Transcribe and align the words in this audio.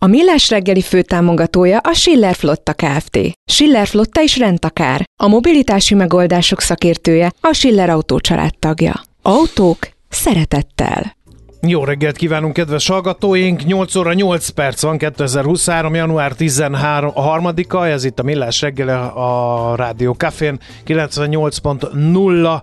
A 0.00 0.06
Millás 0.06 0.50
reggeli 0.50 0.82
főtámogatója 0.82 1.78
a 1.78 1.92
Schiller 1.92 2.34
Flotta 2.34 2.72
Kft. 2.72 3.18
Schiller 3.44 3.86
Flotta 3.86 4.22
is 4.22 4.38
rendtakár. 4.38 5.04
A 5.22 5.28
mobilitási 5.28 5.94
megoldások 5.94 6.60
szakértője 6.60 7.32
a 7.40 7.52
Schiller 7.52 7.90
Autó 7.90 8.20
tagja. 8.58 9.00
Autók 9.22 9.78
szeretettel. 10.08 11.16
Jó 11.60 11.84
reggelt 11.84 12.16
kívánunk, 12.16 12.52
kedves 12.52 12.88
hallgatóink! 12.88 13.64
8 13.64 13.94
óra 13.94 14.12
8 14.12 14.48
perc 14.48 14.82
van, 14.82 14.98
2023. 14.98 15.94
január 15.94 16.32
13 16.32 17.10
a 17.14 17.20
harmadika, 17.20 17.86
ez 17.88 18.04
itt 18.04 18.18
a 18.18 18.22
Millás 18.22 18.60
reggele 18.60 18.98
a 18.98 19.76
Rádió 19.76 20.12
Cafén 20.12 20.60
98.0 20.86 22.62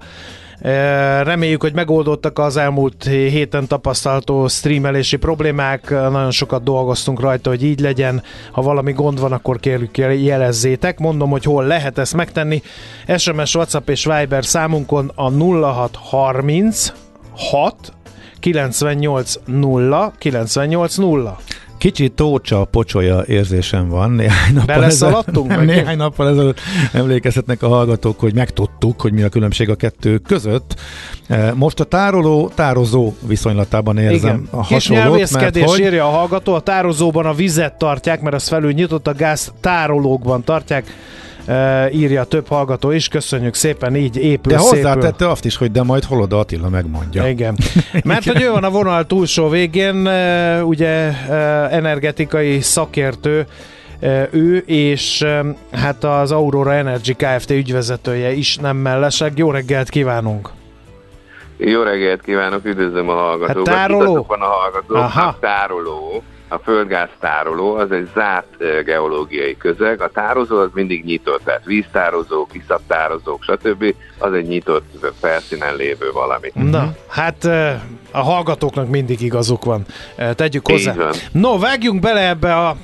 Reméljük, 1.23 1.62
hogy 1.62 1.73
megoldottak 1.73 2.39
az 2.39 2.57
elmúlt 2.57 3.03
héten 3.03 3.67
tapasztalható 3.67 4.48
streamelési 4.48 5.17
problémák. 5.17 5.89
Nagyon 5.89 6.31
sokat 6.31 6.63
dolgoztunk 6.63 7.20
rajta, 7.20 7.49
hogy 7.49 7.63
így 7.63 7.80
legyen. 7.80 8.23
Ha 8.52 8.61
valami 8.61 8.91
gond 8.91 9.20
van, 9.20 9.31
akkor 9.31 9.59
kérjük 9.59 9.97
jelezzétek. 9.97 10.99
Mondom, 10.99 11.30
hogy 11.30 11.44
hol 11.44 11.66
lehet 11.66 11.97
ezt 11.97 12.13
megtenni. 12.13 12.61
SMS, 13.17 13.55
WhatsApp 13.55 13.89
és 13.89 14.05
Viber 14.05 14.45
számunkon 14.45 15.11
a 15.16 15.31
0630 15.31 16.94
6 17.36 17.75
98 18.39 19.33
0 19.45 20.14
98 20.17 20.95
0. 20.95 21.38
Kicsit 21.84 22.14
tócsa, 22.14 22.66
pocsolya 22.66 23.23
érzésem 23.28 23.89
van. 23.89 24.12
Néhány 24.12 24.53
nappal 24.53 24.84
ezelőtt, 24.84 25.44
meg? 25.48 25.66
Néhány 25.66 25.98
nappal 25.98 26.30
ezelőtt 26.30 26.59
emlékezhetnek 26.94 27.64
a 27.64 27.67
hallgatók, 27.67 28.20
hogy 28.20 28.34
megtudtuk, 28.34 29.02
hogy 29.02 29.14
mi 29.14 29.22
a 29.22 29.30
különbség 29.30 29.70
a 29.70 29.76
kettő 29.76 30.17
között. 30.17 30.76
E, 31.28 31.54
most 31.54 31.80
a 31.80 31.84
tároló, 31.84 32.52
tározó 32.56 33.14
viszonylatában 33.28 33.98
érzem 33.98 34.36
Igen. 34.36 34.48
a 34.50 34.64
hasonlót. 34.64 35.17
Kis 35.17 35.31
mert 35.31 35.58
hogy... 35.59 35.80
írja 35.80 36.06
a 36.06 36.09
hallgató, 36.09 36.54
a 36.54 36.59
tározóban 36.59 37.26
a 37.26 37.34
vizet 37.34 37.78
tartják, 37.78 38.22
mert 38.22 38.36
az 38.36 38.48
felül 38.48 38.72
nyitott, 38.72 39.08
a 39.08 39.14
gáz 39.14 39.54
tárolókban 39.59 40.44
tartják 40.44 40.86
írja 41.91 42.23
több 42.23 42.47
hallgató 42.47 42.91
is, 42.91 43.08
köszönjük 43.08 43.53
szépen, 43.53 43.95
így 43.95 44.17
épül 44.17 44.52
De 44.53 44.59
hozzátette 44.59 45.30
azt 45.30 45.45
is, 45.45 45.55
hogy 45.55 45.72
de 45.72 45.83
majd 45.83 46.03
Holoda 46.03 46.39
Attila 46.39 46.69
megmondja. 46.69 47.27
Igen. 47.27 47.58
Mert 48.03 48.25
hogy 48.25 48.41
ő 48.41 48.52
van 48.52 48.63
a 48.63 48.69
vonal 48.69 49.05
túlsó 49.05 49.49
végén, 49.49 50.08
ugye 50.64 51.11
energetikai 51.69 52.61
szakértő, 52.61 53.45
ő, 54.31 54.58
és 54.66 55.25
hát 55.71 56.03
az 56.03 56.31
Aurora 56.31 56.73
Energy 56.73 57.16
Kft. 57.16 57.52
ügyvezetője 57.52 58.31
is 58.31 58.58
nem 58.58 58.77
mellesleg. 58.77 59.38
Jó 59.38 59.52
reggelt 59.52 59.89
kívánunk! 59.89 60.49
Jó 61.58 61.81
reggelt 61.81 62.21
kívánok, 62.21 62.66
üdvözlöm 62.66 63.09
a 63.09 63.14
hallgatókat. 63.14 63.67
Hát 63.67 63.77
tároló? 63.77 64.25
Van 64.27 64.41
a 64.41 64.45
hallgatók, 64.45 64.97
Aha. 64.97 65.38
tároló 65.39 66.23
a 66.53 66.59
földgáz 66.63 67.09
tároló 67.19 67.75
az 67.75 67.91
egy 67.91 68.09
zárt 68.13 68.83
geológiai 68.85 69.57
közeg, 69.57 70.01
a 70.01 70.09
tározó 70.13 70.57
az 70.57 70.69
mindig 70.73 71.03
nyitott, 71.03 71.41
tehát 71.43 71.65
víztározók, 71.65 72.49
iszaptározók, 72.53 73.43
stb. 73.43 73.95
az 74.17 74.33
egy 74.33 74.47
nyitott 74.47 75.05
felszínen 75.21 75.75
lévő 75.75 76.11
valami. 76.11 76.51
Na, 76.53 76.93
hát 77.07 77.43
a 78.11 78.19
hallgatóknak 78.19 78.89
mindig 78.89 79.21
igazuk 79.21 79.65
van. 79.65 79.85
Tegyük 80.35 80.67
hozzá. 80.67 80.95
No, 81.31 81.59
vágjunk 81.59 82.02
bele 82.02 82.27
ebbe 82.27 82.55
a 82.55 82.75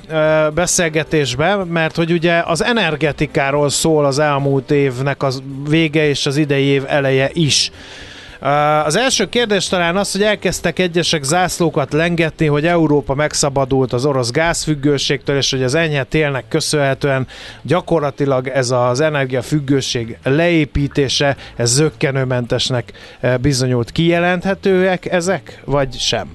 beszélgetésbe, 0.54 1.56
mert 1.64 1.96
hogy 1.96 2.12
ugye 2.12 2.42
az 2.46 2.64
energetikáról 2.64 3.68
szól 3.68 4.04
az 4.04 4.18
elmúlt 4.18 4.70
évnek 4.70 5.22
az 5.22 5.42
vége 5.68 6.08
és 6.08 6.26
az 6.26 6.36
idei 6.36 6.64
év 6.64 6.84
eleje 6.86 7.30
is. 7.32 7.70
Az 8.84 8.96
első 8.96 9.28
kérdés 9.28 9.68
talán 9.68 9.96
az, 9.96 10.12
hogy 10.12 10.22
elkezdtek 10.22 10.78
egyesek 10.78 11.22
zászlókat 11.22 11.92
lengetni, 11.92 12.46
hogy 12.46 12.66
Európa 12.66 13.14
megszabadult 13.14 13.92
az 13.92 14.04
orosz 14.04 14.30
gázfüggőségtől, 14.30 15.36
és 15.36 15.50
hogy 15.50 15.62
az 15.62 15.74
enyhe 15.74 16.04
télnek 16.04 16.44
köszönhetően 16.48 17.26
gyakorlatilag 17.62 18.48
ez 18.48 18.70
az 18.70 19.00
energiafüggőség 19.00 20.18
leépítése, 20.22 21.36
ez 21.56 21.70
zöggenőmentesnek 21.70 22.92
bizonyult. 23.40 23.90
Kijelenthetőek 23.90 25.06
ezek, 25.06 25.62
vagy 25.64 25.98
sem? 25.98 26.28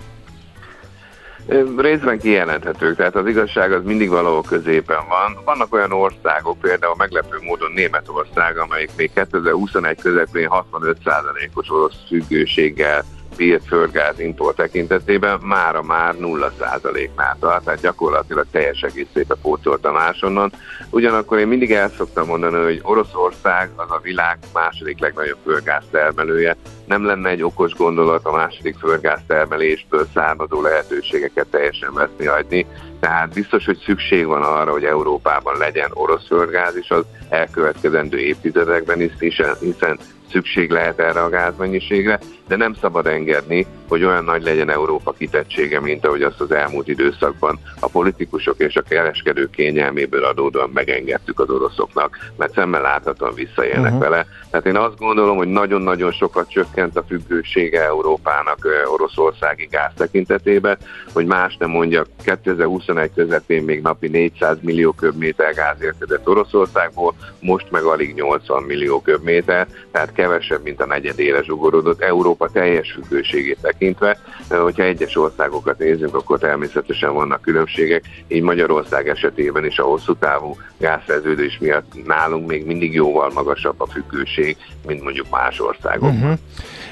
Részben 1.77 2.19
kijelenthetők, 2.19 2.95
tehát 2.95 3.15
az 3.15 3.27
igazság 3.27 3.71
az 3.71 3.83
mindig 3.83 4.09
valahol 4.09 4.41
középen 4.41 5.07
van. 5.09 5.43
Vannak 5.45 5.73
olyan 5.73 5.91
országok, 5.91 6.59
például 6.59 6.95
meglepő 6.97 7.37
módon 7.41 7.71
Németország, 7.71 8.57
amelyik 8.57 8.89
még 8.97 9.11
2021 9.13 10.01
közepén 10.01 10.49
65%-os 10.51 11.69
orosz 11.69 11.95
függőséggel 12.07 13.03
bírt 13.37 13.65
földgáz 13.67 14.19
import 14.19 14.55
tekintetében 14.55 15.39
mára 15.41 15.81
már 15.81 16.15
0%-nál 16.19 17.37
tart, 17.39 17.63
tehát 17.63 17.81
gyakorlatilag 17.81 18.45
teljes 18.51 18.81
egészét 18.81 19.31
a 19.31 19.37
pótolta 19.41 19.91
másonnan. 19.91 20.51
Ugyanakkor 20.89 21.39
én 21.39 21.47
mindig 21.47 21.71
el 21.71 21.89
szoktam 21.89 22.27
mondani, 22.27 22.63
hogy 22.63 22.79
Oroszország 22.83 23.69
az 23.75 23.91
a 23.91 23.99
világ 24.03 24.37
második 24.53 24.99
legnagyobb 24.99 25.37
földgáz 25.43 25.83
termelője, 25.91 26.55
nem 26.85 27.05
lenne 27.05 27.29
egy 27.29 27.43
okos 27.43 27.73
gondolat 27.73 28.25
a 28.25 28.31
második 28.31 28.75
földgáz 28.77 29.19
termelésből 29.27 30.07
származó 30.13 30.61
lehetőségeket 30.61 31.47
teljesen 31.47 31.93
veszni 31.93 32.25
hagyni, 32.25 32.65
tehát 32.99 33.33
biztos, 33.33 33.65
hogy 33.65 33.77
szükség 33.85 34.25
van 34.25 34.41
arra, 34.41 34.71
hogy 34.71 34.83
Európában 34.83 35.57
legyen 35.57 35.89
orosz 35.93 36.27
földgáz 36.27 36.77
is 36.77 36.89
az 36.89 37.03
elkövetkezendő 37.29 38.17
évtizedekben 38.17 39.01
is, 39.01 39.11
hiszen 39.59 39.99
szükség 40.31 40.69
lehet 40.69 40.99
erre 40.99 41.23
a 41.23 41.29
gázmennyiségre, 41.29 42.19
de 42.47 42.55
nem 42.55 42.73
szabad 42.81 43.07
engedni, 43.07 43.67
hogy 43.87 44.03
olyan 44.03 44.23
nagy 44.23 44.43
legyen 44.43 44.69
Európa 44.69 45.11
kitettsége, 45.11 45.79
mint 45.79 46.05
ahogy 46.05 46.21
azt 46.21 46.41
az 46.41 46.51
elmúlt 46.51 46.87
időszakban 46.87 47.59
a 47.79 47.87
politikusok 47.87 48.59
és 48.59 48.75
a 48.75 48.81
kereskedők 48.81 49.49
kényelméből 49.49 50.23
adódóan 50.23 50.69
megengedtük 50.73 51.39
az 51.39 51.49
oroszoknak, 51.49 52.17
mert 52.37 52.53
szemmel 52.53 52.81
láthatóan 52.81 53.33
visszaélnek 53.33 53.93
uh-huh. 53.93 53.99
vele. 53.99 54.25
Tehát 54.49 54.65
én 54.65 54.75
azt 54.75 54.97
gondolom, 54.97 55.37
hogy 55.37 55.47
nagyon-nagyon 55.47 56.11
sokat 56.11 56.49
csökkent 56.49 56.97
a 56.97 57.03
függősége 57.07 57.83
Európának 57.83 58.67
oroszországi 58.87 59.67
gáz 59.71 59.91
tekintetében, 59.95 60.77
hogy 61.13 61.25
más 61.25 61.57
nem 61.57 61.69
mondjak, 61.69 62.07
2021 62.23 63.11
közepén 63.15 63.63
még 63.63 63.81
napi 63.81 64.07
400 64.07 64.57
millió 64.61 64.91
köbméter 64.91 65.53
gáz 65.53 65.81
érkezett 65.81 66.27
Oroszországból, 66.27 67.13
most 67.39 67.71
meg 67.71 67.83
alig 67.83 68.13
80 68.13 68.63
millió 68.63 69.01
köbméter, 69.01 69.67
tehát 69.91 70.13
kevesebb, 70.13 70.63
mint 70.63 70.81
a 70.81 70.85
negyedére 70.85 71.43
zsugorodott 71.43 72.01
Európa 72.01 72.34
teljes 72.53 72.91
függőségét 72.91 73.57
tekintve. 73.61 74.17
Hogyha 74.49 74.83
egyes 74.83 75.17
országokat 75.17 75.77
nézzünk, 75.77 76.15
akkor 76.15 76.39
természetesen 76.39 77.13
vannak 77.13 77.41
különbségek, 77.41 78.03
így 78.27 78.41
Magyarország 78.41 79.07
esetében 79.07 79.65
is 79.65 79.77
a 79.77 79.83
hosszú 79.83 80.15
távú 80.15 80.57
gázszerződés 80.77 81.57
miatt 81.59 82.05
nálunk 82.05 82.47
még 82.47 82.65
mindig 82.65 82.93
jóval 82.93 83.31
magasabb 83.33 83.81
a 83.81 83.87
függőség, 83.87 84.57
mint 84.87 85.03
mondjuk 85.03 85.29
más 85.29 85.59
országokban. 85.59 86.39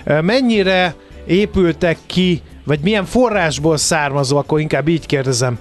Uh-huh. 0.05 0.21
Mennyire 0.21 0.95
épültek 1.25 1.97
ki 2.05 2.41
vagy 2.65 2.79
milyen 2.79 3.05
forrásból 3.05 3.77
származó, 3.77 4.37
akkor 4.37 4.59
inkább 4.59 4.87
így 4.87 5.05
kérdezem, 5.05 5.59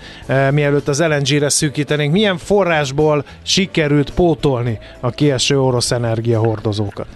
mielőtt 0.50 0.88
az 0.88 1.00
LNG-re 1.00 1.48
szűkítenénk, 1.48 2.12
milyen 2.12 2.36
forrásból 2.36 3.24
sikerült 3.42 4.10
pótolni 4.10 4.78
a 5.00 5.10
kieső 5.10 5.60
orosz 5.60 5.90
energiahordozókat? 5.90 7.06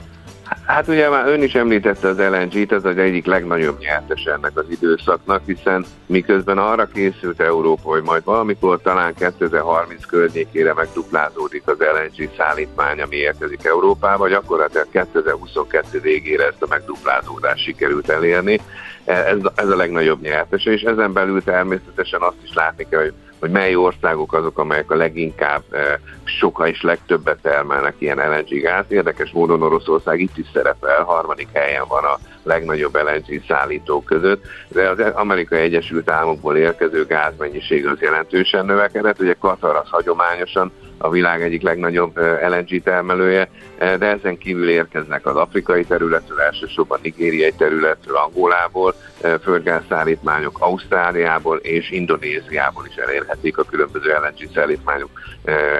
Hát 0.67 0.89
ugye 0.89 1.09
már 1.09 1.27
ön 1.27 1.43
is 1.43 1.55
említette 1.55 2.09
az 2.09 2.19
LNG-t, 2.19 2.73
ez 2.73 2.85
az 2.85 2.97
egyik 2.97 3.27
legnagyobb 3.27 3.79
nyertes 3.79 4.25
ennek 4.25 4.51
az 4.55 4.65
időszaknak, 4.69 5.43
hiszen 5.47 5.85
miközben 6.07 6.59
arra 6.59 6.87
készült 6.87 7.41
Európa, 7.41 7.89
hogy 7.89 8.03
majd 8.03 8.25
valamikor 8.25 8.81
talán 8.81 9.15
2030 9.15 10.05
környékére 10.05 10.75
megduplázódik 10.75 11.63
az 11.67 11.79
LNG 11.79 12.31
szállítmány, 12.37 13.01
ami 13.01 13.17
érkezik 13.17 13.65
Európába, 13.65 14.29
gyakorlatilag 14.29 14.87
2022 14.91 16.01
végére 16.01 16.47
ezt 16.47 16.63
a 16.63 16.67
megduplázódást 16.69 17.65
sikerült 17.65 18.09
elérni. 18.09 18.61
Ez, 19.05 19.39
ez 19.55 19.69
a 19.69 19.77
legnagyobb 19.77 20.21
nyertes, 20.21 20.65
és 20.65 20.83
ezen 20.83 21.13
belül 21.13 21.43
természetesen 21.43 22.21
azt 22.21 22.43
is 22.43 22.55
látni 22.55 22.87
kell, 22.89 23.01
hogy 23.01 23.15
hogy 23.41 23.51
mely 23.51 23.75
országok 23.75 24.33
azok, 24.33 24.59
amelyek 24.59 24.91
a 24.91 24.97
leginkább 24.97 25.63
eh, 25.71 25.95
soka 26.25 26.69
és 26.69 26.83
legtöbbet 26.83 27.39
termelnek 27.43 27.95
ilyen 27.99 28.19
LNG 28.19 28.61
gáz. 28.61 28.85
Érdekes 28.89 29.31
módon 29.31 29.63
Oroszország 29.63 30.21
itt 30.21 30.39
is 30.39 30.47
szerepel, 30.56 31.03
harmadik 31.03 31.49
helyen 31.53 31.85
van 31.88 32.05
a 32.05 32.19
legnagyobb 32.43 32.94
LNG 32.94 33.43
szállítók 33.49 34.05
között, 34.05 34.44
de 34.69 34.88
az 34.88 34.99
Amerikai 35.14 35.61
Egyesült 35.61 36.11
Államokból 36.11 36.56
érkező 36.56 37.06
gázmennyiség 37.06 37.87
az 37.87 38.00
jelentősen 38.00 38.64
növekedett, 38.64 39.20
ugye 39.20 39.35
Katar 39.38 39.76
az 39.76 39.91
hagyományosan 39.91 40.73
a 40.99 41.11
világ 41.11 41.43
egyik 41.43 41.62
legnagyobb 41.62 42.19
LNG 42.49 42.82
termelője, 42.82 43.49
de 43.79 44.06
ezen 44.06 44.38
kívül 44.38 44.69
érkeznek 44.69 45.26
az 45.26 45.37
afrikai 45.37 45.85
területről, 45.85 46.41
elsősorban 46.41 46.99
nigériai 47.03 47.53
területről, 47.53 48.17
Angolából, 48.17 48.94
földgázszállítmányok 49.43 50.56
Ausztráliából 50.61 51.56
és 51.56 51.90
Indonéziából 51.90 52.87
is 52.87 52.94
elérhetik 52.94 53.58
a 53.58 53.64
különböző 53.64 54.08
LNG 54.08 54.50
szállítmányok 54.55 55.11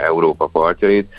Európa 0.05 0.47
partjait. 0.47 1.13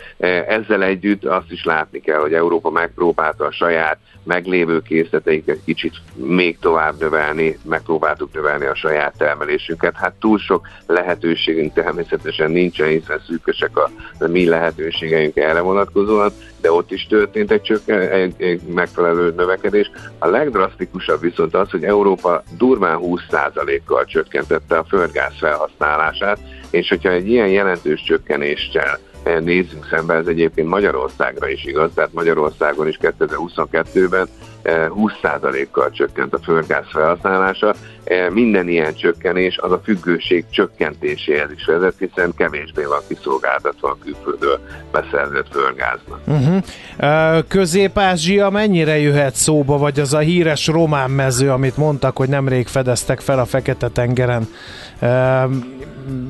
Ezzel 0.46 0.82
együtt 0.82 1.24
azt 1.24 1.50
is 1.50 1.64
látni 1.64 2.00
kell, 2.00 2.20
hogy 2.20 2.34
Európa 2.34 2.70
megpróbálta 2.70 3.44
a 3.44 3.52
saját 3.52 3.98
meglévő 4.24 4.82
készleteiket 4.82 5.58
kicsit 5.64 5.94
még 6.14 6.58
tovább 6.58 6.98
növelni, 6.98 7.58
megpróbáltuk 7.64 8.32
növelni 8.34 8.66
a 8.66 8.74
saját 8.74 9.14
termelésünket. 9.18 9.94
Hát 9.96 10.14
túl 10.20 10.38
sok 10.38 10.68
lehetőségünk 10.86 11.72
természetesen 11.72 12.50
nincsen, 12.50 12.88
hiszen 12.88 13.22
szűkösek 13.26 13.76
a, 13.76 13.90
mi 14.26 14.48
lehetőségeink 14.48 15.36
erre 15.36 15.60
vonatkozóan, 15.60 16.32
de 16.60 16.72
ott 16.72 16.92
is 16.92 17.06
történt 17.06 17.50
egy, 17.50 17.62
csökken, 17.62 18.00
egy, 18.00 18.34
egy 18.38 18.62
megfelelő 18.62 19.32
növekedés. 19.36 19.90
A 20.18 20.26
legdrasztikusabb 20.28 21.20
viszont 21.20 21.54
az, 21.54 21.70
hogy 21.70 21.84
Európa 21.84 22.42
durván 22.56 22.98
20%-kal 23.02 24.04
csökkentette 24.04 24.78
a 24.78 24.84
földgáz 24.84 25.32
felhasználását, 25.38 26.38
és 26.70 26.88
hogyha 26.88 27.10
egy 27.10 27.28
ilyen 27.28 27.48
jelentős 27.48 28.02
csökkenéssel 28.02 28.98
nézzünk 29.40 29.86
szembe, 29.90 30.14
ez 30.14 30.26
egyébként 30.26 30.68
Magyarországra 30.68 31.48
is 31.48 31.64
igaz, 31.64 31.90
tehát 31.94 32.12
Magyarországon 32.12 32.88
is 32.88 32.98
2022-ben 33.02 34.28
20%-kal 34.64 35.84
eh, 35.84 35.90
csökkent 35.92 36.34
a 36.34 36.38
földgáz 36.38 36.84
felhasználása. 36.88 37.74
Eh, 38.04 38.30
minden 38.30 38.68
ilyen 38.68 38.94
csökkenés 38.94 39.58
az 39.58 39.72
a 39.72 39.80
függőség 39.84 40.44
csökkentéséhez 40.50 41.50
is 41.52 41.64
vezet, 41.64 41.94
hiszen 41.98 42.32
kevésbé 42.36 42.82
van 42.84 43.00
kiszolgáltatva 43.08 43.88
a 43.88 43.96
külföldről 44.04 44.60
beszerzett 44.92 45.46
földgáznak. 45.50 46.20
Uh-huh. 46.26 47.44
Közép-Ázsia 47.48 48.50
mennyire 48.50 48.98
jöhet 48.98 49.34
szóba, 49.34 49.78
vagy 49.78 50.00
az 50.00 50.14
a 50.14 50.18
híres 50.18 50.66
román 50.66 51.10
mező, 51.10 51.50
amit 51.50 51.76
mondtak, 51.76 52.16
hogy 52.16 52.28
nemrég 52.28 52.66
fedeztek 52.66 53.20
fel 53.20 53.38
a 53.38 53.44
Fekete-tengeren 53.44 54.48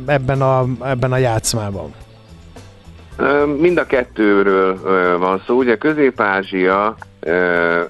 ebben 0.07 0.43
a, 0.43 0.67
ebben 0.83 1.13
a 1.13 1.17
játszmában? 1.17 1.95
Mind 3.59 3.79
a 3.79 3.87
kettőről 3.87 4.79
van 5.19 5.43
szó. 5.47 5.57
Ugye 5.57 5.77
Közép-Ázsia 5.77 6.97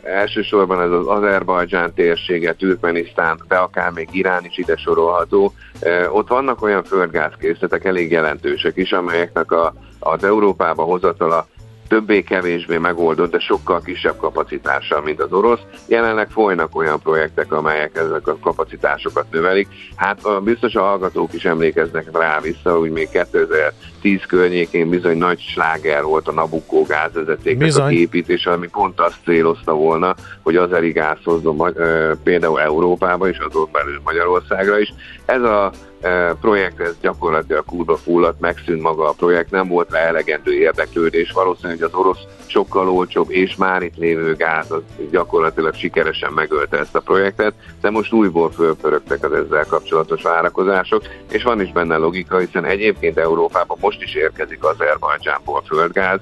elsősorban 0.03 0.81
ez 0.81 0.91
az 0.91 1.07
Azerbajdzsán 1.07 1.95
térsége, 1.95 2.53
Türkmenisztán, 2.53 3.41
de 3.49 3.57
akár 3.57 3.91
még 3.91 4.09
Irán 4.13 4.45
is 4.45 4.59
ide 4.59 4.77
sorolható. 4.77 5.53
Ott 6.13 6.29
vannak 6.29 6.63
olyan 6.63 6.85
földgázkészletek, 6.85 7.85
elég 7.85 8.11
jelentősek 8.11 8.77
is, 8.77 8.93
amelyeknek 8.93 9.53
a, 9.53 9.75
az 9.99 10.25
Európába 10.25 10.83
hozatala 10.83 11.47
többé-kevésbé 11.89 12.79
megoldott, 12.79 13.31
de 13.31 13.39
sokkal 13.39 13.81
kisebb 13.81 14.17
kapacitással, 14.17 15.01
mint 15.03 15.21
az 15.21 15.33
orosz. 15.33 15.61
Jelenleg 15.87 16.31
folynak 16.31 16.77
olyan 16.77 17.01
projektek, 17.01 17.53
amelyek 17.53 17.97
ezek 17.97 18.27
a 18.27 18.39
kapacitásokat 18.39 19.27
növelik. 19.31 19.69
Hát 19.97 20.43
biztos 20.43 20.75
a 20.75 20.83
hallgatók 20.83 21.33
is 21.33 21.45
emlékeznek 21.45 22.19
rá 22.19 22.41
vissza, 22.41 22.79
hogy 22.79 22.91
még 22.91 23.09
2010 23.11 24.21
környékén 24.29 24.89
bizony 24.89 25.19
nagy 25.19 25.41
sláger 25.41 26.03
volt 26.03 26.29
a 26.29 26.33
Nabucco 26.33 26.83
gázvezetéknek 26.83 27.77
a 27.77 27.91
építése, 27.91 28.51
ami 28.51 28.69
pont 28.69 29.01
azt 29.01 29.19
célozta 29.25 29.73
volna, 29.73 30.15
hogy 30.43 30.57
az 30.57 30.73
elég 30.73 30.95
gáz 30.95 31.19
hozzon 31.25 31.75
például 32.23 32.61
Európába 32.61 33.29
és 33.29 33.39
azon 33.39 33.69
belül 33.73 34.01
Magyarországra 34.05 34.79
is. 34.79 34.95
Ez 35.25 35.43
a 35.43 35.73
projekt, 36.41 36.81
ez 36.81 36.95
gyakorlatilag 37.01 37.65
kurva 37.65 37.97
fulladt, 37.97 38.41
megszűnt 38.41 38.83
maga 38.83 39.09
a 39.09 39.13
projekt, 39.13 39.51
nem 39.51 39.69
volt 39.69 39.91
rá 39.91 39.99
elegendő 39.99 40.53
érdeklődés, 40.53 41.33
valószínűleg 41.33 41.83
az 41.83 41.95
orosz 41.95 42.27
sokkal 42.49 42.89
olcsóbb 42.89 43.31
és 43.31 43.57
már 43.57 43.83
itt 43.83 43.97
lévő 43.97 44.35
gáz 44.35 44.71
az 44.71 44.83
gyakorlatilag 45.11 45.75
sikeresen 45.75 46.33
megölte 46.33 46.79
ezt 46.79 46.95
a 46.95 47.01
projektet, 47.01 47.55
de 47.81 47.91
most 47.91 48.13
újból 48.13 48.51
fölpörögtek 48.51 49.25
az 49.25 49.33
ezzel 49.33 49.65
kapcsolatos 49.65 50.23
várakozások, 50.23 51.03
és 51.31 51.43
van 51.43 51.61
is 51.61 51.73
benne 51.73 51.97
logika, 51.97 52.39
hiszen 52.39 52.65
egyébként 52.65 53.19
Európában 53.19 53.79
most 53.81 54.03
is 54.03 54.15
érkezik 54.15 54.65
Azerbajdzsánból 54.65 55.63
földgáz, 55.67 56.21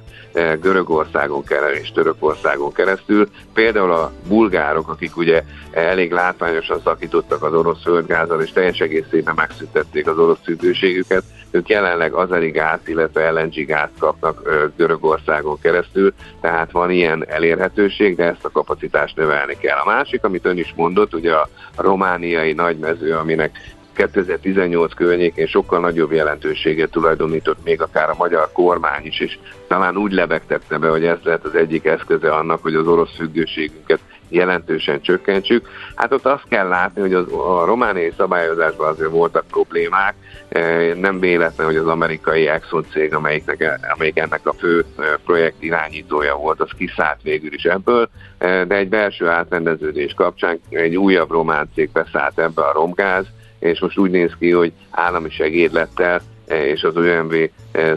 Görögországon 0.61 1.44
keresztül 1.44 1.81
és 1.82 1.93
Törökországon 1.93 2.73
keresztül. 2.73 3.28
Például 3.55 3.93
a 3.93 4.12
bulgárok, 4.28 4.88
akik 4.88 5.17
ugye 5.17 5.43
elég 5.70 6.12
látványosan 6.12 6.81
szakítottak 6.84 7.43
az 7.43 7.55
orosz 7.55 7.82
földgázzal, 7.82 8.40
és 8.40 8.52
teljes 8.52 8.78
egészében 8.78 9.34
megszüntették 9.37 10.06
az 10.06 10.19
orosz 10.19 10.38
szűkőségüket, 10.44 11.23
ők 11.56 11.68
jelenleg 11.68 12.12
azeri 12.12 12.50
gáz, 12.50 12.78
illetve 12.86 13.30
LNG 13.30 13.66
gáz 13.66 13.88
kapnak 13.98 14.42
Görögországon 14.76 15.58
keresztül, 15.60 16.14
tehát 16.40 16.70
van 16.70 16.90
ilyen 16.90 17.26
elérhetőség, 17.28 18.16
de 18.16 18.24
ezt 18.24 18.44
a 18.44 18.50
kapacitást 18.50 19.16
növelni 19.16 19.56
kell. 19.58 19.78
A 19.78 19.86
másik, 19.86 20.24
amit 20.24 20.46
ön 20.46 20.58
is 20.58 20.72
mondott, 20.76 21.14
ugye 21.14 21.32
a 21.32 21.48
romániai 21.76 22.52
nagymező, 22.52 23.14
aminek 23.14 23.75
2018 23.96 24.94
környékén 24.94 25.46
sokkal 25.46 25.81
nagyobb 25.81 26.12
jelentőséget 26.12 26.90
tulajdonított 26.90 27.64
még 27.64 27.82
akár 27.82 28.10
a 28.10 28.14
magyar 28.19 28.48
kormány 28.52 29.06
is, 29.06 29.20
és 29.20 29.38
talán 29.66 29.96
úgy 29.96 30.12
lebegtette 30.12 30.78
be, 30.78 30.88
hogy 30.88 31.04
ez 31.04 31.19
lehet 31.22 31.44
az 31.44 31.54
egyik 31.54 31.84
eszköze 31.84 32.32
annak, 32.32 32.62
hogy 32.62 32.75
az 32.75 32.87
orosz 32.87 33.16
függőségünket 33.16 34.00
jelentősen 34.28 35.00
csökkentsük. 35.00 35.69
Hát 35.94 36.12
ott 36.12 36.26
azt 36.26 36.48
kell 36.48 36.69
látni, 36.69 37.00
hogy 37.00 37.14
az, 37.14 37.32
a 37.32 37.64
romániai 37.64 38.12
szabályozásban 38.16 38.88
azért 38.88 39.10
voltak 39.10 39.44
problémák, 39.50 40.14
e, 40.49 40.94
nem 40.94 41.20
véletlen, 41.20 41.66
hogy 41.66 41.76
az 41.76 41.87
amerikai 41.87 42.49
Exxon 42.49 42.87
cég, 42.90 43.14
amelyiknek, 43.14 43.81
amelyik 43.94 44.19
ennek 44.19 44.46
a 44.46 44.52
fő 44.52 44.84
e, 44.99 45.02
projekt 45.25 45.62
irányítója 45.62 46.37
volt, 46.37 46.60
az 46.60 46.70
kiszállt 46.76 47.22
végül 47.22 47.52
is 47.52 47.64
ebből, 47.64 48.08
e, 48.38 48.64
de 48.64 48.75
egy 48.75 48.88
belső 48.88 49.28
átrendeződés 49.28 50.14
kapcsán 50.14 50.60
egy 50.69 50.96
újabb 50.96 51.31
román 51.31 51.69
cég 51.75 51.90
beszállt 51.92 52.38
ebbe 52.38 52.62
a 52.62 52.72
romgáz, 52.72 53.26
és 53.58 53.80
most 53.80 53.98
úgy 53.98 54.10
néz 54.10 54.32
ki, 54.38 54.50
hogy 54.50 54.72
állami 54.90 55.30
segédlettel 55.30 56.20
és 56.46 56.82
az 56.82 56.96
OMV 56.96 57.34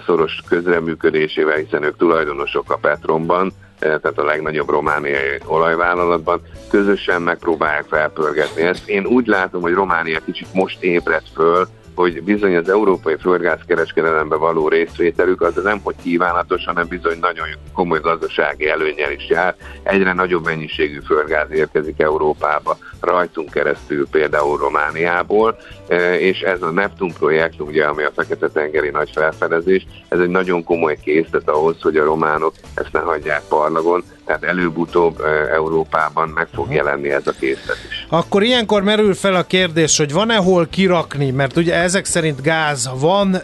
szoros 0.06 0.41
közreműködésével, 0.47 1.57
hiszen 1.57 1.83
ők 1.83 1.97
tulajdonosok 1.97 2.71
a 2.71 2.77
Petronban, 2.77 3.51
tehát 3.79 4.17
a 4.17 4.23
legnagyobb 4.23 4.69
romániai 4.69 5.39
olajvállalatban, 5.45 6.41
közösen 6.69 7.21
megpróbálják 7.21 7.85
felpörgetni 7.89 8.61
ezt. 8.61 8.89
Én 8.89 9.06
úgy 9.06 9.27
látom, 9.27 9.61
hogy 9.61 9.73
Románia 9.73 10.19
kicsit 10.25 10.53
most 10.53 10.83
ébredt 10.83 11.29
föl, 11.33 11.67
hogy 12.00 12.24
bizony 12.24 12.56
az 12.56 12.69
európai 12.69 13.16
földgázkereskedelemben 13.19 14.40
való 14.40 14.68
részvételük 14.68 15.42
az 15.42 15.63
nem 15.63 15.80
hogy 15.84 15.96
kívánatos, 16.04 16.66
hanem 16.66 16.88
bizony 16.88 17.18
nagyon 17.19 17.48
komoly 17.74 18.00
gazdasági 18.00 18.69
előnyel 18.69 19.12
is 19.12 19.30
jár. 19.30 19.56
Egyre 19.84 20.13
nagyobb 20.13 20.46
mennyiségű 20.46 21.00
földgáz 21.00 21.52
érkezik 21.52 22.02
Európába, 22.02 22.78
rajtunk 23.00 23.50
keresztül 23.50 24.07
például 24.12 24.57
Romániából, 24.57 25.57
e, 25.88 26.19
és 26.19 26.40
ez 26.40 26.62
a 26.62 26.71
Neptun 26.71 27.14
projekt, 27.14 27.62
ugye, 27.62 27.85
ami 27.85 28.04
a 28.04 28.12
Fekete-tengeri 28.16 28.90
nagy 28.90 29.09
felfedezés, 29.14 29.88
ez 30.07 30.19
egy 30.19 30.30
nagyon 30.30 30.64
komoly 30.64 30.97
készlet 31.04 31.50
ahhoz, 31.50 31.81
hogy 31.81 31.97
a 31.97 32.04
románok 32.04 32.54
ezt 32.73 32.94
ne 32.94 33.00
hagyják 33.00 33.42
parlagon, 33.50 34.04
tehát 34.26 34.44
előbb-utóbb 34.44 35.21
Európában 35.52 36.30
meg 36.30 36.47
fog 36.54 36.73
jelenni 36.73 37.09
ez 37.09 37.28
a 37.28 37.33
készlet 37.40 37.78
is. 37.90 37.98
Akkor 38.11 38.44
ilyenkor 38.44 38.83
merül 38.83 39.13
fel 39.13 39.35
a 39.35 39.44
kérdés, 39.44 39.97
hogy 39.97 40.11
van-e 40.11 40.35
hol 40.35 40.68
kirakni, 40.68 41.31
mert 41.31 41.57
ugye 41.57 41.73
ezek 41.73 42.06
szerint 42.06 42.42
gáz 42.42 42.89
van, 42.99 43.42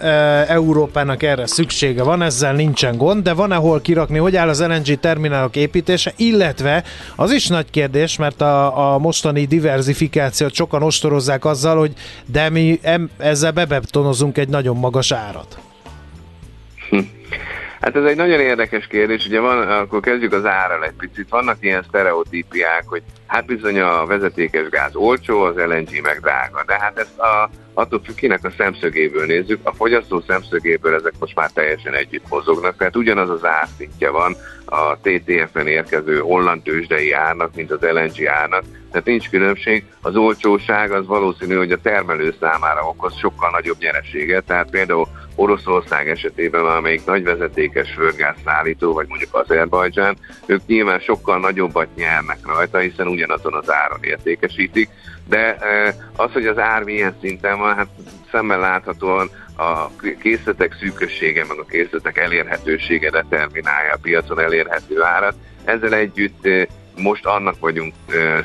Európának 0.48 1.24
erre 1.24 1.48
szüksége 1.48 2.03
van, 2.03 2.22
ezzel 2.22 2.53
nincsen 2.53 2.98
gond, 2.98 3.24
de 3.24 3.34
van-e 3.34 3.55
hol 3.55 3.81
kirakni, 3.81 4.17
hogy 4.17 4.36
áll 4.36 4.50
az 4.50 4.62
LNG 4.62 5.00
terminálok 5.00 5.55
építése, 5.55 6.13
illetve 6.15 6.84
az 7.15 7.31
is 7.31 7.48
nagy 7.48 7.69
kérdés, 7.69 8.17
mert 8.17 8.41
a, 8.41 8.93
a 8.93 8.98
mostani 8.98 9.45
diversifikációt 9.45 10.53
sokan 10.53 10.84
ostorozzák 10.84 11.45
azzal, 11.45 11.77
hogy 11.77 11.93
de 12.25 12.50
mi 12.50 12.79
ezzel 13.17 13.51
bebetonozunk 13.51 14.38
egy 14.38 14.50
nagyon 14.50 14.77
magas 14.77 15.12
árat. 15.12 15.64
Hát 17.86 17.96
ez 17.96 18.04
egy 18.04 18.15
nagyon 18.15 18.39
érdekes 18.39 18.88
kérdés, 18.88 19.25
ugye 19.25 19.39
van, 19.39 19.68
akkor 19.68 20.00
kezdjük 20.00 20.34
az 20.34 20.46
árral 20.46 20.84
egy 20.84 20.94
picit. 20.98 21.30
Vannak 21.30 21.58
ilyen 21.60 21.84
sztereotípiák, 21.88 22.84
hogy 22.88 23.04
hát 23.27 23.46
bizony 23.46 23.80
a 23.80 24.06
vezetékes 24.06 24.70
gáz 24.70 24.96
olcsó, 24.96 25.42
az 25.42 25.56
LNG 25.56 26.01
meg 26.01 26.20
drága, 26.22 26.63
de 26.65 26.80
hát 26.80 26.98
ezt 26.98 27.20
a, 27.20 27.50
attól 27.74 28.01
függ, 28.06 28.15
kinek 28.15 28.44
a 28.44 28.51
szemszögéből 28.58 29.25
nézzük, 29.25 29.60
a 29.63 29.74
fogyasztó 29.74 30.24
szemszögéből 30.27 30.94
ezek 30.94 31.13
most 31.20 31.36
már 31.36 31.50
teljesen 31.51 31.94
együtt 31.94 32.30
mozognak, 32.30 32.77
tehát 32.77 32.96
ugyanaz 32.96 33.30
az 33.30 33.46
árszintje 33.46 34.10
van 34.10 34.36
a 34.65 34.98
TTF-en 35.01 35.68
érkező 35.68 36.20
holland 36.20 36.62
tőzsdei 36.62 37.12
árnak, 37.12 37.56
mint 37.56 37.72
az 37.72 37.82
LNG 37.82 38.25
árnak, 38.25 38.63
tehát 38.92 39.06
nincs 39.08 39.30
különbség. 39.30 39.86
Az 40.01 40.15
olcsóság 40.15 40.92
az 40.92 41.06
valószínű, 41.06 41.56
hogy 41.56 41.72
a 41.72 41.82
termelő 41.82 42.36
számára 42.39 42.88
okoz 42.88 43.18
sokkal 43.18 43.50
nagyobb 43.50 43.80
nyereséget, 43.80 44.46
tehát 44.46 44.70
például 44.70 45.08
Oroszország 45.36 46.10
esetében, 46.10 46.65
amelyik 46.65 47.06
nagy 47.06 47.24
vezetékes 47.24 47.94
földgáz 47.94 48.36
szállító, 48.46 48.94
vagy 48.94 49.08
mondjuk 49.08 49.36
Azerbajdzsán, 49.36 50.18
ők 50.46 50.65
nyilván 50.65 51.00
sokkal 51.00 51.39
nagyobbat 51.39 51.88
nyernek 51.96 52.38
rajta, 52.46 52.77
hiszen 52.77 53.08
ugyanazon 53.08 53.54
az 53.54 53.72
áron 53.72 54.00
értékesítik, 54.01 54.89
de 55.27 55.58
az, 56.15 56.32
hogy 56.32 56.46
az 56.46 56.58
ár 56.58 56.84
milyen 56.84 57.15
szinten 57.22 57.60
van, 57.60 57.75
hát 57.75 57.88
szemmel 58.32 58.60
láthatóan 58.60 59.30
a 59.58 59.89
készletek 60.20 60.75
szűkössége, 60.80 61.46
meg 61.48 61.58
a 61.58 61.65
készletek 61.65 62.18
elérhetősége 62.18 63.10
determinálja 63.10 63.94
a 63.94 64.00
piacon 64.01 64.39
elérhető 64.39 65.01
árat. 65.04 65.36
Ezzel 65.63 65.94
együtt 65.94 66.48
most 66.98 67.25
annak 67.25 67.60
vagyunk 67.60 67.94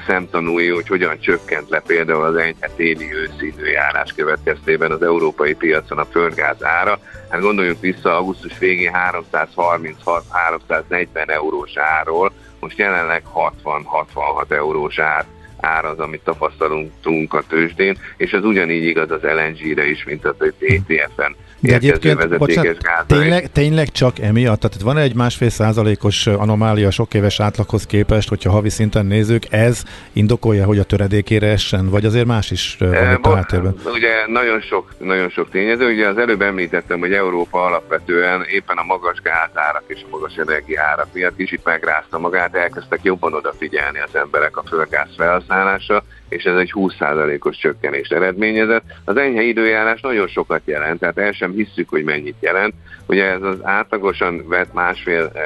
szemtanúi, 0.07 0.69
hogy 0.69 0.89
hogyan 0.89 1.21
csökkent 1.21 1.69
le 1.69 1.81
például 1.81 2.25
az 2.25 2.37
enyhe 2.37 2.69
téli 2.77 3.15
őszi 3.15 3.47
időjárás 3.47 4.13
következtében 4.13 4.91
az 4.91 5.03
európai 5.03 5.55
piacon 5.55 5.99
a 5.99 6.05
földgáz 6.05 6.65
ára. 6.65 6.99
Hát 7.29 7.41
gondoljunk 7.41 7.81
vissza, 7.81 8.17
augusztus 8.17 8.59
végén 8.59 8.93
336-340 9.33 11.29
eurós 11.29 11.77
árról, 11.77 12.33
most 12.61 12.79
jelenleg 12.79 13.23
60-66 13.65 14.51
eurós 14.51 14.99
ár 14.99 15.25
ár 15.61 15.85
az, 15.85 15.99
amit 15.99 16.25
tapasztalunk 16.25 17.35
a 17.35 17.43
tőzsdén, 17.49 17.99
és 18.17 18.33
ez 18.33 18.45
ugyanígy 18.45 18.85
igaz 18.85 19.11
az 19.11 19.23
LNG-re 19.23 19.87
is, 19.87 20.05
mint 20.05 20.25
az 20.25 20.35
ETF-en 20.59 21.37
de 21.61 21.75
egyébként, 21.75 22.39
bocsánat, 22.39 22.77
tényleg, 23.07 23.53
tényleg 23.53 23.89
csak 23.91 24.19
emiatt? 24.19 24.61
Tehát 24.61 24.81
van 24.81 24.97
egy 24.97 25.15
másfél 25.15 25.49
százalékos 25.49 26.27
anomália 26.27 26.91
sok 26.91 27.15
éves 27.15 27.41
átlaghoz 27.41 27.87
képest, 27.87 28.29
hogyha 28.29 28.51
havi 28.51 28.69
szinten 28.69 29.07
nézzük, 29.07 29.43
ez 29.51 29.83
indokolja, 30.13 30.65
hogy 30.65 30.79
a 30.79 30.85
töredékére 30.85 31.47
essen, 31.47 31.89
vagy 31.91 32.05
azért 32.05 32.27
más 32.27 32.51
is 32.51 32.77
van 32.79 32.95
e, 32.95 33.13
itt 33.13 33.27
a 33.27 33.35
háttérben? 33.35 33.75
Ugye 33.85 34.27
nagyon 34.27 34.61
sok, 34.61 34.95
nagyon 34.99 35.29
sok 35.29 35.51
tényező, 35.51 35.93
ugye 35.93 36.09
az 36.09 36.19
előbb 36.19 36.43
említettem, 36.43 36.99
hogy 36.99 37.13
Európa 37.13 37.65
alapvetően 37.65 38.45
éppen 38.51 38.77
a 38.77 38.85
magas 38.85 39.19
gázárak 39.23 39.85
és 39.87 40.01
a 40.05 40.09
magas 40.11 40.35
energiárak 40.37 41.07
miatt 41.13 41.37
kicsit 41.37 41.65
megrázta 41.65 42.19
magát, 42.19 42.55
elkezdtek 42.55 43.01
jobban 43.03 43.35
odafigyelni 43.35 43.99
az 43.99 44.15
emberek 44.15 44.57
a 44.57 44.63
földgáz 44.69 45.09
felhasználása, 45.17 46.05
és 46.31 46.45
ez 46.45 46.57
egy 46.57 46.73
20%-os 46.75 47.57
csökkenést 47.57 48.13
eredményezett. 48.13 48.85
Az 49.05 49.17
enyhe 49.17 49.43
időjárás 49.43 50.01
nagyon 50.01 50.29
sokat 50.29 50.63
jelent, 50.65 51.01
tehát 51.01 51.19
el 51.19 51.33
sem 51.33 51.53
hisszük, 51.53 51.89
hogy 51.89 52.05
mennyit 52.05 52.37
jelent. 52.41 52.75
Ugye 53.07 53.25
ez 53.25 53.43
az 53.43 53.59
átlagosan 53.63 54.49
vett 54.49 54.73
másfél 54.73 55.31
eh, 55.35 55.43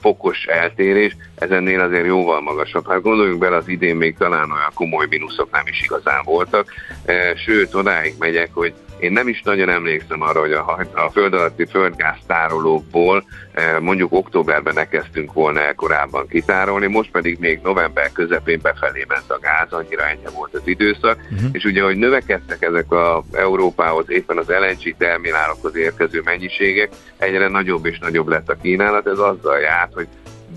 fokos 0.00 0.44
eltérés, 0.44 1.16
ez 1.34 1.50
ennél 1.50 1.80
azért 1.80 2.06
jóval 2.06 2.40
magasabb. 2.40 2.88
Hát 2.88 3.02
gondoljunk 3.02 3.38
bele, 3.38 3.56
az 3.56 3.68
idén 3.68 3.96
még 3.96 4.16
talán 4.16 4.50
olyan 4.50 4.70
komoly 4.74 5.06
mínuszok 5.08 5.50
nem 5.50 5.66
is 5.66 5.82
igazán 5.82 6.22
voltak, 6.24 6.72
eh, 7.04 7.32
sőt, 7.36 7.74
odáig 7.74 8.14
megyek, 8.18 8.50
hogy 8.52 8.74
én 8.98 9.12
nem 9.12 9.28
is 9.28 9.42
nagyon 9.42 9.68
emlékszem 9.68 10.22
arra, 10.22 10.40
hogy 10.40 10.52
a, 10.52 10.86
a 10.94 11.10
föld 11.10 11.34
alatti 11.34 11.66
földgáztárolókból 11.66 13.24
eh, 13.52 13.80
mondjuk 13.80 14.12
októberben 14.12 14.78
elkezdtünk 14.78 15.32
volna 15.32 15.60
el 15.60 15.74
korábban 15.74 16.28
kitárolni, 16.28 16.86
most 16.86 17.10
pedig 17.10 17.38
még 17.38 17.60
november 17.62 18.12
közepén 18.12 18.58
befelé 18.62 19.04
ment 19.08 19.30
a 19.30 19.38
gáz, 19.38 19.72
annyira 19.72 20.08
ennyi 20.08 20.34
volt 20.34 20.54
az 20.54 20.62
időszak, 20.64 21.18
uh-huh. 21.30 21.48
és 21.52 21.64
ugye, 21.64 21.82
hogy 21.82 21.96
növekedtek 21.96 22.62
ezek 22.62 22.92
a 22.92 23.24
Európához, 23.32 24.10
éppen 24.10 24.38
az 24.38 24.48
LNG 24.48 24.96
terminálokhoz 24.98 25.76
érkező 25.76 26.20
mennyiségek, 26.24 26.88
egyre 27.16 27.48
nagyobb 27.48 27.86
és 27.86 27.98
nagyobb 27.98 28.28
lett 28.28 28.48
a 28.48 28.56
kínálat, 28.62 29.06
ez 29.06 29.18
azzal 29.18 29.58
járt, 29.58 29.94
hogy 29.94 30.06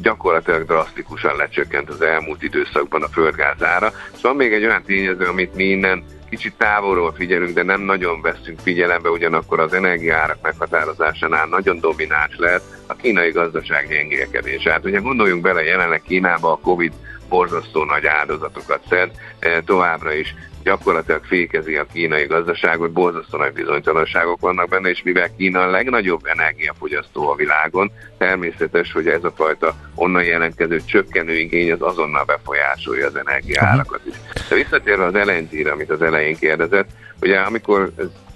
gyakorlatilag 0.01 0.65
drasztikusan 0.65 1.36
lecsökkent 1.36 1.89
az 1.89 2.01
elmúlt 2.01 2.43
időszakban 2.43 3.03
a 3.03 3.08
földgáz 3.08 3.63
ára. 3.63 3.91
Szóval 4.15 4.34
még 4.34 4.53
egy 4.53 4.65
olyan 4.65 4.84
tényező, 4.84 5.25
amit 5.25 5.55
mi 5.55 5.63
innen 5.63 6.03
kicsit 6.29 6.53
távolról 6.57 7.13
figyelünk, 7.13 7.53
de 7.53 7.63
nem 7.63 7.81
nagyon 7.81 8.21
veszünk 8.21 8.59
figyelembe, 8.59 9.09
ugyanakkor 9.09 9.59
az 9.59 9.74
energiárak 9.74 10.41
meghatározásánál 10.41 11.45
nagyon 11.45 11.79
domináns 11.79 12.36
lehet 12.38 12.62
a 12.88 12.95
kínai 12.95 13.31
gazdaság 13.31 13.88
gyengélkedése. 13.88 14.71
Hát 14.71 14.86
ugye 14.86 15.00
gondoljunk 15.00 15.41
bele, 15.41 15.63
jelenleg 15.63 16.01
Kínába 16.01 16.51
a 16.51 16.59
Covid 16.59 16.93
borzasztó 17.29 17.83
nagy 17.83 18.05
áldozatokat 18.05 18.81
szed, 18.89 19.12
eh, 19.39 19.57
továbbra 19.65 20.13
is 20.13 20.36
gyakorlatilag 20.63 21.23
fékezi 21.23 21.75
a 21.75 21.85
kínai 21.93 22.25
gazdaságot, 22.25 22.91
borzasztó 22.91 23.37
nagy 23.37 23.53
bizonytalanságok 23.53 24.39
vannak 24.39 24.69
benne, 24.69 24.89
és 24.89 25.03
mivel 25.03 25.35
Kína 25.37 25.61
a 25.61 25.69
legnagyobb 25.69 26.25
energiafogyasztó 26.25 27.29
a 27.29 27.35
világon, 27.35 27.91
természetes, 28.17 28.91
hogy 28.91 29.07
ez 29.07 29.23
a 29.23 29.31
fajta 29.31 29.75
onnan 29.95 30.23
jelentkező 30.23 30.81
csökkenő 30.85 31.37
igény 31.37 31.71
az 31.71 31.81
azonnal 31.81 32.23
befolyásolja 32.23 33.05
az 33.05 33.15
energiárakat 33.15 34.01
is. 34.05 34.15
De 34.49 34.55
visszatérve 34.55 35.05
az 35.05 35.13
LNG-re, 35.13 35.71
amit 35.71 35.89
az 35.89 36.01
elején 36.01 36.35
kérdezett, 36.35 36.89
ugye 37.21 37.39
amikor 37.39 37.91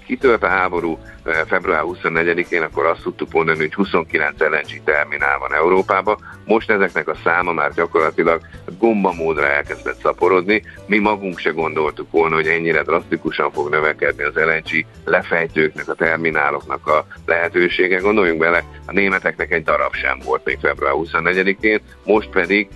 kitört 0.06 0.42
a 0.42 0.48
háború 0.48 0.98
február 1.46 1.82
24-én, 1.86 2.62
akkor 2.62 2.86
azt 2.86 3.02
tudtuk 3.02 3.32
mondani, 3.32 3.58
hogy 3.58 3.74
29 3.74 4.40
LNG 4.40 4.84
terminál 4.84 5.38
van 5.38 5.54
Európában. 5.54 6.16
Most 6.44 6.70
ezeknek 6.70 7.08
a 7.08 7.16
száma 7.24 7.52
már 7.52 7.72
gyakorlatilag 7.72 8.40
gombamódra 8.78 9.46
elkezdett 9.46 10.00
szaporodni. 10.00 10.62
Mi 10.86 10.98
magunk 10.98 11.38
se 11.38 11.50
gondoltuk 11.50 12.10
volna, 12.10 12.34
hogy 12.34 12.46
ennyire 12.46 12.82
drasztikusan 12.82 13.52
fog 13.52 13.70
növekedni 13.70 14.22
az 14.22 14.34
LNG 14.34 14.86
lefejtőknek, 15.04 15.88
a 15.88 15.94
termináloknak 15.94 16.86
a 16.86 17.06
lehetősége. 17.26 17.98
Gondoljunk 17.98 18.38
bele, 18.38 18.64
a 18.86 18.92
németeknek 18.92 19.52
egy 19.52 19.62
darab 19.62 19.94
sem 19.94 20.18
volt 20.24 20.44
még 20.44 20.58
február 20.60 20.94
24-én, 20.96 21.80
most 22.04 22.28
pedig 22.28 22.68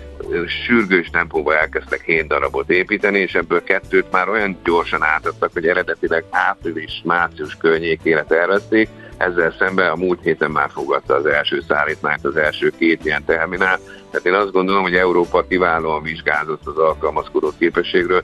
sürgős 0.66 1.10
tempóban 1.10 1.56
elkezdtek 1.56 2.02
7 2.02 2.26
darabot 2.26 2.70
építeni, 2.70 3.18
és 3.18 3.34
ebből 3.34 3.64
kettőt 3.64 4.10
már 4.10 4.28
olyan 4.28 4.58
gyorsan 4.64 5.02
átadtak, 5.02 5.52
hogy 5.52 5.66
eredetileg 5.66 6.24
április, 6.30 7.02
március 7.04 7.56
környékére 7.56 8.24
tervezték, 8.38 8.88
ezzel 9.16 9.54
szemben 9.58 9.90
a 9.90 9.96
múlt 9.96 10.22
héten 10.22 10.50
már 10.50 10.70
fogadta 10.70 11.14
az 11.14 11.26
első 11.26 11.62
szállítmányt, 11.68 12.24
az 12.24 12.36
első 12.36 12.72
két 12.78 13.04
ilyen 13.04 13.24
terminál. 13.24 13.78
Tehát 14.10 14.26
én 14.26 14.34
azt 14.34 14.52
gondolom, 14.52 14.82
hogy 14.82 14.94
Európa 14.94 15.46
kiválóan 15.46 16.02
vizsgázott 16.02 16.66
az 16.66 16.76
alkalmazkodó 16.76 17.52
képességről, 17.58 18.22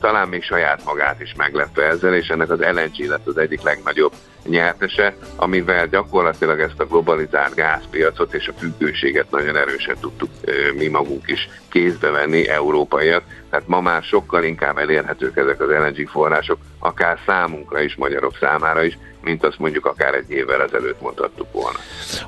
talán 0.00 0.28
még 0.28 0.42
saját 0.42 0.84
magát 0.84 1.20
is 1.20 1.34
meglepve 1.36 1.84
ezzel, 1.84 2.14
és 2.14 2.28
ennek 2.28 2.50
az 2.50 2.58
LNG 2.58 3.08
lett 3.08 3.26
az 3.26 3.38
egyik 3.38 3.62
legnagyobb 3.62 4.12
nyertese, 4.44 5.14
amivel 5.36 5.86
gyakorlatilag 5.86 6.60
ezt 6.60 6.80
a 6.80 6.86
globalizált 6.86 7.54
gázpiacot 7.54 8.34
és 8.34 8.48
a 8.48 8.58
függőséget 8.58 9.30
nagyon 9.30 9.56
erősen 9.56 9.96
tudtuk 10.00 10.30
mi 10.76 10.86
magunk 10.86 11.28
is 11.28 11.48
kézbe 11.68 12.10
venni 12.10 12.48
európaiak. 12.48 13.22
Tehát 13.50 13.68
ma 13.68 13.80
már 13.80 14.02
sokkal 14.02 14.44
inkább 14.44 14.78
elérhetők 14.78 15.36
ezek 15.36 15.60
az 15.60 15.68
LNG 15.68 16.08
források, 16.08 16.58
akár 16.78 17.18
számunkra 17.26 17.80
is, 17.80 17.96
magyarok 17.96 18.36
számára 18.40 18.82
is, 18.82 18.98
mint 19.22 19.44
azt 19.44 19.58
mondjuk 19.58 19.86
akár 19.86 20.14
egy 20.14 20.30
évvel 20.30 20.62
ezelőtt 20.62 21.00
mondhattuk 21.00 21.52
volna. 21.52 21.78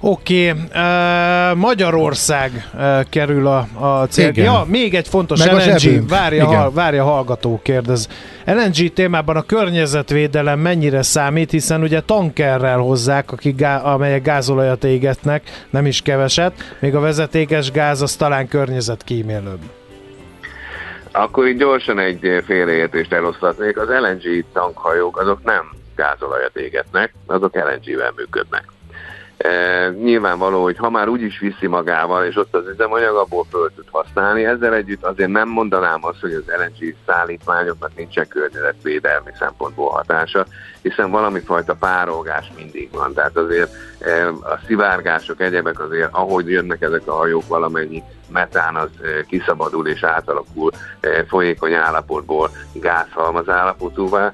Oké, 0.00 0.50
okay. 0.50 0.60
uh, 0.60 1.56
Magyarország 1.56 2.50
uh, 2.74 2.81
kerül 3.10 3.46
a, 3.46 3.66
a 3.78 4.06
cél. 4.06 4.30
Ja, 4.34 4.64
még 4.66 4.94
egy 4.94 5.08
fontos 5.08 5.44
Meg 5.44 5.52
LNG, 5.52 6.08
várja, 6.08 6.46
hal, 6.46 6.72
várja 6.72 7.04
hallgató, 7.04 7.60
kérdez. 7.62 8.08
LNG 8.46 8.92
témában 8.92 9.36
a 9.36 9.42
környezetvédelem 9.42 10.58
mennyire 10.58 11.02
számít, 11.02 11.50
hiszen 11.50 11.82
ugye 11.82 12.00
tankerrel 12.00 12.78
hozzák, 12.78 13.32
akik 13.32 13.56
gá, 13.56 13.78
amelyek 13.78 14.22
gázolajat 14.22 14.84
égetnek, 14.84 15.66
nem 15.70 15.86
is 15.86 16.02
keveset, 16.02 16.52
még 16.78 16.94
a 16.94 17.00
vezetékes 17.00 17.70
gáz 17.70 18.02
az 18.02 18.16
talán 18.16 18.48
környezetkímélőbb. 18.48 19.60
Akkor 21.12 21.46
így 21.46 21.56
gyorsan 21.56 21.98
egy 21.98 22.42
félreértést 22.46 23.12
elosztatnék. 23.12 23.78
Az 23.78 23.88
LNG 23.88 24.44
tankhajók 24.52 25.20
azok 25.20 25.44
nem 25.44 25.70
gázolajat 25.96 26.56
égetnek, 26.56 27.14
azok 27.26 27.54
LNG-vel 27.54 28.12
működnek. 28.16 28.64
E, 29.42 29.88
nyilvánvaló, 29.88 30.62
hogy 30.62 30.76
ha 30.76 30.90
már 30.90 31.08
úgyis 31.08 31.38
viszi 31.38 31.66
magával, 31.66 32.24
és 32.24 32.36
ott 32.36 32.54
az 32.54 32.68
üzemanyag, 32.68 33.16
abból 33.16 33.46
föl 33.50 33.72
tud 33.74 33.84
használni. 33.90 34.44
Ezzel 34.44 34.74
együtt 34.74 35.04
azért 35.04 35.30
nem 35.30 35.48
mondanám 35.48 36.04
azt, 36.04 36.20
hogy 36.20 36.32
az 36.32 36.42
LNG 36.46 36.94
szállítmányoknak 37.06 37.90
nincsen 37.96 38.28
környezetvédelmi 38.28 39.30
szempontból 39.38 39.90
hatása, 39.90 40.46
hiszen 40.82 41.10
valami 41.10 41.40
fajta 41.40 41.74
párolgás 41.74 42.52
mindig 42.56 42.88
van. 42.92 43.12
Tehát 43.14 43.36
azért 43.36 43.70
e, 44.00 44.28
a 44.28 44.58
szivárgások, 44.66 45.40
egyebek 45.40 45.80
azért, 45.80 46.08
ahogy 46.12 46.48
jönnek 46.48 46.82
ezek 46.82 47.06
a 47.06 47.12
hajók, 47.12 47.46
valamennyi 47.48 48.02
metán 48.32 48.76
az 48.76 48.88
e, 49.02 49.24
kiszabadul 49.28 49.88
és 49.88 50.02
átalakul 50.02 50.70
e, 51.00 51.24
folyékony 51.24 51.72
állapotból 51.72 52.50
gázhalmaz 52.72 53.48
állapotúvá, 53.48 54.32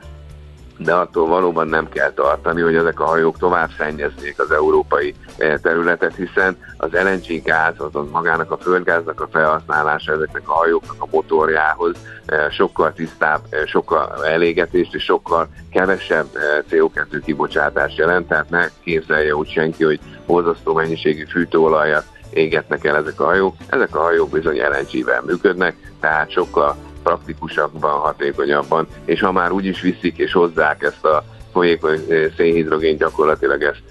de 0.78 0.94
attól 0.94 1.26
valóban 1.26 1.68
nem 1.68 1.88
kell 1.88 2.12
tartani, 2.12 2.60
hogy 2.60 2.74
ezek 2.74 3.00
a 3.00 3.06
hajók 3.06 3.38
tovább 3.38 3.70
szennyezzék 3.78 4.40
az 4.40 4.50
európai 4.50 5.14
eh, 5.36 5.58
területet, 5.62 6.14
hiszen 6.14 6.56
az 6.76 6.90
LNG 6.92 7.42
gáz, 7.42 7.74
azon 7.76 8.08
magának 8.12 8.50
a 8.50 8.56
földgáznak 8.56 9.20
a 9.20 9.28
felhasználása 9.32 10.12
ezeknek 10.12 10.48
a 10.48 10.52
hajóknak 10.52 10.96
a 10.98 11.08
motorjához 11.10 11.96
eh, 12.26 12.50
sokkal 12.50 12.92
tisztább, 12.92 13.40
eh, 13.50 13.66
sokkal 13.66 14.26
elégetést 14.26 14.94
és 14.94 15.02
sokkal 15.02 15.48
kevesebb 15.70 16.26
CO2 16.70 17.20
kibocsátást 17.24 17.96
jelent, 17.96 18.28
tehát 18.28 18.50
ne 18.50 18.66
képzelje 18.84 19.34
úgy 19.34 19.50
senki, 19.50 19.84
hogy 19.84 20.00
borzasztó 20.26 20.74
mennyiségű 20.74 21.24
fűtőolajat 21.24 22.04
égetnek 22.30 22.84
el 22.84 22.96
ezek 22.96 23.20
a 23.20 23.24
hajók. 23.24 23.54
Ezek 23.68 23.96
a 23.96 24.02
hajók 24.02 24.30
bizony 24.30 24.56
LNG-vel 24.56 25.22
működnek, 25.26 25.76
tehát 26.00 26.30
sokkal 26.30 26.76
praktikusabban, 27.02 27.98
hatékonyabban, 28.00 28.86
és 29.04 29.20
ha 29.20 29.32
már 29.32 29.50
úgy 29.50 29.64
is 29.64 29.80
viszik 29.80 30.18
és 30.18 30.32
hozzák 30.32 30.82
ezt 30.82 31.04
a 31.04 31.24
folyékony 31.52 32.04
szénhidrogén 32.36 32.96
gyakorlatilag 32.96 33.62
ezt 33.62 33.82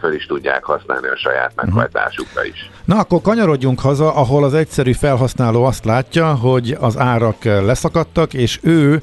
fel 0.00 0.12
is 0.12 0.26
tudják 0.26 0.64
használni 0.64 1.06
a 1.08 1.16
saját 1.16 1.52
mhm. 1.56 1.66
meghajtásukra 1.66 2.44
is. 2.44 2.70
Na 2.84 2.98
akkor 2.98 3.20
kanyarodjunk 3.20 3.80
haza, 3.80 4.14
ahol 4.14 4.44
az 4.44 4.54
egyszerű 4.54 4.92
felhasználó 4.92 5.64
azt 5.64 5.84
látja, 5.84 6.34
hogy 6.34 6.76
az 6.80 6.98
árak 6.98 7.44
leszakadtak, 7.44 8.34
és 8.34 8.58
ő 8.62 9.02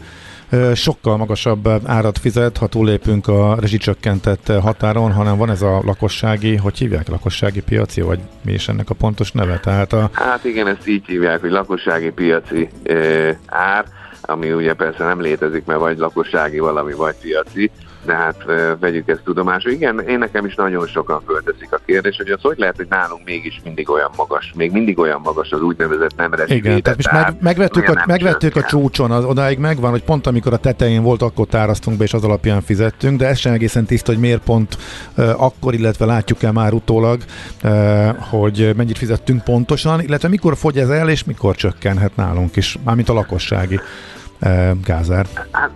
sokkal 0.75 1.17
magasabb 1.17 1.67
árat 1.85 2.17
fizet, 2.17 2.57
ha 2.57 2.67
túlépünk 2.67 3.27
a 3.27 3.55
rezsicsökkentett 3.59 4.47
határon, 4.61 5.11
hanem 5.11 5.37
van 5.37 5.49
ez 5.49 5.61
a 5.61 5.81
lakossági, 5.85 6.55
hogy 6.55 6.77
hívják, 6.77 7.07
lakossági 7.07 7.61
piaci, 7.61 8.01
vagy 8.01 8.19
mi 8.41 8.51
is 8.51 8.67
ennek 8.67 8.89
a 8.89 8.93
pontos 8.93 9.31
neve? 9.31 9.59
Tehát 9.59 9.93
a... 9.93 10.09
Hát 10.11 10.43
igen, 10.45 10.67
ezt 10.67 10.87
így 10.87 11.05
hívják, 11.05 11.41
hogy 11.41 11.51
lakossági 11.51 12.11
piaci 12.11 12.69
ár, 13.45 13.85
ami 14.21 14.51
ugye 14.51 14.73
persze 14.73 15.03
nem 15.03 15.21
létezik, 15.21 15.65
mert 15.65 15.79
vagy 15.79 15.97
lakossági 15.97 16.59
valami, 16.59 16.93
vagy 16.93 17.15
piaci, 17.21 17.71
de 18.05 18.13
hát 18.13 18.43
vegyük 18.79 19.07
ezt 19.07 19.21
tudomásul. 19.23 19.71
Igen, 19.71 19.99
én 19.99 20.17
nekem 20.17 20.45
is 20.45 20.55
nagyon 20.55 20.87
sokan 20.87 21.21
fölteszik 21.25 21.73
a 21.73 21.79
kérdés, 21.85 22.17
hogy 22.17 22.29
az 22.29 22.41
hogy 22.41 22.57
lehet, 22.57 22.75
hogy 22.75 22.87
nálunk 22.89 23.25
mégis 23.25 23.61
mindig 23.63 23.89
olyan 23.89 24.11
magas, 24.17 24.51
még 24.55 24.71
mindig 24.71 24.99
olyan 24.99 25.21
magas 25.23 25.51
az 25.51 25.61
úgynevezett 25.61 26.15
nem 26.15 26.31
Igen, 26.47 26.81
tehát 26.81 26.97
most 26.97 27.11
meg, 27.11 27.35
megvettük, 27.41 27.89
a, 27.89 28.03
megvettük 28.07 28.55
a 28.55 28.63
csúcson, 28.63 29.11
az 29.11 29.25
odáig 29.25 29.57
megvan, 29.57 29.91
hogy 29.91 30.03
pont 30.03 30.27
amikor 30.27 30.53
a 30.53 30.57
tetején 30.57 31.03
volt, 31.03 31.21
akkor 31.21 31.47
tárasztunk 31.47 31.97
be, 31.97 32.03
és 32.03 32.13
az 32.13 32.23
alapján 32.23 32.61
fizettünk, 32.61 33.19
de 33.19 33.27
ez 33.27 33.37
sem 33.37 33.53
egészen 33.53 33.85
tiszta, 33.85 34.11
hogy 34.11 34.21
miért 34.21 34.43
pont 34.43 34.77
uh, 35.17 35.43
akkor, 35.43 35.73
illetve 35.73 36.05
látjuk 36.05 36.43
el 36.43 36.51
már 36.51 36.73
utólag, 36.73 37.21
uh, 37.63 38.07
hogy 38.17 38.73
mennyit 38.75 38.97
fizettünk 38.97 39.43
pontosan, 39.43 40.01
illetve 40.01 40.27
mikor 40.27 40.57
fogy 40.57 40.77
ez 40.77 40.89
el, 40.89 41.09
és 41.09 41.23
mikor 41.23 41.55
csökkenhet 41.55 42.15
nálunk 42.15 42.55
is, 42.55 42.77
mármint 42.83 43.09
a 43.09 43.13
lakossági 43.13 43.79
uh, 44.41 44.71
gázár. 44.83 45.25
Hát, 45.51 45.71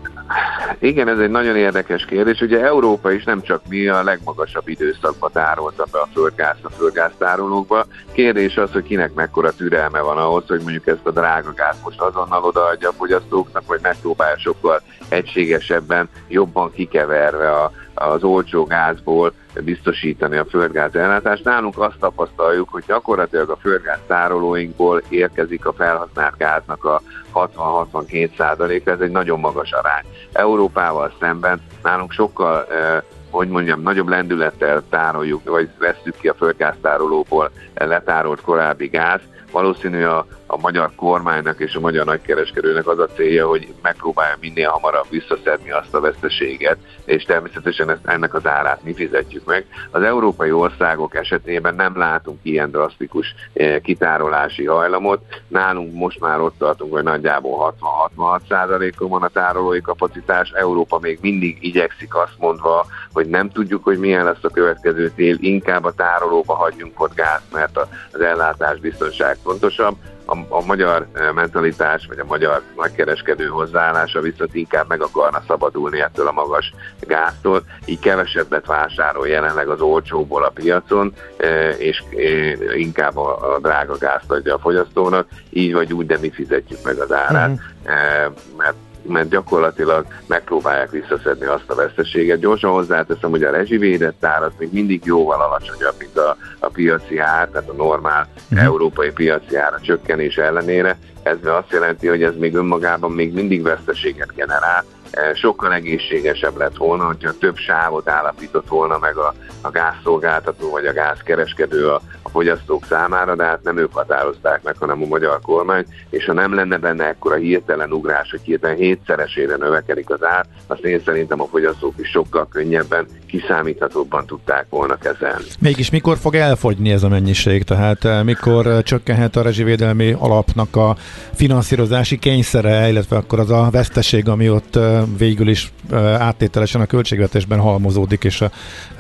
igen, 0.80 1.08
ez 1.08 1.20
egy 1.20 1.30
nagyon 1.30 1.56
érdekes 1.56 2.06
kérdés. 2.06 2.42
Ugye 2.42 2.64
Európa 2.64 3.12
is 3.12 3.24
nem 3.24 3.42
csak 3.42 3.62
mi 3.70 3.88
a 3.88 4.04
legmagasabb 4.04 4.68
időszakban 4.68 5.32
tárolta 5.32 5.86
be 5.92 6.00
a 6.00 6.08
földgázt 6.14 6.64
a 6.64 6.70
földgáztárolókba. 6.70 7.86
Kérdés 8.12 8.58
az, 8.58 8.72
hogy 8.72 8.84
kinek 8.84 9.14
mekkora 9.14 9.52
türelme 9.52 10.02
van 10.02 10.18
ahhoz, 10.18 10.48
hogy 10.48 10.62
mondjuk 10.62 10.88
ezt 10.88 11.06
a 11.06 11.12
drága 11.12 11.54
gázt 11.54 11.84
most 11.84 12.02
azonnal 12.02 12.44
odaadja 12.44 12.90
a 12.90 12.94
fogyasztóknak, 12.98 13.64
vagy 13.68 13.80
megpróbálja 13.82 14.38
sokkal 14.38 14.82
egységesebben, 15.10 16.10
jobban 16.28 16.72
kikeverve 16.72 17.52
a, 17.52 17.72
az 17.94 18.24
olcsó 18.24 18.64
gázból 18.64 19.34
biztosítani 19.64 20.38
a 20.38 20.46
földgáz 20.46 20.96
ellátást. 20.96 21.44
Nálunk 21.44 21.80
azt 21.80 21.98
tapasztaljuk, 22.00 22.70
hogy 22.70 22.84
gyakorlatilag 22.88 23.50
a 23.50 23.58
földgáz 23.58 24.00
tárolóinkból 24.08 25.02
érkezik 25.10 25.66
a 25.66 25.74
felhasznált 25.74 26.38
gáznak 26.38 26.86
a 26.86 27.02
60-62 27.34 28.38
százaléka, 28.38 28.92
ez 28.92 29.00
egy 29.00 29.12
nagyon 29.12 29.40
magas 29.40 29.72
arány. 29.72 30.04
Európával 30.32 31.14
szemben 31.20 31.62
nálunk 31.84 32.12
sokkal 32.12 32.66
eh, 32.66 33.02
hogy 33.30 33.48
mondjam, 33.48 33.82
nagyobb 33.82 34.08
lendülettel 34.08 34.84
tároljuk, 34.90 35.50
vagy 35.50 35.70
vesszük 35.80 36.16
ki 36.20 36.28
a 36.28 36.34
földgáztárolóból 36.34 37.52
letárolt 37.74 38.42
korábbi 38.42 38.88
gáz. 38.88 39.20
Valószínű 39.52 40.04
a 40.04 40.26
a 40.48 40.58
magyar 40.58 40.92
kormánynak 40.96 41.60
és 41.60 41.76
a 41.76 41.80
magyar 41.80 42.06
nagykereskedőnek 42.06 42.88
az 42.88 43.00
a 43.00 43.08
célja, 43.08 43.48
hogy 43.48 43.74
megpróbálja 43.82 44.36
minél 44.40 44.70
hamarabb 44.70 45.06
visszaszedni 45.10 45.72
azt 45.72 45.94
a 45.94 46.00
veszteséget, 46.00 46.78
és 47.06 47.24
természetesen 47.24 47.90
ezt, 47.90 48.06
ennek 48.06 48.34
az 48.34 48.48
árát 48.48 48.84
mi 48.84 48.94
fizetjük 48.94 49.46
meg. 49.46 49.66
Az 49.92 50.02
európai 50.02 50.52
országok 50.52 51.16
esetében 51.16 51.76
nem 51.76 51.98
látunk 51.98 52.40
ilyen 52.42 52.72
drasztikus 52.72 53.36
eh, 53.54 53.80
kitárolási 53.80 54.66
hajlamot. 54.66 55.22
Nálunk 55.48 55.94
most 55.94 56.20
már 56.20 56.40
ott 56.40 56.58
tartunk, 56.58 56.94
hogy 56.94 57.04
nagyjából 57.04 57.76
60-66%-on 58.18 59.10
van 59.10 59.24
a 59.24 59.28
tárolói 59.28 59.82
kapacitás. 59.82 60.50
Európa 60.52 61.00
még 61.00 61.18
mindig 61.22 61.58
igyekszik 61.62 62.16
azt 62.16 62.36
mondva, 62.38 62.86
hogy 63.14 63.28
nem 63.28 63.50
tudjuk, 63.50 63.84
hogy 63.84 63.98
milyen 63.98 64.24
lesz 64.24 64.44
a 64.44 64.50
következő 64.50 65.12
tél, 65.16 65.36
inkább 65.40 65.84
a 65.84 65.94
tárolóba 65.94 66.54
hagyjunk 66.54 67.02
ott 67.02 67.14
gáz, 67.14 67.42
mert 67.54 67.78
az 68.12 68.22
ellátás 68.22 68.80
biztonság 68.80 69.38
fontosabb 69.44 69.96
a, 70.28 70.38
a 70.50 70.66
magyar 70.66 71.08
eh, 71.14 71.32
mentalitás, 71.34 72.06
vagy 72.08 72.20
a 72.20 72.26
magyar 72.26 72.62
nagykereskedő 72.76 73.46
hozzáállása 73.46 74.22
viszont 74.22 74.56
inkább 74.56 74.88
meg 74.88 75.02
akarna 75.02 75.44
szabadulni 75.48 76.02
ettől 76.02 76.28
a 76.28 76.32
magas 76.32 76.74
gáztól, 77.00 77.64
így 77.86 78.00
kevesebbet 78.00 78.66
vásárol 78.66 79.28
jelenleg 79.28 79.68
az 79.68 79.82
olcsóból 79.82 80.44
a 80.44 80.50
piacon, 80.50 81.14
eh, 81.38 81.80
és 81.80 82.04
eh, 82.10 82.80
inkább 82.80 83.18
a, 83.18 83.56
a 83.56 83.60
drága 83.60 83.98
gázt 83.98 84.32
adja 84.32 84.56
a 84.56 84.60
fogyasztónak, 84.60 85.28
így 85.50 85.74
vagy 85.74 85.94
úgy, 85.94 86.06
de 86.06 86.18
mi 86.18 86.30
fizetjük 86.30 86.80
meg 86.84 86.98
az 86.98 87.12
árát, 87.12 87.50
uh-huh. 87.50 88.34
mert 88.58 88.76
mert 89.08 89.30
gyakorlatilag 89.30 90.06
megpróbálják 90.28 90.92
visszaszedni 90.92 91.46
azt 91.46 91.64
a 91.70 91.76
veszteséget. 91.76 92.40
Gyorsan 92.40 92.72
hozzáteszem, 92.72 93.30
hogy 93.30 93.44
a 93.44 93.52
rezsivédett 93.52 94.26
ár 94.26 94.44
az 94.44 94.52
még 94.60 94.70
mindig 94.72 95.02
jóval 95.06 95.42
alacsonyabb, 95.42 95.96
mint 96.00 96.18
a, 96.18 96.38
a 96.60 96.68
piaci 96.68 97.18
ár, 97.18 97.48
tehát 97.48 97.70
a 97.70 97.74
normál 97.74 98.28
uh-huh. 98.52 98.66
európai 98.66 99.12
piaci 99.12 99.56
ár 99.56 99.74
a 99.74 99.82
csökkenés 99.82 100.38
ellenére. 100.38 100.98
Ez 101.24 101.38
azt 101.44 101.72
jelenti, 101.72 102.08
hogy 102.08 102.24
ez 102.24 102.34
még 102.38 102.56
önmagában 102.56 103.12
még 103.12 103.34
mindig 103.34 103.62
veszteséget 103.62 104.36
generál, 104.36 104.86
sokkal 105.34 105.74
egészségesebb 105.74 106.58
lett 106.58 106.78
volna, 106.78 107.06
hogyha 107.06 107.38
több 107.40 107.58
sávot 107.58 108.10
állapított 108.10 108.68
volna 108.68 108.98
meg 108.98 109.18
a, 109.18 109.34
a 109.62 109.70
gázszolgáltató 109.70 110.70
vagy 110.70 110.86
a 110.86 110.94
gázkereskedő 110.94 111.88
a, 111.88 112.02
a 112.22 112.30
fogyasztók 112.30 112.86
számára, 112.86 113.36
de 113.36 113.44
hát 113.44 113.64
nem 113.64 113.78
ők 113.78 113.94
határozták 113.94 114.64
meg, 114.64 114.76
hanem 114.80 115.02
a 115.04 115.06
magyar 115.06 115.40
kormány, 115.42 115.86
és 116.10 116.26
ha 116.26 116.34
nem 116.34 116.54
lenne 116.54 116.78
benne 116.78 117.08
ekkora 117.08 117.36
hirtelen 117.36 117.92
ugrás, 117.92 118.30
hogy 118.30 118.42
hirtelen 118.44 118.76
hétszeresére 118.76 119.56
növekedik 119.56 120.10
az 120.10 120.24
ár, 120.24 120.46
azt 120.68 120.84
én 120.84 121.02
szerintem 121.06 121.42
a 121.42 121.48
fogyasztók 121.48 121.94
is 121.98 122.10
sokkal 122.10 122.48
könnyebben, 122.52 123.08
kiszámíthatóbban 123.28 124.26
tudták 124.26 124.66
volna 124.70 124.96
kezelni. 124.96 125.44
Mégis 125.60 125.90
mikor 125.90 126.18
fog 126.18 126.36
elfogyni 126.36 126.92
ez 126.92 127.04
a 127.04 127.08
mennyiség? 127.08 127.64
Tehát 127.64 128.06
eh, 128.06 128.24
mikor 128.24 128.68
eh, 128.68 128.82
csökkenhet 128.82 129.36
a 129.36 129.42
rezsivédelmi 129.42 130.16
alapnak 130.20 130.76
a 130.76 130.96
finanszírozási 131.34 132.18
kényszere, 132.18 132.90
illetve 132.90 133.16
akkor 133.16 133.40
az 133.40 133.52
a 133.52 133.68
veszteség, 133.72 134.28
ami 134.28 134.50
ott 134.50 134.76
eh, 134.76 134.97
végül 135.18 135.48
is 135.48 135.72
áttételesen 136.20 136.82
a 136.82 136.86
költségvetésben 136.86 137.60
halmozódik, 137.60 138.24
és 138.24 138.44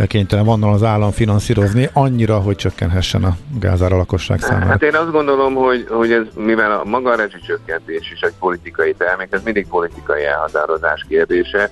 kénytelen 0.07 0.45
van 0.45 0.63
az 0.63 0.83
állam 0.83 1.11
finanszírozni 1.11 1.89
annyira, 1.93 2.39
hogy 2.39 2.55
csökkenhessen 2.55 3.23
a 3.23 3.37
gázára 3.59 3.97
lakosság 3.97 4.41
számára? 4.41 4.65
Hát 4.65 4.83
én 4.83 4.95
azt 4.95 5.11
gondolom, 5.11 5.53
hogy, 5.53 5.85
hogy 5.89 6.11
ez, 6.11 6.23
mivel 6.35 6.71
a 6.71 6.83
maga 6.83 7.11
a 7.11 7.15
rezsicsökkentés 7.15 8.11
is 8.11 8.19
egy 8.19 8.33
politikai 8.39 8.93
termék, 8.93 9.27
ez 9.31 9.43
mindig 9.43 9.67
politikai 9.67 10.23
elhatározás 10.25 11.05
kérdése. 11.09 11.71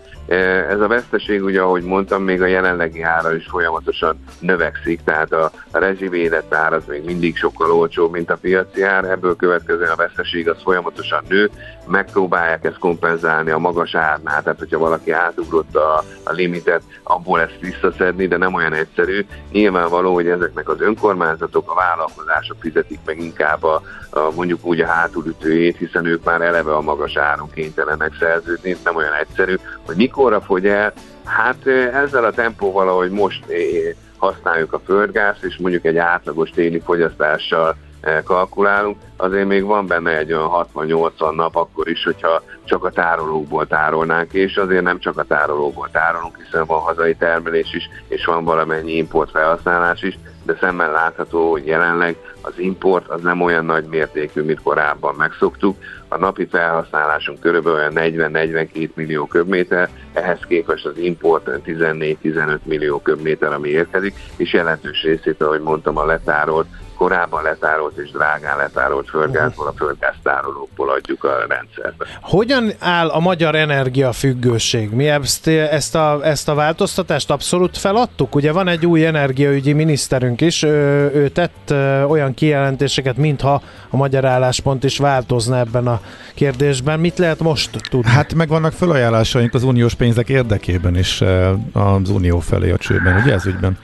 Ez 0.69 0.79
a 0.79 0.87
veszteség, 0.87 1.43
ugye, 1.43 1.61
ahogy 1.61 1.83
mondtam, 1.83 2.23
még 2.23 2.41
a 2.41 2.45
jelenlegi 2.45 3.01
ára 3.01 3.35
is 3.35 3.45
folyamatosan 3.49 4.23
növekszik, 4.39 4.99
tehát 5.03 5.31
a, 5.31 5.51
a 5.71 5.79
rezsivédett 5.79 6.53
ár 6.53 6.73
az 6.73 6.83
még 6.87 7.03
mindig 7.05 7.37
sokkal 7.37 7.71
olcsóbb, 7.71 8.11
mint 8.11 8.29
a 8.29 8.37
piaci 8.37 8.83
ár, 8.83 9.03
ebből 9.03 9.35
következően 9.35 9.91
a 9.91 9.95
veszteség 9.95 10.49
az 10.49 10.57
folyamatosan 10.63 11.23
nő, 11.29 11.49
megpróbálják 11.87 12.63
ezt 12.63 12.77
kompenzálni 12.77 13.51
a 13.51 13.57
magas 13.57 13.95
árnál, 13.95 14.43
tehát 14.43 14.59
hogyha 14.59 14.77
valaki 14.77 15.11
átugrott 15.11 15.75
a, 15.75 16.03
a 16.23 16.31
limitet, 16.31 16.81
abból 17.03 17.41
ezt 17.41 17.59
visszaszedni, 17.59 18.27
de 18.27 18.37
nem 18.37 18.53
olyan 18.53 18.73
egyszerű. 18.73 19.25
Nyilvánvaló, 19.51 20.13
hogy 20.13 20.27
ezeknek 20.27 20.69
az 20.69 20.81
önkormányzatok, 20.81 21.71
a 21.71 21.75
vállalkozások 21.75 22.57
fizetik 22.59 22.99
meg 23.05 23.19
inkább 23.19 23.63
a, 23.63 23.81
a 24.09 24.31
mondjuk 24.35 24.65
úgy 24.65 24.79
a 24.79 24.87
hátulütőjét, 24.87 25.77
hiszen 25.77 26.05
ők 26.05 26.23
már 26.23 26.41
eleve 26.41 26.75
a 26.75 26.81
magas 26.81 27.17
áron 27.17 27.49
kénytelenek 27.53 28.15
szerződni, 28.19 28.77
nem 28.83 28.95
olyan 28.95 29.13
egyszerű, 29.13 29.55
hogy 29.85 29.95
mikorra 29.95 30.41
fogy 30.41 30.67
el, 30.67 30.93
hát 31.25 31.67
ezzel 31.93 32.25
a 32.25 32.31
tempóval, 32.31 32.89
ahogy 32.89 33.11
most 33.11 33.45
használjuk 34.17 34.73
a 34.73 34.81
földgázt, 34.85 35.43
és 35.43 35.57
mondjuk 35.57 35.85
egy 35.85 35.97
átlagos 35.97 36.49
téli 36.49 36.79
fogyasztással 36.79 37.75
kalkulálunk, 38.23 38.97
azért 39.17 39.47
még 39.47 39.63
van 39.63 39.87
benne 39.87 40.17
egy 40.17 40.33
olyan 40.33 40.67
60-80 40.75 41.35
nap 41.35 41.55
akkor 41.55 41.87
is, 41.87 42.03
hogyha 42.03 42.41
csak 42.63 42.83
a 42.83 42.89
tárolókból 42.89 43.67
tárolnánk, 43.67 44.33
és 44.33 44.57
azért 44.57 44.83
nem 44.83 44.99
csak 44.99 45.17
a 45.17 45.23
tárolókból 45.23 45.89
tárolunk, 45.91 46.37
hiszen 46.43 46.65
van 46.65 46.79
hazai 46.79 47.15
termelés 47.15 47.73
is, 47.73 47.89
és 48.07 48.25
van 48.25 48.43
valamennyi 48.43 48.95
import 48.95 49.29
felhasználás 49.29 50.01
is, 50.01 50.19
de 50.43 50.57
szemmel 50.59 50.91
látható, 50.91 51.51
hogy 51.51 51.65
jelenleg 51.65 52.17
az 52.41 52.53
import 52.57 53.07
az 53.07 53.21
nem 53.21 53.41
olyan 53.41 53.65
nagy 53.65 53.85
mértékű, 53.85 54.41
mint 54.41 54.61
korábban 54.61 55.15
megszoktuk. 55.17 55.77
A 56.07 56.17
napi 56.17 56.45
felhasználásunk 56.45 57.39
körülbelül 57.39 57.91
40-42 57.95 58.89
millió 58.93 59.25
köbméter, 59.25 59.89
ehhez 60.13 60.39
képest 60.47 60.85
az 60.85 60.97
import 60.97 61.49
14-15 61.65 62.57
millió 62.63 62.99
köbméter, 62.99 63.53
ami 63.53 63.69
érkezik, 63.69 64.15
és 64.35 64.53
jelentős 64.53 65.03
részét, 65.03 65.41
ahogy 65.41 65.61
mondtam, 65.61 65.97
a 65.97 66.05
letárolt 66.05 66.67
korábban 66.95 67.43
letárolt 67.43 67.97
és 67.97 68.11
drágán 68.11 68.57
letárolt 68.57 69.09
földgázból, 69.09 69.67
a 69.67 69.73
földgáztárolókból 69.77 70.89
adjuk 70.89 71.23
a 71.23 71.45
rendszerbe. 71.47 72.05
Hogyan 72.21 72.71
áll 72.79 73.07
a 73.07 73.19
magyar 73.19 73.55
energiafüggőség? 73.55 74.89
Mi 74.91 75.07
ezt, 75.07 75.47
ezt, 75.47 75.95
a, 75.95 76.19
ezt 76.23 76.49
a 76.49 76.53
változtatást 76.53 77.31
abszolút 77.31 77.77
feladtuk? 77.77 78.35
Ugye 78.35 78.51
van 78.51 78.67
egy 78.67 78.85
új 78.85 79.05
energiaügyi 79.05 79.73
miniszterünk 79.73 80.41
is, 80.41 80.63
ő, 80.63 81.11
ő 81.13 81.29
tett 81.29 81.71
olyan 82.07 82.33
kijelentéseket, 82.33 83.17
mintha 83.17 83.61
a 83.89 83.95
magyar 83.95 84.25
álláspont 84.25 84.83
is 84.83 84.97
változna 84.97 85.57
ebben 85.57 85.87
a 85.87 85.99
kérdésben. 86.33 86.99
Mit 86.99 87.17
lehet 87.17 87.39
most 87.39 87.69
tudni? 87.89 88.11
Hát 88.11 88.33
meg 88.33 88.47
vannak 88.47 88.71
felajánlásaink 88.71 89.53
az 89.53 89.63
uniós 89.63 89.93
pénzek 89.93 90.29
érdekében 90.29 90.97
is 90.97 91.21
az 91.73 92.09
unió 92.09 92.39
felé 92.39 92.71
a 92.71 92.77
csőben, 92.77 93.21
ugye 93.21 93.33
ez 93.33 93.45
ügyben? 93.45 93.77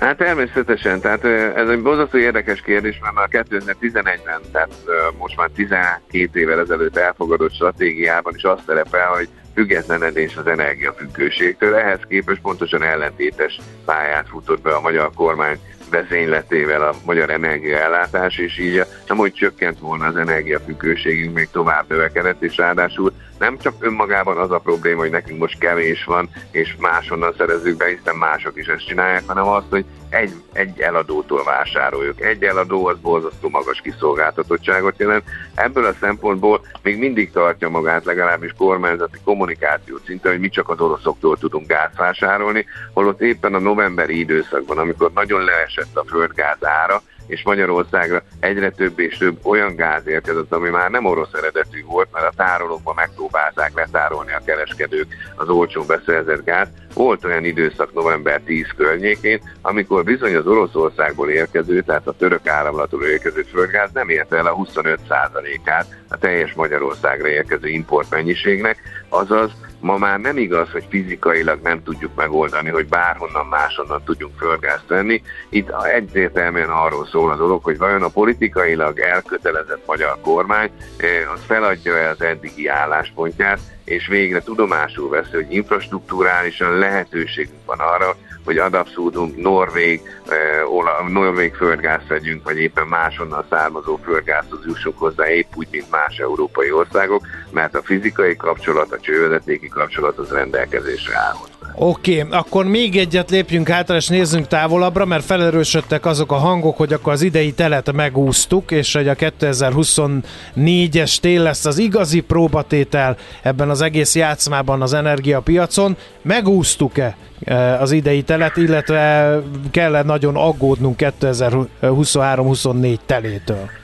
Hát 0.00 0.16
természetesen, 0.16 1.00
tehát 1.00 1.24
ez 1.56 1.68
egy 1.68 1.82
bozasztó 1.82 2.18
érdekes 2.18 2.60
kérdés, 2.60 2.98
mert 3.02 3.14
már 3.14 3.28
2011-ben, 3.30 4.40
tehát 4.52 4.70
most 5.18 5.36
már 5.36 5.48
12 5.54 6.40
évvel 6.40 6.60
ezelőtt 6.60 6.96
elfogadott 6.96 7.54
stratégiában 7.54 8.34
is 8.36 8.42
azt 8.42 8.62
szerepel, 8.66 9.08
hogy 9.08 9.28
függetlenedés 9.54 10.36
az 10.36 10.46
energiafüggőségtől. 10.46 11.74
Ehhez 11.74 12.00
képest 12.08 12.40
pontosan 12.40 12.82
ellentétes 12.82 13.60
pályát 13.84 14.28
futott 14.28 14.60
be 14.60 14.74
a 14.74 14.80
magyar 14.80 15.10
kormány 15.14 15.58
vezényletével 15.90 16.82
a 16.82 16.94
magyar 17.04 17.30
energiaellátás, 17.30 18.38
és 18.38 18.58
így 18.58 18.84
nem 19.08 19.16
hogy 19.16 19.32
csökkent 19.32 19.78
volna 19.78 20.06
az 20.06 20.16
energiafüggőségünk, 20.16 21.34
még 21.34 21.48
tovább 21.50 21.84
növekedett, 21.88 22.42
és 22.42 22.56
ráadásul 22.56 23.12
nem 23.40 23.58
csak 23.58 23.74
önmagában 23.78 24.36
az 24.36 24.50
a 24.50 24.58
probléma, 24.58 25.00
hogy 25.00 25.10
nekünk 25.10 25.38
most 25.38 25.58
kevés 25.58 26.04
van, 26.04 26.28
és 26.50 26.76
máshonnan 26.78 27.34
szerezzük 27.38 27.76
be, 27.76 27.86
hiszen 27.86 28.16
mások 28.16 28.56
is 28.56 28.66
ezt 28.66 28.86
csinálják, 28.86 29.22
hanem 29.26 29.46
az, 29.46 29.64
hogy 29.70 29.84
egy, 30.10 30.32
egy 30.52 30.80
eladótól 30.80 31.44
vásároljuk. 31.44 32.20
Egy 32.20 32.42
eladó 32.42 32.86
az 32.86 32.98
borzasztó 32.98 33.48
magas 33.48 33.80
kiszolgáltatottságot 33.80 34.98
jelent. 34.98 35.24
Ebből 35.54 35.84
a 35.84 35.94
szempontból 36.00 36.60
még 36.82 36.98
mindig 36.98 37.30
tartja 37.30 37.68
magát 37.68 38.04
legalábbis 38.04 38.52
kormányzati 38.58 39.18
kommunikáció 39.24 39.98
szinte, 40.06 40.28
hogy 40.28 40.40
mi 40.40 40.48
csak 40.48 40.68
az 40.68 40.80
oroszoktól 40.80 41.38
tudunk 41.38 41.66
gáz 41.66 41.90
vásárolni, 41.96 42.66
holott 42.92 43.20
éppen 43.20 43.54
a 43.54 43.58
novemberi 43.58 44.18
időszakban, 44.18 44.78
amikor 44.78 45.10
nagyon 45.14 45.44
leesett 45.44 45.79
a 45.94 46.04
földgáz 46.04 46.64
ára, 46.64 47.02
és 47.30 47.42
Magyarországra 47.44 48.22
egyre 48.40 48.70
több 48.70 48.98
és 48.98 49.16
több 49.16 49.38
olyan 49.42 49.76
gáz 49.76 50.06
érkezett, 50.06 50.52
ami 50.52 50.68
már 50.68 50.90
nem 50.90 51.04
orosz 51.04 51.32
eredetű 51.32 51.84
volt, 51.84 52.08
mert 52.12 52.26
a 52.26 52.32
tárolókban 52.36 52.94
megpróbálták 52.94 53.74
letárolni 53.74 54.32
a 54.32 54.42
kereskedők 54.44 55.06
az 55.36 55.48
olcsón 55.48 55.86
beszerzett 55.86 56.44
gáz. 56.44 56.68
Volt 56.94 57.24
olyan 57.24 57.44
időszak 57.44 57.92
november 57.92 58.40
10 58.40 58.66
környékén, 58.76 59.40
amikor 59.62 60.04
bizony 60.04 60.36
az 60.36 60.46
Oroszországból 60.46 61.30
érkező, 61.30 61.80
tehát 61.82 62.06
a 62.06 62.16
török 62.16 62.46
áramlatról 62.48 63.04
érkező 63.04 63.42
földgáz 63.42 63.90
nem 63.92 64.08
érte 64.08 64.36
el 64.36 64.46
a 64.46 64.56
25%-át 64.56 65.86
a 66.08 66.18
teljes 66.18 66.52
Magyarországra 66.52 67.28
érkező 67.28 67.68
importmennyiségnek, 67.68 68.78
azaz 69.08 69.50
Ma 69.80 69.98
már 69.98 70.20
nem 70.20 70.36
igaz, 70.36 70.70
hogy 70.70 70.84
fizikailag 70.88 71.60
nem 71.62 71.82
tudjuk 71.82 72.14
megoldani, 72.14 72.68
hogy 72.68 72.86
bárhonnan 72.86 73.46
máshonnan 73.46 74.02
tudjunk 74.04 74.38
földgázt 74.38 74.86
venni. 74.86 75.22
Itt 75.48 75.70
egyértelműen 75.94 76.70
arról 76.70 77.06
szól 77.06 77.30
a 77.30 77.36
dolog, 77.36 77.62
hogy 77.62 77.78
vajon 77.78 78.02
a 78.02 78.08
politikailag 78.08 78.98
elkötelezett 78.98 79.86
magyar 79.86 80.20
kormány 80.20 80.70
eh, 80.96 81.32
az 81.32 81.40
feladja 81.46 81.96
el 81.96 82.10
az 82.10 82.22
eddigi 82.22 82.66
álláspontját, 82.66 83.60
és 83.84 84.06
végre 84.06 84.42
tudomásul 84.42 85.08
veszi, 85.08 85.34
hogy 85.34 85.52
infrastruktúrálisan 85.52 86.78
lehetőségünk 86.78 87.64
van 87.64 87.78
arra, 87.78 88.16
hogy 88.50 88.58
ad 88.58 88.74
abszurdum 88.74 89.34
norvég, 89.36 90.00
eh, 90.28 91.08
norvég 91.08 91.54
földgázt 91.54 92.06
vegyünk, 92.06 92.44
vagy 92.44 92.56
éppen 92.56 92.86
máshonnan 92.86 93.44
származó 93.50 93.96
földgázhoz 93.96 94.60
jussunk 94.66 94.98
hozzá, 94.98 95.28
épp 95.28 95.52
úgy, 95.54 95.68
mint 95.70 95.90
más 95.90 96.16
európai 96.18 96.70
országok, 96.72 97.26
mert 97.50 97.74
a 97.74 97.82
fizikai 97.82 98.36
kapcsolat, 98.36 98.92
a 98.92 99.00
csővezetéki 99.00 99.68
kapcsolat 99.68 100.18
az 100.18 100.30
rendelkezésre 100.30 101.16
áll 101.16 101.49
Oké, 101.74 102.20
okay, 102.20 102.38
akkor 102.38 102.64
még 102.64 102.96
egyet 102.96 103.30
lépjünk 103.30 103.68
hátra, 103.68 103.96
és 103.96 104.08
nézzünk 104.08 104.46
távolabbra, 104.46 105.04
mert 105.04 105.24
felerősödtek 105.24 106.06
azok 106.06 106.32
a 106.32 106.36
hangok, 106.36 106.76
hogy 106.76 106.92
akkor 106.92 107.12
az 107.12 107.22
idei 107.22 107.52
telet 107.52 107.92
megúsztuk, 107.92 108.70
és 108.70 108.94
hogy 108.94 109.08
a 109.08 109.14
2024-es 109.14 111.16
tél 111.16 111.42
lesz 111.42 111.64
az 111.64 111.78
igazi 111.78 112.20
próbatétel 112.20 113.16
ebben 113.42 113.70
az 113.70 113.80
egész 113.80 114.14
játszmában 114.14 114.82
az 114.82 114.92
energiapiacon. 114.92 115.96
Megúsztuk-e 116.22 117.16
e, 117.44 117.80
az 117.80 117.92
idei 117.92 118.22
telet, 118.22 118.56
illetve 118.56 119.34
kell 119.70 120.02
nagyon 120.02 120.36
aggódnunk 120.36 120.96
2023-24 121.20 122.96
telétől? 123.06 123.79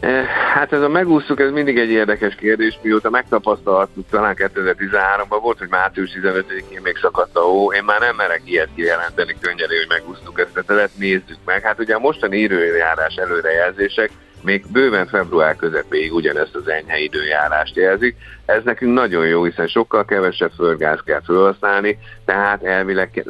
Eh, 0.00 0.24
hát 0.24 0.72
ez 0.72 0.80
a 0.80 0.88
megúsztuk, 0.88 1.40
ez 1.40 1.50
mindig 1.50 1.78
egy 1.78 1.90
érdekes 1.90 2.34
kérdés, 2.34 2.78
mióta 2.82 3.10
megtapasztaltuk, 3.10 4.08
talán 4.10 4.34
2013-ban 4.38 5.38
volt, 5.42 5.58
hogy 5.58 5.68
március 5.68 6.10
15-én 6.20 6.80
még 6.82 6.96
szakadt 6.96 7.36
a 7.36 7.40
hó, 7.40 7.72
én 7.72 7.84
már 7.84 8.00
nem 8.00 8.16
merek 8.16 8.42
ilyet 8.44 8.68
kijelenteni 8.74 9.36
könnyedén, 9.40 9.78
hogy 9.78 9.98
megúsztuk 9.98 10.40
ezt 10.40 10.56
a 10.56 10.62
telet, 10.62 10.90
nézzük 10.98 11.38
meg. 11.44 11.62
Hát 11.62 11.78
ugye 11.78 11.94
a 11.94 11.98
mostani 11.98 12.38
időjárás 12.38 13.14
előrejelzések 13.14 14.10
még 14.42 14.64
bőven 14.72 15.06
február 15.06 15.56
közepéig 15.56 16.14
ugyanezt 16.14 16.54
az 16.54 16.68
enyhe 16.68 16.98
időjárást 16.98 17.76
jelzik. 17.76 18.16
Ez 18.46 18.62
nekünk 18.64 18.94
nagyon 18.94 19.26
jó, 19.26 19.44
hiszen 19.44 19.66
sokkal 19.66 20.04
kevesebb 20.04 20.50
földgáz 20.56 20.98
kell 21.04 21.20
felhasználni, 21.24 21.98
tehát 22.24 22.62
elvileg 22.62 23.24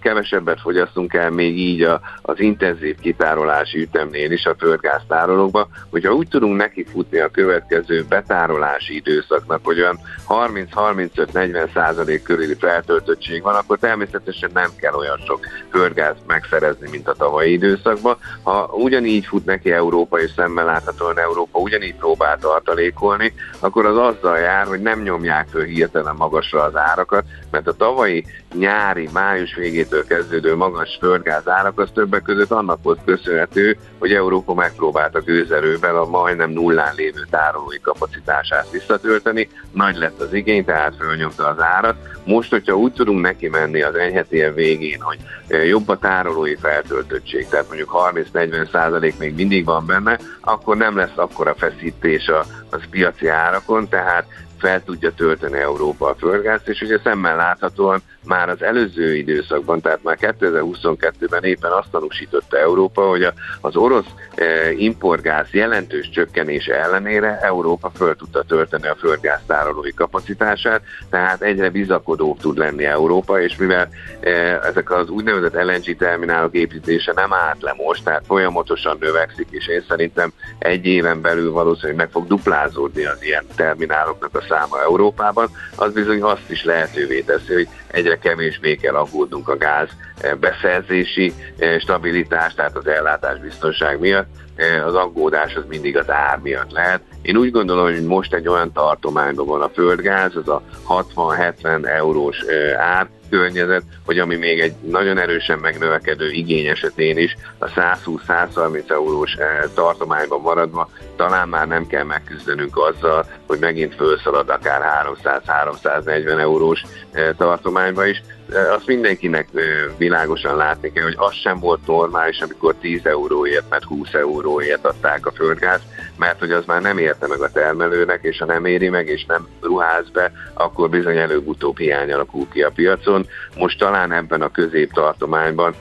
kevesebbet 0.00 0.60
fogyasztunk 0.60 1.14
el 1.14 1.30
még 1.30 1.58
így 1.58 1.82
a, 1.82 2.00
az 2.22 2.40
intenzív 2.40 2.96
kitárolási 3.00 3.80
ütemnél 3.80 4.30
is 4.30 4.44
a 4.44 4.54
földgáztárolókba, 4.58 5.68
hogyha 5.90 6.14
úgy 6.14 6.28
tudunk 6.28 6.56
neki 6.56 6.84
futni 6.84 7.18
a 7.18 7.28
következő 7.28 8.04
betárolási 8.08 8.94
időszaknak, 8.94 9.60
hogy 9.64 9.80
olyan 9.80 9.98
30-35-40 10.28 11.72
százalék 11.74 12.22
körüli 12.22 12.54
feltöltöttség 12.54 13.42
van, 13.42 13.54
akkor 13.54 13.78
természetesen 13.78 14.50
nem 14.54 14.70
kell 14.76 14.94
olyan 14.94 15.18
sok 15.26 15.40
földgáz 15.70 16.16
megszerezni, 16.26 16.88
mint 16.90 17.08
a 17.08 17.14
tavalyi 17.14 17.52
időszakban. 17.52 18.16
Ha 18.42 18.70
ugyanígy 18.72 19.26
fut 19.26 19.44
neki 19.44 19.72
Európa, 19.72 20.18
és 20.18 20.30
szemmel 20.36 20.64
láthatóan 20.64 21.18
Európa 21.18 21.58
ugyanígy 21.58 21.94
próbál 21.94 22.38
tartalékolni, 22.38 23.32
akkor 23.60 23.86
az 23.86 23.96
azzal 23.96 24.38
jár, 24.46 24.66
hogy 24.66 24.80
nem 24.80 25.02
nyomják 25.02 25.48
föl 25.48 25.64
hirtelen 25.64 26.14
magasra 26.14 26.62
az 26.62 26.76
árakat, 26.76 27.24
mert 27.50 27.66
a 27.66 27.72
tavalyi 27.72 28.24
nyári, 28.54 29.08
május 29.12 29.54
végétől 29.54 30.06
kezdődő 30.06 30.56
magas 30.56 30.96
földgáz 31.00 31.48
árak 31.48 31.80
az 31.80 31.90
többek 31.94 32.22
között 32.22 32.50
annak 32.50 32.82
volt 32.82 33.00
köszönhető, 33.04 33.76
hogy 33.98 34.12
Európa 34.12 34.54
megpróbálta 34.54 35.20
gőzerővel 35.20 35.96
a 35.96 36.06
majdnem 36.06 36.50
nullán 36.50 36.94
lévő 36.94 37.26
tárolói 37.30 37.80
kapacitását 37.80 38.70
visszatölteni, 38.70 39.48
nagy 39.72 39.96
lett 39.96 40.20
az 40.20 40.32
igény, 40.32 40.64
tehát 40.64 40.96
fölnyomta 40.98 41.46
az 41.46 41.60
árat. 41.60 41.96
Most, 42.24 42.50
hogyha 42.50 42.76
úgy 42.76 42.92
tudunk 42.92 43.20
neki 43.20 43.48
menni 43.48 43.82
az 43.82 43.94
enyhetél 43.94 44.52
végén, 44.52 45.00
hogy 45.00 45.18
eh, 45.46 45.66
jobb 45.66 45.88
a 45.88 45.98
tárolói 45.98 46.54
feltöltöttség, 46.54 47.48
tehát 47.48 47.66
mondjuk 47.68 47.90
30-40 48.32 48.70
százalék 48.70 49.18
még 49.18 49.34
mindig 49.34 49.64
van 49.64 49.86
benne, 49.86 50.18
akkor 50.40 50.76
nem 50.76 50.96
lesz 50.96 51.16
akkora 51.16 51.54
feszítés 51.54 52.28
a, 52.28 52.44
az 52.70 52.80
piaci 52.90 53.28
árakon, 53.28 53.88
tehát 53.88 54.26
fel 54.58 54.84
tudja 54.84 55.12
tölteni 55.12 55.58
Európa 55.58 56.08
a 56.08 56.14
földgázt, 56.14 56.68
és 56.68 56.80
ugye 56.80 56.98
szemmel 57.02 57.36
láthatóan 57.36 58.02
már 58.26 58.48
az 58.48 58.62
előző 58.62 59.16
időszakban, 59.16 59.80
tehát 59.80 60.02
már 60.02 60.18
2022-ben 60.20 61.44
éppen 61.44 61.72
azt 61.72 61.90
tanúsította 61.90 62.58
Európa, 62.58 63.08
hogy 63.08 63.28
az 63.60 63.76
orosz 63.76 64.06
eh, 64.34 64.80
importgáz 64.80 65.46
jelentős 65.50 66.10
csökkenése 66.10 66.74
ellenére 66.74 67.38
Európa 67.40 67.90
föl 67.94 68.16
tudta 68.16 68.42
tölteni 68.42 68.86
a 68.88 68.96
földgáztárolói 68.98 69.94
kapacitását, 69.94 70.82
tehát 71.10 71.42
egyre 71.42 71.70
bizakodóbb 71.70 72.38
tud 72.38 72.58
lenni 72.58 72.84
Európa, 72.84 73.40
és 73.40 73.56
mivel 73.56 73.88
eh, 74.20 74.64
ezek 74.64 74.90
az 74.90 75.08
úgynevezett 75.08 75.62
LNG 75.62 75.96
terminálok 75.96 76.54
építése 76.54 77.12
nem 77.12 77.32
állt 77.32 77.62
le 77.62 77.74
most, 77.76 78.04
tehát 78.04 78.22
folyamatosan 78.26 78.96
növekszik, 79.00 79.46
és 79.50 79.68
én 79.68 79.84
szerintem 79.88 80.32
egy 80.58 80.86
éven 80.86 81.20
belül 81.20 81.52
valószínűleg 81.52 81.96
meg 81.96 82.10
fog 82.10 82.26
duplázódni 82.26 83.04
az 83.04 83.22
ilyen 83.22 83.44
termináloknak 83.56 84.34
a 84.34 84.44
száma 84.48 84.82
Európában, 84.82 85.48
az 85.76 85.92
bizony 85.92 86.22
azt 86.22 86.50
is 86.50 86.64
lehetővé 86.64 87.20
teszi, 87.20 87.52
hogy 87.52 87.68
egyre 87.86 88.18
kevésbé 88.18 88.74
kell 88.74 88.94
aggódnunk 88.94 89.48
a 89.48 89.56
gáz 89.56 89.88
eh, 90.20 90.34
beszerzési 90.34 91.32
eh, 91.58 91.78
stabilitás, 91.80 92.54
tehát 92.54 92.76
az 92.76 92.86
ellátás 92.86 93.38
biztonság 93.38 94.00
miatt, 94.00 94.26
eh, 94.56 94.86
az 94.86 94.94
aggódás 94.94 95.54
az 95.54 95.64
mindig 95.68 95.96
az 95.96 96.10
ár 96.10 96.38
miatt 96.38 96.70
lehet. 96.70 97.00
Én 97.22 97.36
úgy 97.36 97.50
gondolom, 97.50 97.84
hogy 97.84 98.04
most 98.04 98.34
egy 98.34 98.48
olyan 98.48 98.72
tartományban 98.72 99.46
van 99.46 99.62
a 99.62 99.68
földgáz, 99.68 100.36
az 100.36 100.48
a 100.48 100.62
60-70 100.88 101.86
eurós 101.86 102.44
ár, 102.78 103.08
környezet, 103.30 103.82
hogy 104.04 104.18
ami 104.18 104.36
még 104.36 104.60
egy 104.60 104.72
nagyon 104.82 105.18
erősen 105.18 105.58
megnövekedő 105.58 106.30
igény 106.30 106.66
esetén 106.66 107.18
is 107.18 107.36
a 107.58 107.66
120-130 107.66 108.90
eurós 108.90 109.32
eh, 109.34 109.62
tartományban 109.74 110.40
maradva 110.40 110.90
talán 111.16 111.48
már 111.48 111.66
nem 111.66 111.86
kell 111.86 112.04
megküzdenünk 112.04 112.76
azzal, 112.76 113.26
hogy 113.46 113.58
megint 113.58 113.94
felszalad 113.94 114.48
akár 114.48 115.06
300-340 115.24 116.38
eurós 116.40 116.82
eh, 117.12 117.28
tartományba 117.36 118.06
is. 118.06 118.22
Azt 118.70 118.86
mindenkinek 118.86 119.48
világosan 119.96 120.56
látni 120.56 120.92
kell, 120.92 121.04
hogy 121.04 121.16
az 121.16 121.34
sem 121.34 121.58
volt 121.58 121.86
normális, 121.86 122.40
amikor 122.40 122.74
10 122.74 123.06
euróért, 123.06 123.68
mert 123.70 123.84
20 123.84 124.12
euróért 124.12 124.84
adták 124.84 125.26
a 125.26 125.32
földgáz, 125.32 125.80
mert 126.16 126.38
hogy 126.38 126.50
az 126.50 126.64
már 126.66 126.82
nem 126.82 126.98
érte 126.98 127.26
meg 127.26 127.40
a 127.40 127.50
termelőnek, 127.50 128.22
és 128.22 128.38
ha 128.38 128.44
nem 128.44 128.64
éri 128.64 128.88
meg, 128.88 129.08
és 129.08 129.24
nem 129.24 129.48
ruház 129.60 130.10
be, 130.10 130.32
akkor 130.54 130.90
bizony 130.90 131.16
előbb-utóbb 131.16 131.78
hiány 131.78 132.12
alakul 132.12 132.48
ki 132.52 132.62
a 132.62 132.70
piacon. 132.70 133.26
Most 133.56 133.78
talán 133.78 134.12
ebben 134.12 134.42
a 134.42 134.50
középtartományban, 134.50 135.74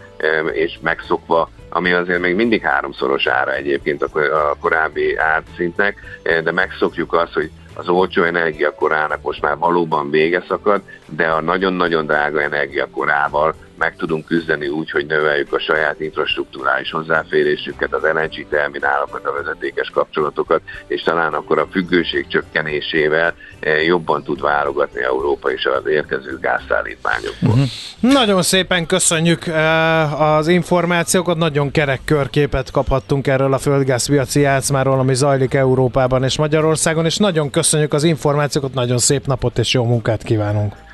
és 0.52 0.80
megszokva 0.82 1.50
ami 1.70 1.92
azért 1.92 2.20
még 2.20 2.36
mindig 2.36 2.62
háromszoros 2.62 3.28
ára 3.28 3.54
egyébként 3.54 4.04
a 4.04 4.56
korábbi 4.60 5.18
árszintnek, 5.18 6.20
de 6.44 6.52
megszokjuk 6.52 7.14
azt, 7.14 7.34
hogy 7.34 7.52
az 7.76 7.88
olcsó 7.88 8.24
energiakorának 8.24 9.22
most 9.22 9.42
már 9.42 9.58
valóban 9.58 10.10
vége 10.10 10.44
szakad, 10.48 10.82
de 11.06 11.28
a 11.28 11.42
nagyon-nagyon 11.42 12.06
drága 12.06 12.42
energiakorával 12.42 13.56
meg 13.78 13.96
tudunk 13.96 14.26
küzdeni 14.26 14.68
úgy, 14.68 14.92
hogy 14.92 15.06
növeljük 15.06 15.54
a 15.54 15.60
saját 15.60 16.00
infrastruktúrális 16.00 16.92
hozzáférésüket, 16.92 17.94
az 17.94 18.02
LNG 18.04 18.48
terminálokat, 18.50 19.26
a 19.26 19.32
vezetékes 19.32 19.90
kapcsolatokat, 19.90 20.62
és 20.88 21.02
talán 21.02 21.34
akkor 21.34 21.60
a 21.60 21.68
függőség 21.72 22.28
csökkenésével 22.28 23.34
eh, 23.60 23.86
jobban 23.86 24.24
tud 24.24 24.42
válogatni 24.42 25.04
Európa 25.04 25.52
is 25.52 25.66
az 25.66 25.88
érkező 25.88 26.38
gázszállítmányokból. 26.42 27.50
Uh-huh. 27.50 27.68
Nagyon 28.00 28.42
szépen 28.42 28.86
köszönjük 28.86 29.48
eh, 29.48 30.22
az 30.22 30.48
információkat, 30.48 31.38
nagyon 31.38 31.72
kerek 31.72 32.02
körképet 32.06 32.72
kaphattunk 32.72 33.28
erről 33.28 33.54
a 33.54 33.58
földgázpiaci 33.58 34.40
játszmáról, 34.40 35.00
ami 35.00 35.16
zajlik 35.16 35.54
Európában 35.54 36.24
és 36.24 36.38
Magyarországon, 36.38 37.06
és 37.06 37.18
nagyon 37.18 37.50
köszönjük 37.50 37.94
az 37.94 38.04
információkat, 38.04 38.74
nagyon 38.74 38.98
szép 38.98 39.26
napot 39.26 39.58
és 39.58 39.74
jó 39.74 39.84
munkát 39.84 40.24
kívánunk! 40.24 40.85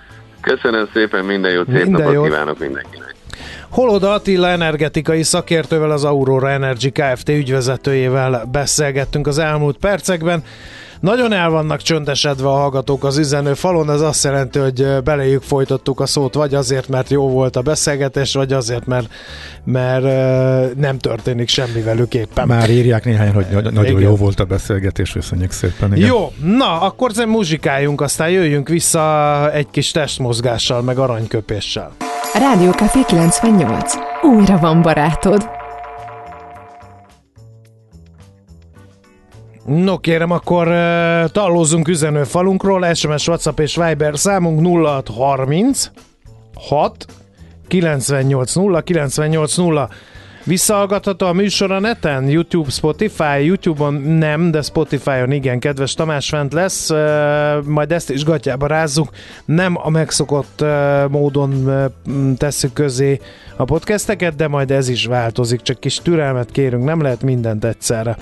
Köszönöm 0.42 0.90
szépen, 0.94 1.26
minden 1.26 1.52
jót, 1.52 1.66
szép 1.66 1.76
minden 1.76 2.02
napot 2.02 2.14
jót. 2.14 2.26
kívánok 2.26 2.60
mindenkinek. 2.60 3.16
Holoda 3.70 4.14
Attila 4.14 4.48
energetikai 4.48 5.24
szakértővel, 5.24 5.92
az 5.92 6.04
Aurora 6.04 6.50
Energy 6.50 6.92
Kft. 6.92 7.30
ügyvezetőjével 7.30 8.46
beszélgettünk 8.52 9.28
az 9.28 9.38
elmúlt 9.38 9.78
percekben. 9.78 10.44
Nagyon 11.02 11.34
el 11.34 11.50
vannak 11.50 11.82
csöndesedve 11.82 12.48
a 12.48 12.52
hallgatók 12.52 13.04
az 13.04 13.18
üzenő 13.18 13.54
falon, 13.54 13.92
ez 13.92 14.02
azt 14.02 14.24
jelenti, 14.24 14.60
hogy 14.60 14.88
belejük 15.04 15.42
folytattuk 15.42 16.00
a 16.00 16.06
szót, 16.06 16.34
vagy 16.34 16.54
azért, 16.54 16.88
mert 16.88 17.10
jó 17.10 17.30
volt 17.30 17.56
a 17.56 17.62
beszélgetés, 17.62 18.34
vagy 18.34 18.54
azért, 18.54 18.86
mert, 18.86 19.08
mert 19.64 20.04
nem 20.78 20.98
történik 20.98 21.50
semmi 21.50 21.82
velük 21.82 22.14
éppen. 22.14 22.48
Már 22.48 22.70
írják 22.70 23.06
néhányan, 23.06 23.34
hogy 23.34 23.46
nagyon 23.52 23.86
igen. 23.86 24.00
jó 24.02 24.16
volt 24.16 24.40
a 24.40 24.46
beszélgetés, 24.46 25.12
köszönjük 25.12 25.52
szépen. 25.52 25.96
Igen. 25.96 26.08
Jó, 26.08 26.32
na, 26.44 26.82
akkor 26.82 27.12
zem 27.12 27.30
muzsikáljunk, 27.30 28.02
aztán 28.02 28.30
jöjjünk 28.30 28.70
vissza 28.70 29.52
egy 29.52 29.68
kis 29.72 29.92
testmozgással, 29.92 30.82
meg 30.82 30.98
aranyköpéssel. 30.98 31.92
Rádió 32.34 32.72
Café 32.72 33.00
98. 33.08 33.94
Újra 34.22 34.58
van 34.58 34.82
barátod. 34.82 35.61
No 39.78 39.98
kérem, 39.98 40.32
akkor 40.32 40.68
uh, 40.68 41.30
tallózzunk 41.30 41.88
üzenőfalunkról, 41.88 42.94
SMS, 42.94 43.28
WhatsApp 43.28 43.60
és 43.60 43.76
Viber 43.76 44.18
számunk 44.18 44.86
0630 44.86 45.92
6 46.56 47.06
98 47.68 48.56
0 48.56 48.82
98 48.82 49.56
0 49.56 49.90
Visszahallgatható 50.44 51.26
a 51.26 51.34
műsor 51.34 51.72
a 51.72 51.80
neten? 51.80 52.30
YouTube, 52.30 52.70
Spotify? 52.70 53.44
YouTube-on 53.44 53.94
nem, 53.94 54.52
de 54.52 54.62
Spotify-on 54.62 55.32
igen, 55.32 55.60
kedves 55.60 55.94
Tamás 55.94 56.30
fent 56.30 56.54
lesz. 56.54 56.90
Majd 57.66 57.92
ezt 57.92 58.10
is 58.10 58.24
gatyába 58.24 58.68
rázzuk. 58.68 59.10
Nem 59.46 59.78
a 59.78 59.90
megszokott 59.90 60.64
módon 61.10 61.72
tesszük 62.38 62.74
közé 62.74 63.20
a 63.56 63.64
podcasteket, 63.64 64.36
de 64.36 64.48
majd 64.48 64.72
ez 64.72 64.90
is 64.90 65.06
változik. 65.06 65.62
Csak 65.62 65.80
kis 65.80 65.98
türelmet 65.98 66.52
kérünk, 66.52 66.84
nem 66.84 67.02
lehet 67.02 67.22
mindent 67.22 67.66
egyszerre. 67.66 68.18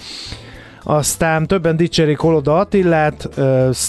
Aztán 0.89 1.47
többen 1.47 1.77
dicsérik 1.77 2.17
Holoda 2.17 2.57
Attillát, 2.57 3.29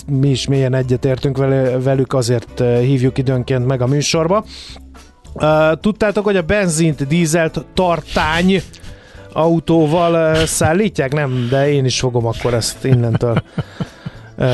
mi 0.07 0.29
is 0.29 0.47
mélyen 0.47 0.75
egyetértünk 0.75 1.37
velük, 1.83 2.13
azért 2.13 2.63
hívjuk 2.81 3.19
időnként 3.19 3.67
meg 3.67 3.83
a 3.83 3.87
műsorba. 3.87 4.45
Tudtátok, 5.81 6.25
hogy 6.25 6.37
a 6.37 6.43
benzint, 6.43 7.07
dízelt 7.07 7.65
tartány 7.75 8.63
autóval 9.33 10.35
szállítják? 10.47 11.13
Nem, 11.13 11.47
de 11.51 11.73
én 11.73 11.85
is 11.85 12.01
fogom 12.01 12.27
akkor 12.27 12.55
ezt 12.55 12.85
innentől 12.85 13.43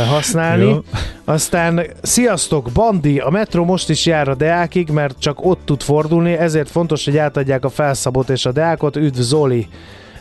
használni. 0.09 0.65
Jó. 0.65 0.79
Aztán 1.25 1.87
sziasztok, 2.03 2.71
Bandi, 2.75 3.19
a 3.19 3.31
metro 3.31 3.65
most 3.65 3.91
is 3.91 4.07
jár 4.07 4.29
a 4.29 4.35
Deákig, 4.35 4.89
mert 4.89 5.19
csak 5.19 5.45
ott 5.45 5.61
tud 5.65 5.83
fordulni, 5.83 6.33
ezért 6.33 6.71
fontos, 6.71 7.05
hogy 7.05 7.17
átadják 7.17 7.65
a 7.65 7.69
felszabot 7.69 8.31
és 8.31 8.47
a 8.47 8.53
Deákot. 8.53 8.97
Üdv 8.97 9.21
Zoli! 9.21 9.69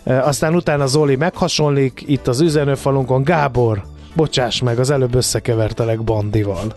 Aztán 0.06 0.56
utána 0.56 0.86
Zoli 0.86 1.16
meghasonlik, 1.16 2.04
itt 2.08 2.28
az 2.28 2.42
üzenőfalunkon 2.42 3.24
Gábor, 3.24 3.84
bocsáss 4.16 4.62
meg, 4.62 4.80
az 4.80 4.90
előbb 4.90 5.16
összekevertelek 5.16 6.04
Bandival. 6.04 6.76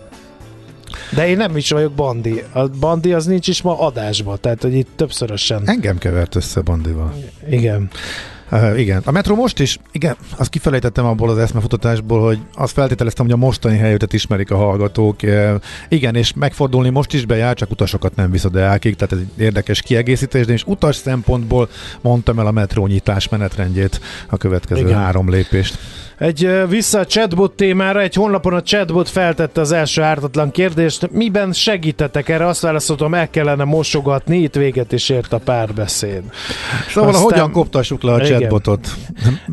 De 1.15 1.29
én 1.29 1.37
nem 1.37 1.57
is 1.57 1.71
vagyok 1.71 1.93
Bandi. 1.93 2.43
A 2.53 2.69
Bandi 2.69 3.13
az 3.13 3.27
nincs 3.27 3.49
is 3.49 3.63
ma 3.63 3.81
adásban, 3.81 4.39
tehát 4.41 4.63
hogy 4.63 4.75
itt 4.75 4.89
többszörösen. 4.97 5.63
Engem 5.65 5.99
kevert 5.99 6.35
össze 6.35 6.61
Bandival. 6.61 7.15
Igen. 7.51 7.91
Uh, 8.51 8.79
igen. 8.79 9.03
A 9.05 9.11
metro 9.11 9.35
most 9.35 9.59
is, 9.59 9.79
igen, 9.93 10.17
azt 10.37 10.51
kifelejtettem 10.51 11.05
abból 11.05 11.31
az 11.31 11.39
eszmefutatásból, 11.39 12.23
hogy 12.25 12.39
azt 12.55 12.73
feltételeztem, 12.73 13.25
hogy 13.25 13.35
a 13.35 13.39
mostani 13.39 13.77
helyütet 13.77 14.13
ismerik 14.13 14.51
a 14.51 14.57
hallgatók. 14.57 15.17
Uh, 15.23 15.55
igen, 15.89 16.15
és 16.15 16.33
megfordulni 16.33 16.89
most 16.89 17.13
is 17.13 17.27
bejár, 17.27 17.55
csak 17.55 17.71
utasokat 17.71 18.17
nem 18.17 18.31
visz 18.31 18.45
a 18.45 18.49
Deákig, 18.49 18.97
tehát 18.97 19.13
ez 19.13 19.19
egy 19.19 19.43
érdekes 19.43 19.83
kiegészítés, 19.83 20.47
de 20.47 20.53
és 20.53 20.65
utas 20.67 20.97
szempontból 20.97 21.69
mondtam 22.01 22.39
el 22.39 22.47
a 22.47 22.51
metró 22.51 22.87
nyitás 22.87 23.29
menetrendjét, 23.29 24.01
a 24.29 24.37
következő 24.37 24.81
igen. 24.81 24.99
három 24.99 25.31
lépést. 25.31 25.79
Egy 26.19 26.51
vissza 26.69 26.99
a 26.99 27.07
chatbot 27.07 27.53
témára, 27.53 28.01
egy 28.01 28.15
honlapon 28.15 28.55
a 28.55 28.63
chatbot 28.63 29.09
feltette 29.09 29.61
az 29.61 29.73
első 29.73 30.03
ártatlan 30.03 30.51
kérdést. 30.51 31.11
Miben 31.11 31.53
segítetek 31.53 32.29
erre? 32.29 32.47
Azt 32.47 32.61
válaszoltam, 32.61 33.15
el 33.15 33.31
kellene 33.31 33.65
mosogatni, 33.65 34.39
itt 34.39 34.55
véget 34.55 34.93
is 34.93 35.09
ért 35.09 35.33
a 35.33 35.39
párbeszéd. 35.39 36.23
Szóval 36.89 37.11
Aztán, 37.11 37.23
hogyan 37.23 37.53
koptassuk 37.53 38.03
le 38.03 38.13
a 38.13 38.21
chatbotot? 38.21 38.89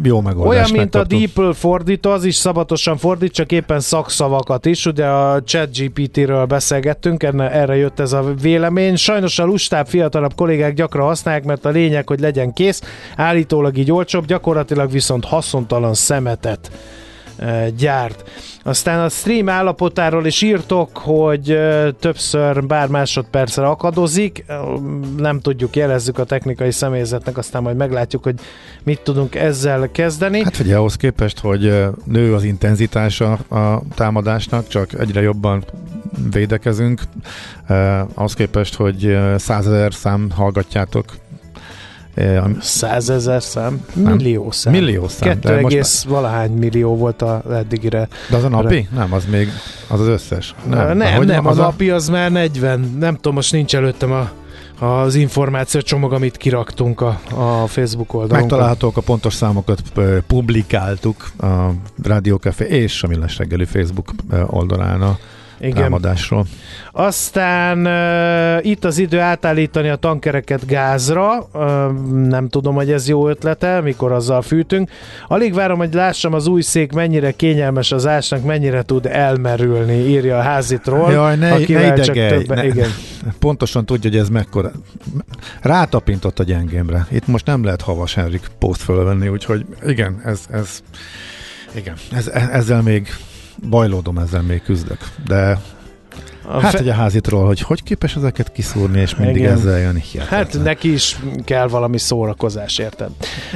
Jó 0.03 0.21
megoldás. 0.21 0.53
Olyan, 0.53 0.69
mint 0.71 0.93
megkaptuk. 0.93 1.19
a 1.19 1.25
DeepL 1.25 1.51
fordító, 1.51 2.11
az 2.11 2.23
is 2.23 2.35
szabatosan 2.35 2.97
fordít, 2.97 3.31
csak 3.33 3.51
éppen 3.51 3.79
szakszavakat 3.79 4.65
is. 4.65 4.85
Ugye 4.85 5.05
a 5.05 5.43
ChatGPT-ről 5.43 6.45
beszélgettünk, 6.45 7.23
erre 7.23 7.75
jött 7.75 7.99
ez 7.99 8.13
a 8.13 8.23
vélemény. 8.41 8.95
Sajnos 8.95 9.39
a 9.39 9.45
lustább, 9.45 9.87
fiatalabb 9.87 10.35
kollégák 10.35 10.73
gyakran 10.73 11.07
használják, 11.07 11.43
mert 11.43 11.65
a 11.65 11.69
lényeg, 11.69 12.07
hogy 12.07 12.19
legyen 12.19 12.53
kész. 12.53 12.81
Állítólag 13.15 13.77
így 13.77 13.91
olcsóbb, 13.91 14.25
gyakorlatilag 14.25 14.91
viszont 14.91 15.25
haszontalan 15.25 15.93
szemetet 15.93 16.53
internet 16.55 17.75
gyárt. 17.77 18.29
Aztán 18.63 18.99
a 18.99 19.09
stream 19.09 19.49
állapotáról 19.49 20.25
is 20.25 20.41
írtok, 20.41 20.97
hogy 20.97 21.59
többször 21.99 22.65
bár 22.65 22.87
másodpercre 22.87 23.67
akadozik, 23.67 24.45
nem 25.17 25.39
tudjuk, 25.39 25.75
jelezzük 25.75 26.17
a 26.19 26.23
technikai 26.23 26.71
személyzetnek, 26.71 27.37
aztán 27.37 27.61
majd 27.61 27.75
meglátjuk, 27.75 28.23
hogy 28.23 28.35
mit 28.83 28.99
tudunk 28.99 29.35
ezzel 29.35 29.89
kezdeni. 29.91 30.43
Hát 30.43 30.55
figyelj, 30.55 30.75
ahhoz 30.75 30.95
képest, 30.95 31.39
hogy 31.39 31.83
nő 32.03 32.33
az 32.33 32.43
intenzitása 32.43 33.31
a 33.33 33.81
támadásnak, 33.95 34.67
csak 34.67 34.99
egyre 34.99 35.21
jobban 35.21 35.63
védekezünk, 36.31 37.01
ahhoz 38.13 38.33
képest, 38.33 38.75
hogy 38.75 39.17
százezer 39.37 39.93
szám 39.93 40.31
hallgatjátok 40.31 41.05
Százezer 42.59 43.43
szám? 43.43 43.85
Millió 43.93 44.51
szám. 44.51 44.73
Millió 44.73 45.07
szám. 45.07 45.29
Kettő 45.29 45.55
egész 45.55 46.03
már... 46.03 46.13
valahány 46.13 46.51
millió 46.51 46.95
volt 46.95 47.21
a 47.21 47.41
eddigire. 47.51 48.07
De 48.29 48.35
az 48.35 48.43
a 48.43 48.49
napi? 48.49 48.87
Nem, 48.95 49.13
az 49.13 49.25
még 49.31 49.49
az 49.87 49.99
az 49.99 50.07
összes. 50.07 50.55
Nem, 50.69 50.97
nem, 50.97 51.23
nem 51.23 51.45
az 51.45 51.57
a 51.57 51.61
napi 51.61 51.89
az 51.89 52.09
már 52.09 52.31
40. 52.31 52.95
Nem 52.99 53.15
tudom, 53.15 53.33
most 53.33 53.51
nincs 53.51 53.75
előttem 53.75 54.11
a 54.11 54.29
az 54.79 55.15
információ 55.15 55.81
csomag, 55.81 56.13
amit 56.13 56.37
kiraktunk 56.37 57.01
a, 57.01 57.19
a 57.35 57.67
Facebook 57.67 58.13
oldalon. 58.13 58.39
Megtalálhatók 58.39 58.97
a 58.97 59.01
pontos 59.01 59.33
számokat, 59.33 59.81
publikáltuk 60.27 61.31
a 61.37 61.69
Rádió 62.03 62.35
Café 62.35 62.65
és 62.65 63.03
a 63.03 63.07
Millás 63.07 63.37
reggeli 63.37 63.65
Facebook 63.65 64.11
oldalán 64.47 65.01
a 65.01 65.17
Igen. 65.59 65.75
támadásról. 65.75 66.45
Aztán 66.91 67.85
uh, 67.85 68.65
itt 68.65 68.85
az 68.85 68.97
idő 68.97 69.19
átállítani 69.19 69.89
a 69.89 69.95
tankereket 69.95 70.65
gázra, 70.65 71.47
uh, 71.53 71.61
nem 72.27 72.49
tudom, 72.49 72.75
hogy 72.75 72.91
ez 72.91 73.07
jó 73.07 73.29
ötlete, 73.29 73.81
mikor 73.81 74.11
azzal 74.11 74.41
fűtünk. 74.41 74.89
Alig 75.27 75.53
várom, 75.53 75.77
hogy 75.77 75.93
lássam 75.93 76.33
az 76.33 76.47
új 76.47 76.61
szék 76.61 76.91
mennyire 76.91 77.31
kényelmes 77.31 77.91
az 77.91 78.07
ásnak, 78.07 78.43
mennyire 78.43 78.81
tud 78.81 79.05
elmerülni, 79.05 79.93
írja 79.93 80.37
a 80.37 80.41
házitról. 80.41 81.11
Jaj, 81.11 81.35
ne, 81.35 81.49
ne 81.49 81.59
idegelj, 81.59 82.29
többen, 82.29 82.57
ne, 82.57 82.65
igen. 82.65 82.89
Pontosan 83.39 83.85
tudja, 83.85 84.09
hogy 84.09 84.19
ez 84.19 84.29
mekkora. 84.29 84.71
Rátapintott 85.61 86.39
a 86.39 86.43
gyengémre. 86.43 87.07
Itt 87.11 87.27
most 87.27 87.45
nem 87.45 87.63
lehet 87.63 87.81
Havas 87.81 88.13
Henrik 88.13 88.47
poszt 88.59 88.81
fölvenni, 88.81 89.27
úgyhogy 89.27 89.65
igen, 89.85 90.21
ez, 90.23 90.41
ez 90.51 90.83
igen, 91.75 91.95
ez, 92.11 92.27
ezzel 92.51 92.81
még 92.81 93.07
bajlódom, 93.69 94.17
ezzel 94.17 94.41
még 94.41 94.63
küzdök. 94.63 94.99
De 95.27 95.59
a 96.47 96.59
hát, 96.59 96.75
fe... 96.75 96.91
a 96.91 96.93
házitról, 96.93 97.45
hogy 97.45 97.61
hogy 97.61 97.83
képes 97.83 98.15
ezeket 98.15 98.51
kiszúrni, 98.51 98.99
és 98.99 99.15
mindig 99.15 99.41
Igen. 99.41 99.53
ezzel 99.53 99.79
jön 99.79 99.95
hihetetlen. 99.95 100.39
Hát 100.39 100.63
neki 100.63 100.93
is 100.93 101.17
kell 101.45 101.67
valami 101.67 101.97
szórakozás, 101.97 102.77
érted? 102.77 103.09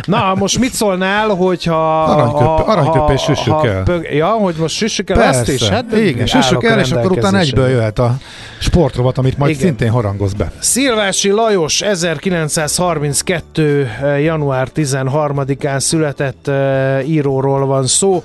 Na, 0.03 0.35
most 0.35 0.59
mit 0.59 0.73
szólnál, 0.73 1.27
hogyha... 1.27 2.03
Aranyköp, 2.03 2.67
aranyköpés 2.67 3.21
süssük 3.21 3.63
el. 3.63 3.83
Pög, 3.83 4.13
ja, 4.13 4.27
hogy 4.27 4.55
most 4.57 4.75
süssük 4.75 5.09
el 5.09 5.17
Persze. 5.17 5.39
ezt 5.39 5.49
is? 5.49 5.67
Hát 5.67 5.91
Igen, 5.91 6.25
süssük 6.25 6.63
el, 6.63 6.79
és 6.79 6.91
akkor 6.91 7.11
utána 7.11 7.39
egyből 7.39 7.67
jöhet 7.67 7.99
a 7.99 8.17
sportrovat, 8.59 9.17
amit 9.17 9.37
majd 9.37 9.51
Igen. 9.51 9.63
szintén 9.63 9.89
harangoz 9.89 10.33
be. 10.33 10.51
Szilvási 10.59 11.29
Lajos 11.29 11.81
1932. 11.81 13.89
január 14.19 14.67
13-án 14.75 15.79
született 15.79 16.47
uh, 16.47 17.09
íróról 17.09 17.65
van 17.65 17.87
szó 17.87 18.23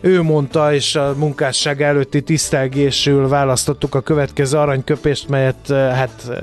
ő 0.00 0.22
mondta, 0.22 0.74
és 0.74 0.94
a 0.94 1.14
munkásság 1.16 1.82
előtti 1.82 2.22
tisztelgésül 2.22 3.28
választottuk 3.28 3.94
a 3.94 4.00
következő 4.00 4.58
aranyköpést, 4.58 5.28
melyet 5.28 5.70
eh, 5.70 5.96
hát 5.96 6.26
eh, 6.28 6.36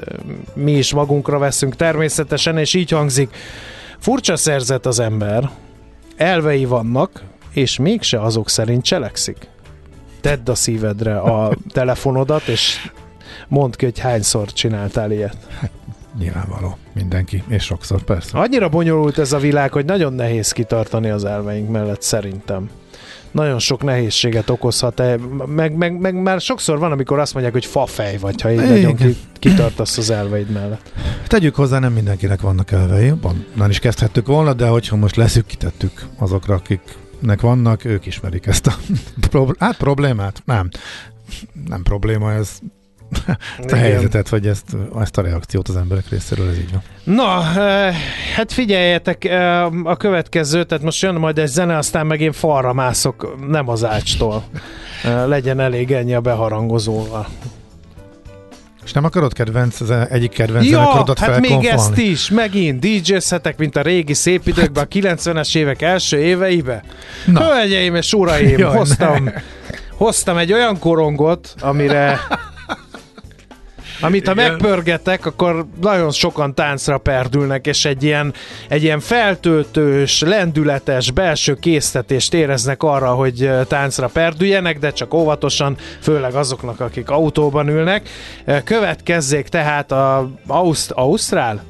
mi 0.53 0.71
is 0.71 0.93
magunkra 0.93 1.37
veszünk 1.37 1.75
természetesen, 1.75 2.57
és 2.57 2.73
így 2.73 2.89
hangzik. 2.89 3.35
Furcsa 3.99 4.35
szerzet 4.35 4.85
az 4.85 4.99
ember, 4.99 5.49
elvei 6.15 6.65
vannak, 6.65 7.23
és 7.53 7.77
mégse 7.77 8.21
azok 8.21 8.49
szerint 8.49 8.83
cselekszik. 8.83 9.47
Tedd 10.21 10.49
a 10.49 10.55
szívedre 10.55 11.17
a 11.17 11.55
telefonodat, 11.73 12.47
és 12.47 12.89
mondd 13.47 13.71
ki, 13.75 13.85
hogy 13.85 13.99
hányszor 13.99 14.51
csináltál 14.51 15.11
ilyet. 15.11 15.37
Nyilvánvaló. 16.19 16.77
Mindenki, 16.93 17.43
és 17.47 17.63
sokszor 17.63 18.03
persze. 18.03 18.37
Annyira 18.37 18.69
bonyolult 18.69 19.17
ez 19.17 19.31
a 19.31 19.37
világ, 19.37 19.71
hogy 19.71 19.85
nagyon 19.85 20.13
nehéz 20.13 20.51
kitartani 20.51 21.09
az 21.09 21.25
elveink 21.25 21.69
mellett 21.69 22.01
szerintem 22.01 22.69
nagyon 23.31 23.59
sok 23.59 23.83
nehézséget 23.83 24.49
okozhat, 24.49 24.99
-e. 24.99 25.17
meg, 25.45 25.75
meg, 25.75 25.99
meg 25.99 26.21
már 26.21 26.41
sokszor 26.41 26.79
van, 26.79 26.91
amikor 26.91 27.19
azt 27.19 27.33
mondják, 27.33 27.53
hogy 27.53 27.65
fafej 27.65 28.17
vagy, 28.17 28.41
ha 28.41 28.51
így 28.51 28.61
Igen. 28.61 28.81
nagyon 28.81 29.15
kitartasz 29.39 29.97
az 29.97 30.09
elveid 30.09 30.49
mellett. 30.49 30.91
Tegyük 31.27 31.55
hozzá, 31.55 31.79
nem 31.79 31.93
mindenkinek 31.93 32.41
vannak 32.41 32.71
elvei, 32.71 33.13
nem 33.55 33.69
is 33.69 33.79
kezdhettük 33.79 34.27
volna, 34.27 34.53
de 34.53 34.67
hogyha 34.67 34.95
most 34.95 35.15
leszűkítettük 35.15 36.05
azokra, 36.17 36.55
akiknek 36.55 37.41
vannak, 37.41 37.85
ők 37.85 38.05
ismerik 38.05 38.45
ezt 38.45 38.67
a 38.67 38.73
hát, 39.59 39.77
problémát. 39.77 40.41
Nem, 40.45 40.69
nem 41.67 41.83
probléma 41.83 42.33
ez, 42.33 42.59
ezt 43.59 43.71
a 43.71 43.75
helyzetet, 43.75 44.29
vagy 44.29 44.47
ezt, 44.47 44.65
ezt 44.99 45.17
a 45.17 45.21
reakciót 45.21 45.67
az 45.67 45.75
emberek 45.75 46.09
részéről, 46.09 46.49
ez 46.49 46.57
így 46.57 46.71
van. 46.71 46.81
Na, 47.03 47.61
eh, 47.61 47.95
hát 48.35 48.51
figyeljetek, 48.51 49.25
eh, 49.25 49.87
a 49.87 49.95
következő, 49.95 50.63
tehát 50.63 50.83
most 50.83 51.01
jön 51.01 51.15
majd 51.15 51.39
egy 51.39 51.47
zene, 51.47 51.77
aztán 51.77 52.05
meg 52.05 52.21
én 52.21 52.31
falra 52.31 52.73
mászok, 52.73 53.35
nem 53.47 53.69
az 53.69 53.85
ácstól. 53.85 54.43
Eh, 55.03 55.27
legyen 55.27 55.59
elég 55.59 55.91
ennyi 55.91 56.13
a 56.13 56.21
beharangozóval. 56.21 57.27
És 58.83 58.91
nem 58.91 59.03
akarod 59.03 59.33
kedvenc, 59.33 59.79
egyik 60.09 60.31
kedvenc 60.31 60.69
ja, 60.69 61.05
hát 61.15 61.39
még 61.39 61.65
ezt 61.65 61.97
is, 61.97 62.29
megint 62.29 62.79
DJ-szetek, 62.79 63.57
mint 63.57 63.75
a 63.75 63.81
régi 63.81 64.13
szép 64.13 64.47
időkben, 64.47 64.87
hát. 64.91 64.95
a 64.95 64.99
90-es 64.99 65.55
évek 65.55 65.81
első 65.81 66.17
éveibe. 66.17 66.83
Hölgyeim 67.33 67.95
és 67.95 68.13
uraim, 68.13 68.57
Jaj, 68.57 68.75
hoztam, 68.75 69.29
hoztam 69.97 70.37
egy 70.37 70.53
olyan 70.53 70.79
korongot, 70.79 71.55
amire 71.59 72.19
amit 74.03 74.27
ha 74.27 74.31
Igen. 74.31 74.51
megpörgetek, 74.51 75.25
akkor 75.25 75.65
nagyon 75.81 76.11
sokan 76.11 76.55
táncra 76.55 76.97
perdülnek, 76.97 77.67
és 77.67 77.85
egy 77.85 78.03
ilyen, 78.03 78.33
egy 78.67 78.83
ilyen 78.83 78.99
feltöltős, 78.99 80.21
lendületes 80.21 81.11
belső 81.11 81.53
késztetést 81.53 82.33
éreznek 82.33 82.83
arra, 82.83 83.13
hogy 83.13 83.49
táncra 83.67 84.07
perdüljenek, 84.07 84.79
de 84.79 84.91
csak 84.91 85.13
óvatosan, 85.13 85.77
főleg 86.01 86.35
azoknak, 86.35 86.79
akik 86.79 87.09
autóban 87.09 87.67
ülnek. 87.67 88.09
Következzék 88.63 89.47
tehát 89.47 89.91
a 89.91 90.29
Auszt- 90.47 90.91
Ausztrál? 90.91 91.63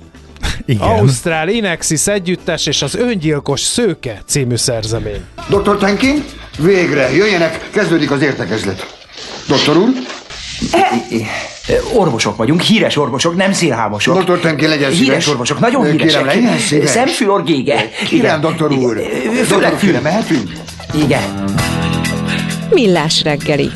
Igen. 0.66 0.88
Ausztrál 0.88 1.48
Inexis 1.50 2.08
együttes 2.08 2.66
és 2.66 2.82
az 2.82 2.96
Öngyilkos 2.96 3.60
Szőke 3.62 4.22
című 4.26 4.56
szerzemény. 4.56 5.24
Dr. 5.50 5.78
Tenkin, 5.78 6.24
végre, 6.58 7.14
jöjjenek, 7.16 7.70
kezdődik 7.72 8.12
az 8.12 8.22
értekezlet. 8.22 9.06
Doktor 9.48 9.78
úr? 9.78 9.90
Orvosok 11.94 12.36
vagyunk, 12.36 12.62
híres 12.62 12.98
orvosok, 12.98 13.36
nem 13.36 13.52
szélhámosok. 13.52 14.16
Doktor 14.16 14.40
Tenki, 14.40 14.68
legyen 14.68 14.92
szíves. 14.92 15.08
Híres 15.08 15.28
orvosok, 15.28 15.60
nagyon 15.60 15.84
híresek. 15.86 16.08
Kérem, 16.08 16.26
legyen 16.26 16.58
szíves. 16.58 16.90
Szemfülorgége. 16.90 17.90
Kérem, 18.08 18.42
doktor 18.42 18.72
úr. 18.72 19.02
Főleg 19.46 19.74
fül. 19.74 20.00
mehetünk? 20.02 20.52
Igen. 20.94 21.44
Millás 22.70 23.24
reggeli. 23.24 23.70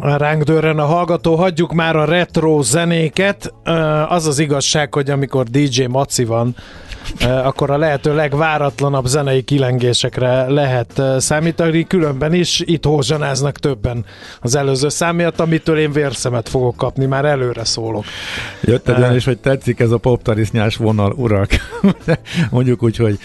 Ránk 0.00 0.42
dörren 0.42 0.78
a 0.78 0.84
hallgató, 0.84 1.34
hagyjuk 1.34 1.72
már 1.72 1.96
a 1.96 2.04
retro 2.04 2.62
zenéket. 2.62 3.52
Az 4.08 4.26
az 4.26 4.38
igazság, 4.38 4.94
hogy 4.94 5.10
amikor 5.10 5.44
DJ 5.44 5.84
Maci 5.84 6.24
van, 6.24 6.56
akkor 7.20 7.70
a 7.70 7.76
lehető 7.76 8.14
legváratlanabb 8.14 9.06
zenei 9.06 9.42
kilengésekre 9.42 10.48
lehet 10.48 11.02
számítani, 11.18 11.86
különben 11.86 12.34
is 12.34 12.60
itt 12.60 12.84
hózsanáznak 12.84 13.58
többen 13.58 14.04
az 14.40 14.54
előző 14.54 14.88
szám 14.88 15.16
miatt, 15.16 15.40
amitől 15.40 15.78
én 15.78 15.92
vérszemet 15.92 16.48
fogok 16.48 16.76
kapni, 16.76 17.06
már 17.06 17.24
előre 17.24 17.64
szólok. 17.64 18.04
Jött 18.60 18.88
egy 18.88 18.98
uh, 18.98 19.14
is, 19.14 19.24
hogy 19.24 19.38
tetszik 19.38 19.80
ez 19.80 19.90
a 19.90 19.98
poptarisznyás 19.98 20.76
vonal, 20.76 21.12
urak. 21.12 21.50
Mondjuk 22.50 22.82
úgy, 22.82 22.96
hogy 22.96 23.18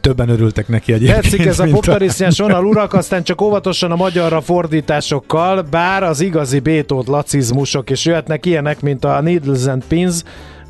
többen 0.00 0.28
örültek 0.28 0.68
neki 0.68 0.92
egyébként. 0.92 1.22
Tetszik 1.22 1.46
ez 1.46 1.58
a 1.58 1.66
poptarisznyás 1.70 2.38
vonal, 2.38 2.64
urak, 2.64 2.92
aztán 2.92 3.22
csak 3.22 3.40
óvatosan 3.40 3.90
a 3.90 3.96
magyarra 3.96 4.40
fordításokkal, 4.40 5.62
bár 5.62 6.02
az 6.02 6.20
igazi 6.20 6.58
bétót 6.58 7.06
lacizmusok 7.06 7.90
is 7.90 8.04
jöhetnek 8.04 8.46
ilyenek, 8.46 8.80
mint 8.80 9.04
a 9.04 9.20
Needles 9.20 9.66
and 9.66 9.84
Pins, 9.88 10.22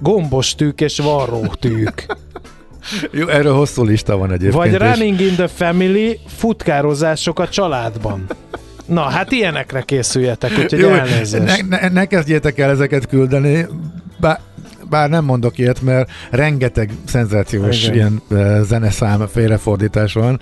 gombos 0.03 0.55
tűk 0.55 0.81
és 0.81 0.99
varró 0.99 1.47
tűk. 1.61 2.07
Jó, 3.11 3.29
erről 3.29 3.55
hosszú 3.55 3.85
lista 3.85 4.17
van 4.17 4.33
egyébként. 4.33 4.55
Vagy 4.55 4.75
Running 4.75 5.21
in 5.21 5.35
the 5.35 5.49
Family, 5.49 6.19
futkározások 6.27 7.39
a 7.39 7.49
családban. 7.49 8.27
Na, 8.87 9.01
hát 9.01 9.33
ilyenekre 9.33 9.81
készüljetek, 9.81 10.51
úgyhogy 10.51 10.79
Jó, 10.79 10.89
elnézést. 10.89 11.69
Ne, 11.69 11.79
ne, 11.79 11.89
ne 11.89 12.05
kezdjétek 12.05 12.59
el 12.59 12.71
ezeket 12.71 13.07
küldeni, 13.07 13.67
bár 14.21 14.41
bár 14.93 15.09
nem 15.09 15.25
mondok 15.25 15.59
ilyet, 15.59 15.81
mert 15.81 16.11
rengeteg 16.31 16.91
szenzációs 17.07 17.83
Igen. 17.83 17.95
ilyen 17.95 18.23
uh, 18.29 18.61
zeneszám 18.61 19.27
félrefordítás 19.33 20.13
van. 20.13 20.41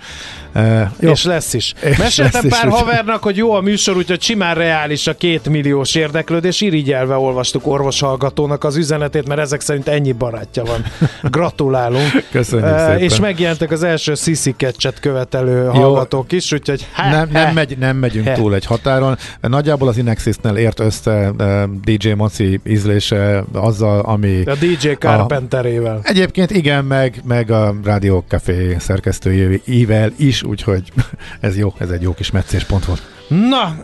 Uh, 0.55 0.81
jó. 0.99 1.11
És 1.11 1.23
lesz 1.23 1.53
is. 1.53 1.73
És 1.81 1.97
Meséltem 1.97 2.41
lesz 2.43 2.59
pár 2.59 2.67
is, 2.67 2.73
havernak, 2.73 3.23
hogy 3.23 3.37
jó 3.37 3.53
a 3.53 3.61
műsor, 3.61 3.97
úgyhogy 3.97 4.21
simán 4.21 4.55
reális 4.55 5.07
a 5.07 5.13
két 5.13 5.49
milliós 5.49 5.95
érdeklődés. 5.95 6.61
Irigyelve 6.61 7.15
olvastuk 7.15 7.67
orvoshallgatónak 7.67 8.63
az 8.63 8.75
üzenetét, 8.75 9.27
mert 9.27 9.39
ezek 9.39 9.61
szerint 9.61 9.87
ennyi 9.87 10.11
barátja 10.11 10.63
van. 10.63 10.85
Gratulálunk. 11.31 12.23
Köszönjük 12.31 12.69
uh, 12.69 12.77
szépen. 12.77 12.99
És 12.99 13.19
megjelentek 13.19 13.71
az 13.71 13.83
első 13.83 14.15
Sisi 14.15 14.53
Ketchet 14.57 14.99
követelő 14.99 15.63
jó. 15.63 15.69
hallgatók 15.69 16.31
is, 16.31 16.51
úgyhogy 16.51 16.87
ha, 16.93 17.09
nem, 17.09 17.29
nem, 17.31 17.53
megy, 17.53 17.77
nem 17.77 17.97
megyünk 17.97 18.27
he. 18.27 18.33
túl 18.33 18.55
egy 18.55 18.65
határon. 18.65 19.17
Nagyjából 19.41 19.87
az 19.87 19.97
Inexisnél 19.97 20.55
ért 20.55 20.79
össze 20.79 21.31
uh, 21.37 21.63
DJ 21.83 22.11
Maci 22.11 22.59
ízlése 22.65 23.43
azzal, 23.53 23.99
ami 23.99 24.40
a 24.45 24.55
DJ 24.55 24.89
Carpenterével. 24.99 25.99
A, 26.03 26.07
egyébként 26.07 26.51
igen, 26.51 26.85
meg, 26.85 27.21
meg 27.23 27.51
a 27.51 27.75
Rádió 27.83 28.23
Café 28.27 28.75
szerkesztőjével 28.79 30.11
is, 30.17 30.43
úgyhogy 30.43 30.91
ez 31.39 31.57
jó, 31.57 31.73
ez 31.77 31.89
egy 31.89 32.01
jó 32.01 32.13
kis 32.13 32.31
meccéspont 32.31 32.85
volt. 32.85 33.01
Na, 33.31 33.75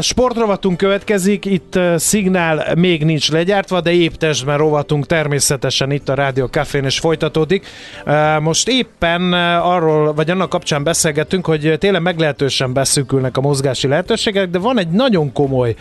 sportrovatunk 0.00 0.76
következik, 0.76 1.44
itt 1.44 1.78
szignál 1.96 2.74
még 2.74 3.04
nincs 3.04 3.30
legyártva, 3.30 3.80
de 3.80 3.92
épp 3.92 4.12
testben 4.12 4.58
rovatunk 4.58 5.06
természetesen 5.06 5.90
itt 5.90 6.08
a 6.08 6.14
Rádió 6.14 6.46
Cafén 6.46 6.84
és 6.84 6.98
folytatódik. 6.98 7.66
Most 8.40 8.68
éppen 8.68 9.32
arról, 9.62 10.12
vagy 10.12 10.30
annak 10.30 10.48
kapcsán 10.48 10.84
beszélgetünk, 10.84 11.46
hogy 11.46 11.76
tényleg 11.78 12.02
meglehetősen 12.02 12.72
beszűkülnek 12.72 13.36
a 13.36 13.40
mozgási 13.40 13.88
lehetőségek, 13.88 14.48
de 14.48 14.58
van 14.58 14.78
egy 14.78 14.88
nagyon 14.88 15.32
komoly 15.32 15.74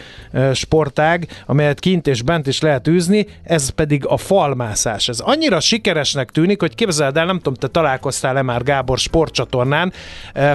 sportág, 0.53 1.27
amelyet 1.45 1.79
kint 1.79 2.07
és 2.07 2.21
bent 2.21 2.47
is 2.47 2.61
lehet 2.61 2.87
űzni, 2.87 3.27
ez 3.43 3.69
pedig 3.69 4.05
a 4.05 4.17
falmászás. 4.17 5.07
Ez 5.07 5.19
annyira 5.19 5.59
sikeresnek 5.59 6.29
tűnik, 6.29 6.59
hogy 6.59 6.75
képzeld 6.75 7.17
el, 7.17 7.25
nem 7.25 7.37
tudom, 7.37 7.53
te 7.53 7.67
találkoztál-e 7.67 8.41
már 8.41 8.63
Gábor 8.63 8.97
sportcsatornán, 8.97 9.93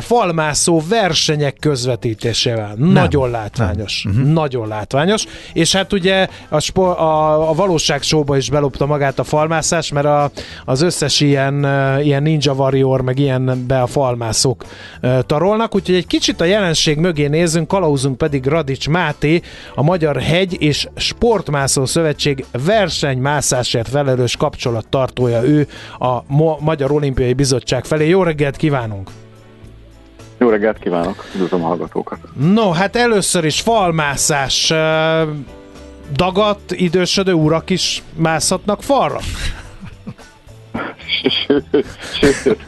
falmászó 0.01 0.83
versenyek 0.89 1.57
közvetítése 1.61 2.47
Sevel. 2.49 2.75
Nagyon 2.77 3.31
látványos. 3.31 4.03
Nem. 4.03 4.15
Uh-huh. 4.15 4.33
Nagyon 4.33 4.69
látványos. 4.69 5.25
És 5.53 5.75
hát 5.75 5.93
ugye 5.93 6.29
a, 6.49 6.61
spo- 6.61 6.99
a, 6.99 7.49
a 7.51 7.55
valóság 7.55 8.03
showba 8.03 8.37
is 8.37 8.51
belopta 8.51 8.87
magát 8.87 9.19
a 9.19 9.25
falmászás, 9.25 9.93
mert 9.93 10.07
a, 10.07 10.31
az 10.65 10.81
összes 10.81 11.21
ilyen, 11.21 11.55
ilyen 12.03 12.23
Ninja 12.23 12.53
Warrior, 12.53 13.01
meg 13.01 13.19
ilyen 13.19 13.65
be 13.67 13.83
a 13.83 13.87
falmászók 13.87 14.65
tarolnak, 15.27 15.75
úgyhogy 15.75 15.95
egy 15.95 16.07
kicsit 16.07 16.41
a 16.41 16.45
jelenség 16.45 16.99
mögé 16.99 17.27
nézzünk, 17.27 17.69
kalauzunk 17.69 18.19
pedig 18.19 18.47
Radics 18.47 18.89
Máté, 18.89 19.41
a 19.75 19.83
Magyar 19.83 20.21
Hegy 20.21 20.57
és 20.63 20.89
Sportmászó 20.97 21.85
Szövetség 21.85 22.45
versenymászásért 22.65 23.89
felelős 23.89 24.37
kapcsolattartója 24.37 25.43
ő 25.43 25.69
a 25.99 26.23
Magyar 26.61 26.93
Olimpiai 26.93 27.33
Bizottság 27.33 27.85
felé. 27.85 28.09
Jó 28.09 28.23
reggelt 28.23 28.57
kívánunk! 28.57 29.11
Jó 30.39 30.49
reggelt 30.49 30.79
kívánok, 30.79 31.25
üdvözlöm 31.35 31.65
a 31.65 31.67
hallgatókat. 31.67 32.19
No, 32.37 32.71
hát 32.71 32.97
először 32.97 33.45
is 33.45 33.61
falmászás. 33.61 34.73
Dagadt, 36.13 36.73
idősödő 36.73 37.33
urak 37.33 37.71
is 37.71 38.03
mászhatnak 38.15 38.83
falra? 38.83 39.19
Sőt. 42.21 42.67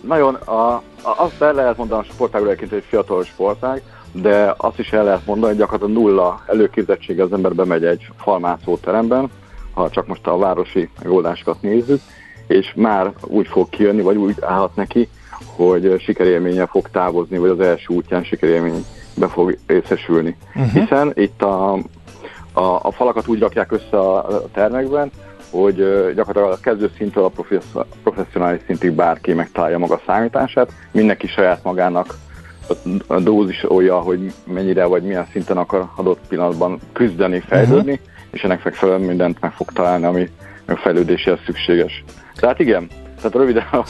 Nagyon, 0.00 0.34
a, 0.34 0.82
azt 1.02 1.42
el 1.42 1.52
lehet 1.52 1.76
mondani 1.76 2.00
a 2.00 2.12
sportágról 2.12 2.50
egyébként, 2.50 2.72
hogy 2.72 2.84
fiatal 2.88 3.24
sportág, 3.24 3.82
de 4.12 4.54
azt 4.56 4.78
is 4.78 4.92
el 4.92 5.04
lehet 5.04 5.26
mondani, 5.26 5.52
hogy 5.52 5.60
gyakorlatilag 5.60 6.02
nulla 6.02 6.42
előképzettsége 6.46 7.22
az 7.22 7.32
ember 7.32 7.54
bemegy 7.54 7.84
egy 7.84 8.08
falmászó 8.18 8.76
teremben, 8.76 9.30
ha 9.74 9.90
csak 9.90 10.06
most 10.06 10.26
a 10.26 10.38
városi 10.38 10.88
megoldásokat 11.02 11.62
nézzük, 11.62 12.00
és 12.50 12.72
már 12.76 13.12
úgy 13.20 13.46
fog 13.46 13.68
kijönni, 13.68 14.02
vagy 14.02 14.16
úgy 14.16 14.34
állhat 14.40 14.76
neki, 14.76 15.08
hogy 15.56 16.00
sikerélménye 16.00 16.66
fog 16.66 16.88
távozni, 16.90 17.38
vagy 17.38 17.50
az 17.50 17.60
első 17.60 17.94
útján 17.94 18.24
sikerélménybe 18.24 19.28
fog 19.28 19.58
részesülni. 19.66 20.36
Uh-huh. 20.54 20.72
Hiszen 20.72 21.12
itt 21.14 21.42
a, 21.42 21.72
a, 22.52 22.78
a 22.82 22.90
falakat 22.90 23.26
úgy 23.28 23.38
rakják 23.38 23.72
össze 23.72 23.98
a 23.98 24.42
termekben, 24.52 25.10
hogy 25.50 25.76
gyakorlatilag 26.14 26.52
a 26.52 26.60
kezdő 26.60 26.90
szintől 26.96 27.24
a 27.24 27.32
professzionális 28.02 28.60
szintig 28.66 28.92
bárki 28.92 29.32
megtalálja 29.32 29.78
maga 29.78 30.00
számítását, 30.06 30.72
mindenki 30.92 31.26
saját 31.26 31.64
magának 31.64 32.14
a 33.06 33.20
dózis 33.20 33.70
olyan, 33.70 34.02
hogy 34.02 34.32
mennyire 34.44 34.84
vagy 34.84 35.02
milyen 35.02 35.26
szinten 35.32 35.56
akar 35.56 35.88
adott 35.96 36.20
pillanatban 36.28 36.78
küzdeni, 36.92 37.40
fejlődni, 37.40 37.92
uh-huh. 37.92 38.06
és 38.30 38.42
ennek 38.42 38.64
megfelelően 38.64 39.06
mindent 39.06 39.40
meg 39.40 39.52
fog 39.52 39.72
találni, 39.72 40.04
ami 40.04 40.30
a 40.66 40.76
fejlődéséhez 40.76 41.38
szükséges. 41.44 42.04
Tehát 42.40 42.58
igen, 42.58 42.88
tehát 43.16 43.36
röviden 43.36 43.66
a 43.72 43.82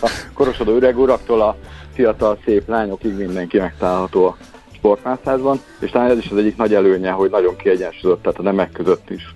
a 0.00 0.10
korosodó 0.34 0.76
öreg 0.76 0.98
uraktól 0.98 1.40
a 1.40 1.56
fiatal 1.92 2.38
szép 2.44 2.68
lányokig 2.68 3.16
mindenki 3.16 3.58
megtalálható 3.58 4.26
a 4.26 4.36
sportmászásban, 4.74 5.60
és 5.80 5.90
talán 5.90 6.10
ez 6.10 6.18
is 6.18 6.30
az 6.30 6.36
egyik 6.36 6.56
nagy 6.56 6.74
előnye, 6.74 7.10
hogy 7.10 7.30
nagyon 7.30 7.56
kiegyensúlyozott, 7.56 8.22
tehát 8.22 8.38
a 8.38 8.42
nemek 8.42 8.72
között 8.72 9.10
is 9.10 9.34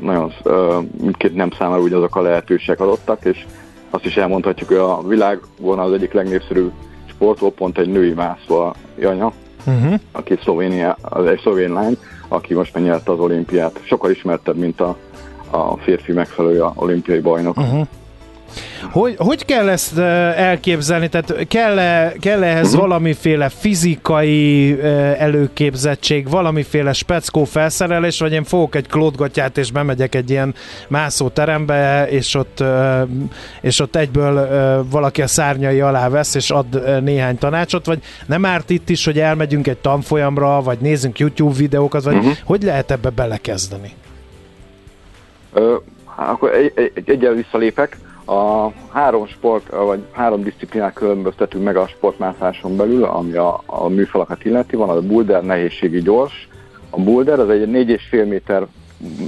nagyon 0.00 0.32
mindkét 1.00 1.34
nem 1.34 1.50
számára 1.58 1.80
úgy 1.80 1.92
azok 1.92 2.16
a 2.16 2.20
lehetőségek 2.20 2.80
adottak, 2.80 3.24
és 3.24 3.46
azt 3.90 4.04
is 4.04 4.16
elmondhatjuk, 4.16 4.68
hogy 4.68 4.78
a 4.78 5.02
világon 5.06 5.78
az 5.78 5.92
egyik 5.92 6.12
legnépszerűbb 6.12 6.72
sportoló 7.06 7.50
pont 7.50 7.78
egy 7.78 7.88
női 7.88 8.12
mászó 8.12 8.72
anya, 9.02 9.32
uh-huh. 9.66 9.94
aki 10.12 10.38
Szlovénia, 10.42 10.96
az 11.02 11.26
egy 11.26 11.40
szlovén 11.40 11.72
lány, 11.72 11.96
aki 12.28 12.54
most 12.54 12.74
megnyerte 12.74 13.12
az 13.12 13.18
olimpiát. 13.18 13.80
Sokkal 13.82 14.10
ismertebb, 14.10 14.56
mint 14.56 14.80
a 14.80 14.96
a 15.50 15.76
férfi 15.76 16.12
megfelelő 16.12 16.64
olimpiai 16.74 17.20
bajnok. 17.20 17.56
Uh-huh. 17.56 17.86
Hogy, 18.92 19.14
hogy 19.18 19.44
kell 19.44 19.68
ezt 19.68 19.98
elképzelni? 19.98 21.08
Tehát 21.08 21.46
kell-e, 21.48 22.12
kell 22.20 22.42
ehhez 22.42 22.66
uh-huh. 22.66 22.80
valamiféle 22.80 23.48
fizikai 23.48 24.76
előképzettség, 25.18 26.28
valamiféle 26.28 26.92
speckó 26.92 27.44
felszerelés, 27.44 28.18
vagy 28.20 28.32
én 28.32 28.44
fogok 28.44 28.74
egy 28.74 28.86
klódgatját 28.86 29.58
és 29.58 29.72
bemegyek 29.72 30.14
egy 30.14 30.30
ilyen 30.30 30.54
mászóterembe, 30.88 32.08
és 32.08 32.34
ott, 32.34 32.64
és 33.60 33.80
ott 33.80 33.96
egyből 33.96 34.48
valaki 34.90 35.22
a 35.22 35.26
szárnyai 35.26 35.80
alá 35.80 36.08
vesz, 36.08 36.34
és 36.34 36.50
ad 36.50 37.02
néhány 37.02 37.38
tanácsot, 37.38 37.86
vagy 37.86 38.02
nem 38.26 38.44
árt 38.44 38.70
itt 38.70 38.88
is, 38.88 39.04
hogy 39.04 39.18
elmegyünk 39.18 39.66
egy 39.66 39.78
tanfolyamra, 39.78 40.62
vagy 40.62 40.78
nézzünk 40.78 41.18
YouTube 41.18 41.56
videókat, 41.56 42.02
vagy 42.02 42.14
uh-huh. 42.14 42.32
hogy 42.44 42.62
lehet 42.62 42.90
ebbe 42.90 43.10
belekezdeni? 43.10 43.92
Akkor 46.16 46.54
egy, 46.54 46.72
egy, 46.74 47.02
egyen 47.04 47.34
visszalépek. 47.34 47.96
A 48.26 48.70
három 48.92 49.26
sport, 49.26 49.68
vagy 49.68 50.04
három 50.12 50.42
disziplinát 50.42 50.92
különböztetünk 50.92 51.64
meg 51.64 51.76
a 51.76 51.86
sportmászáson 51.86 52.76
belül, 52.76 53.04
ami 53.04 53.32
a, 53.32 53.62
a 53.66 53.88
műfalakat 53.88 54.44
illeti. 54.44 54.76
Van 54.76 54.88
a 54.88 55.00
boulder, 55.00 55.42
nehézségi 55.42 56.00
gyors. 56.02 56.48
A 56.90 57.00
boulder 57.00 57.38
az 57.38 57.48
egy 57.48 57.68
4,5 57.68 58.28
méter, 58.28 58.66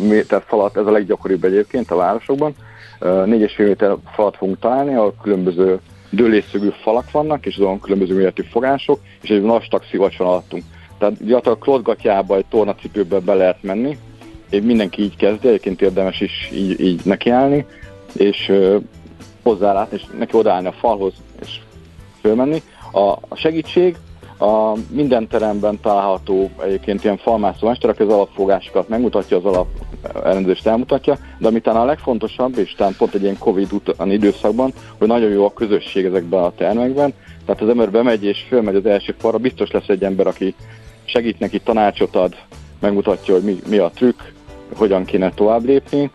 méter 0.08 0.42
falat, 0.46 0.76
ez 0.76 0.86
a 0.86 0.90
leggyakoribb 0.90 1.44
egyébként 1.44 1.90
a 1.90 1.96
városokban. 1.96 2.54
4,5 3.00 3.58
méter 3.58 3.96
falat 4.14 4.36
fogunk 4.36 4.58
találni, 4.58 4.94
ahol 4.94 5.14
különböző 5.22 5.80
dőlésszögű 6.10 6.68
falak 6.82 7.10
vannak, 7.10 7.46
és 7.46 7.56
azon 7.56 7.80
különböző 7.80 8.14
méretű 8.14 8.42
fogások, 8.42 9.00
és 9.20 9.30
egy 9.30 9.42
vastag 9.42 9.82
szivacs 9.90 10.18
van 10.18 10.28
alattunk. 10.28 10.62
Tehát 10.98 11.14
gyakorlatilag 11.14 11.58
klotgatjába, 11.58 12.36
egy 12.36 12.44
tornacipőbe 12.48 13.18
be 13.18 13.34
lehet 13.34 13.62
menni, 13.62 13.98
mindenki 14.60 15.02
így 15.02 15.16
kezdi, 15.16 15.48
egyébként 15.48 15.82
érdemes 15.82 16.20
is 16.20 16.50
így, 16.52 16.80
így 16.80 17.00
nekiállni, 17.04 17.66
és 18.12 18.48
uh, 18.48 18.76
hozzálátni, 19.42 19.96
és 19.96 20.06
neki 20.18 20.36
odaállni 20.36 20.66
a 20.66 20.72
falhoz, 20.72 21.12
és 21.40 21.60
fölmenni. 22.20 22.62
A, 22.92 23.08
a 23.08 23.34
segítség 23.34 23.96
a 24.42 24.76
minden 24.90 25.28
teremben 25.28 25.80
található 25.80 26.50
egyébként 26.64 27.04
ilyen 27.04 27.16
falmászó 27.16 27.66
mester, 27.66 27.90
aki 27.90 28.02
az 28.02 28.12
alapfogásokat 28.12 28.88
megmutatja, 28.88 29.36
az 29.36 29.44
alap 29.44 29.66
elrendezést 30.14 30.66
elmutatja, 30.66 31.18
de 31.38 31.48
ami 31.48 31.60
talán 31.60 31.82
a 31.82 31.84
legfontosabb, 31.84 32.58
és 32.58 32.74
talán 32.74 32.94
pont 32.98 33.14
egy 33.14 33.22
ilyen 33.22 33.38
Covid 33.38 33.72
utáni 33.72 34.12
időszakban, 34.12 34.72
hogy 34.98 35.08
nagyon 35.08 35.30
jó 35.30 35.44
a 35.44 35.52
közösség 35.52 36.04
ezekben 36.04 36.42
a 36.42 36.54
termekben, 36.54 37.14
tehát 37.44 37.62
az 37.62 37.68
ember 37.68 37.90
bemegy 37.90 38.24
és 38.24 38.44
fölmegy 38.48 38.74
az 38.74 38.86
első 38.86 39.14
falra, 39.18 39.38
biztos 39.38 39.70
lesz 39.70 39.88
egy 39.88 40.04
ember, 40.04 40.26
aki 40.26 40.54
segít 41.04 41.38
neki, 41.38 41.60
tanácsot 41.60 42.16
ad, 42.16 42.34
megmutatja, 42.80 43.34
hogy 43.34 43.42
mi, 43.42 43.58
mi 43.68 43.78
a 43.78 43.90
trükk, 43.94 44.20
hogyan 44.74 45.04
kéne 45.04 45.32
tovább 45.34 45.64
lépni. 45.64 46.10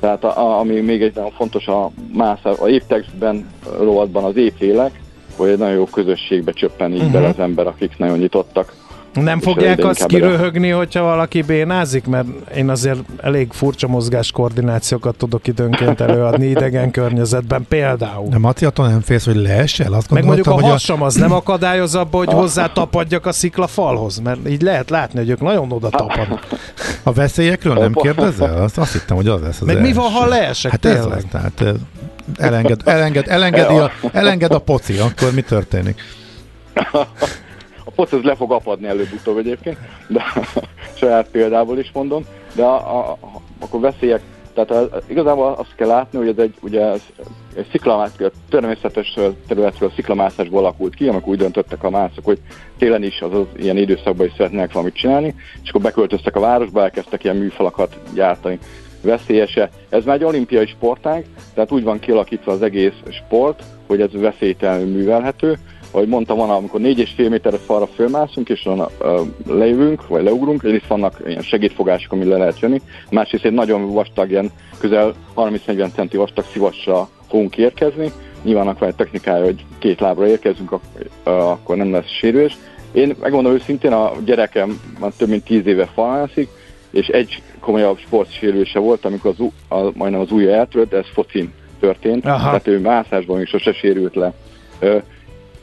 Tehát 0.00 0.24
a, 0.24 0.38
a, 0.38 0.58
ami 0.58 0.80
még 0.80 1.02
egy 1.02 1.14
nagyon 1.14 1.30
fontos 1.30 1.66
a 1.66 1.90
más, 2.12 2.44
a 2.44 2.68
évtextben 2.68 3.46
rovatban 3.78 4.24
az 4.24 4.36
éplélek, 4.36 5.00
hogy 5.36 5.48
egy 5.48 5.58
nagyon 5.58 5.74
jó 5.74 5.84
közösségbe 5.84 6.52
csöppen 6.52 6.92
így 6.92 6.96
uh-huh. 6.96 7.12
bele 7.12 7.28
az 7.28 7.38
ember, 7.38 7.66
akik 7.66 7.98
nagyon 7.98 8.18
nyitottak 8.18 8.74
nem 9.14 9.40
fogják 9.40 9.84
azt 9.84 10.06
kiröhögni, 10.06 10.68
hogyha 10.68 11.02
valaki 11.02 11.42
bénázik? 11.42 12.06
Mert 12.06 12.26
én 12.56 12.68
azért 12.68 12.98
elég 13.22 13.52
furcsa 13.52 13.88
mozgás 13.88 14.30
koordinációkat 14.30 15.16
tudok 15.16 15.46
időnként 15.46 16.00
előadni 16.00 16.46
idegen 16.46 16.90
környezetben 16.90 17.64
például. 17.68 18.28
De 18.28 18.38
Maci, 18.38 18.64
attól 18.64 18.88
nem 18.88 19.00
félsz, 19.00 19.24
hogy 19.24 19.36
leesel? 19.36 19.92
Azt 19.92 20.10
Meg 20.10 20.24
mondjuk 20.24 20.46
a 20.46 20.60
hasam 20.60 21.02
az 21.02 21.14
nem 21.14 21.32
akadályoz 21.32 21.94
abba, 21.94 22.18
hogy 22.18 22.32
hozzá 22.42 22.66
tapadjak 22.66 23.26
a 23.26 23.32
szikla 23.32 23.66
falhoz, 23.66 24.18
mert 24.18 24.48
így 24.48 24.62
lehet 24.62 24.90
látni, 24.90 25.18
hogy 25.18 25.30
ők 25.30 25.40
nagyon 25.40 25.72
oda 25.72 25.88
tapadnak. 25.88 26.46
A 27.02 27.12
veszélyekről 27.12 27.74
nem 27.74 27.92
kérdezel? 27.92 28.62
Azt, 28.62 28.78
azt 28.78 28.92
hittem, 28.92 29.16
hogy 29.16 29.28
az 29.28 29.40
lesz 29.40 29.60
az 29.60 29.66
Meg 29.66 29.76
első. 29.76 29.88
mi 29.88 29.94
van, 29.94 30.10
ha 30.10 30.26
leesek 30.26 30.70
hát 30.70 30.80
tényleg? 30.80 31.02
Ez 31.02 31.14
az, 31.16 31.24
tehát 31.30 31.64
elenged, 32.36 32.80
elenged, 32.84 33.28
elengedi 33.28 33.74
a, 33.74 33.90
elenged 34.12 34.52
a 34.52 34.58
poci, 34.58 34.98
akkor 34.98 35.32
mi 35.34 35.42
történik? 35.42 36.00
A 37.84 37.90
poc 37.90 38.12
az 38.12 38.22
le 38.22 38.34
fog 38.34 38.52
apadni 38.52 38.86
előbb-utóbb 38.86 39.38
egyébként, 39.38 39.78
de 40.08 40.24
saját 41.00 41.28
példából 41.28 41.78
is 41.78 41.90
mondom, 41.92 42.24
de 42.54 42.62
a, 42.62 42.98
a, 42.98 43.10
a, 43.10 43.40
akkor 43.58 43.80
veszélyek, 43.80 44.20
tehát 44.54 44.70
a, 44.70 44.88
igazából 45.06 45.52
azt 45.58 45.74
kell 45.76 45.88
látni, 45.88 46.18
hogy 46.18 46.28
ez 46.28 46.38
egy, 46.38 46.54
ugye 46.60 46.80
ez, 46.80 47.02
egy 47.56 47.66
sziklamászás, 47.70 48.30
természetes 48.48 49.18
területről 49.48 49.92
sziklamászásból 49.94 50.58
alakult 50.58 50.94
ki, 50.94 51.08
amikor 51.08 51.28
úgy 51.28 51.38
döntöttek 51.38 51.82
a 51.82 51.90
mászok, 51.90 52.24
hogy 52.24 52.38
télen 52.78 53.02
is, 53.02 53.20
azaz 53.20 53.46
ilyen 53.56 53.76
időszakban 53.76 54.26
is 54.26 54.32
szeretnének 54.36 54.72
valamit 54.72 54.94
csinálni, 54.94 55.34
és 55.62 55.68
akkor 55.68 55.80
beköltöztek 55.80 56.36
a 56.36 56.40
városba, 56.40 56.82
elkezdtek 56.82 57.24
ilyen 57.24 57.36
műfalakat 57.36 57.98
gyártani. 58.14 58.58
Veszélyese. 59.02 59.70
Ez 59.88 60.04
már 60.04 60.16
egy 60.16 60.24
olimpiai 60.24 60.66
sportág, 60.66 61.24
tehát 61.54 61.72
úgy 61.72 61.82
van 61.82 61.98
kialakítva 61.98 62.52
az 62.52 62.62
egész 62.62 62.92
sport, 63.10 63.62
hogy 63.86 64.00
ez 64.00 64.12
veszélytelenül 64.12 64.86
művelhető, 64.86 65.58
ahogy 65.94 66.08
mondtam, 66.08 66.36
van, 66.36 66.50
amikor 66.50 66.80
4,5 66.80 67.30
méteres 67.30 67.60
falra 67.64 67.86
fölmászunk, 67.86 68.48
és 68.48 68.66
uh, 68.66 68.86
lejövünk, 69.46 70.06
vagy 70.08 70.22
leugrunk, 70.22 70.62
egyrészt 70.62 70.86
vannak 70.86 71.22
ilyen 71.26 71.42
segédfogások, 71.42 72.12
ami 72.12 72.24
le 72.24 72.36
lehet 72.36 72.58
jönni, 72.60 72.80
másrészt 73.10 73.44
egy 73.44 73.52
nagyon 73.52 73.92
vastag, 73.92 74.30
ilyen 74.30 74.50
közel 74.78 75.14
30-40 75.36 75.92
centi 75.94 76.16
vastag 76.16 76.44
szivasra 76.52 77.08
fogunk 77.28 77.56
érkezni, 77.56 78.12
nyilván 78.42 78.76
van 78.78 78.88
egy 78.88 78.94
technikája, 78.94 79.44
hogy 79.44 79.64
két 79.78 80.00
lábra 80.00 80.26
érkezünk, 80.26 80.78
akkor 81.22 81.76
nem 81.76 81.92
lesz 81.92 82.10
sérülés. 82.10 82.56
Én 82.92 83.16
megmondom 83.20 83.52
őszintén, 83.52 83.92
a 83.92 84.12
gyerekem 84.24 84.80
már 85.00 85.12
több 85.16 85.28
mint 85.28 85.44
10 85.44 85.66
éve 85.66 85.86
falmászik, 85.86 86.48
és 86.90 87.06
egy 87.06 87.42
komolyabb 87.60 87.98
sportsérülése 87.98 88.78
volt, 88.78 89.04
amikor 89.04 89.34
az, 89.38 89.46
a, 89.68 89.90
majdnem 89.94 90.20
az 90.20 90.30
ujja 90.30 90.54
eltört, 90.54 90.88
de 90.88 90.96
ez 90.96 91.08
focin 91.12 91.52
történt, 91.80 92.24
Aha. 92.24 92.44
tehát 92.44 92.66
ő 92.66 92.80
mászásban 92.80 93.36
még 93.36 93.46
sose 93.46 93.72
sérült 93.72 94.14
le. 94.14 94.32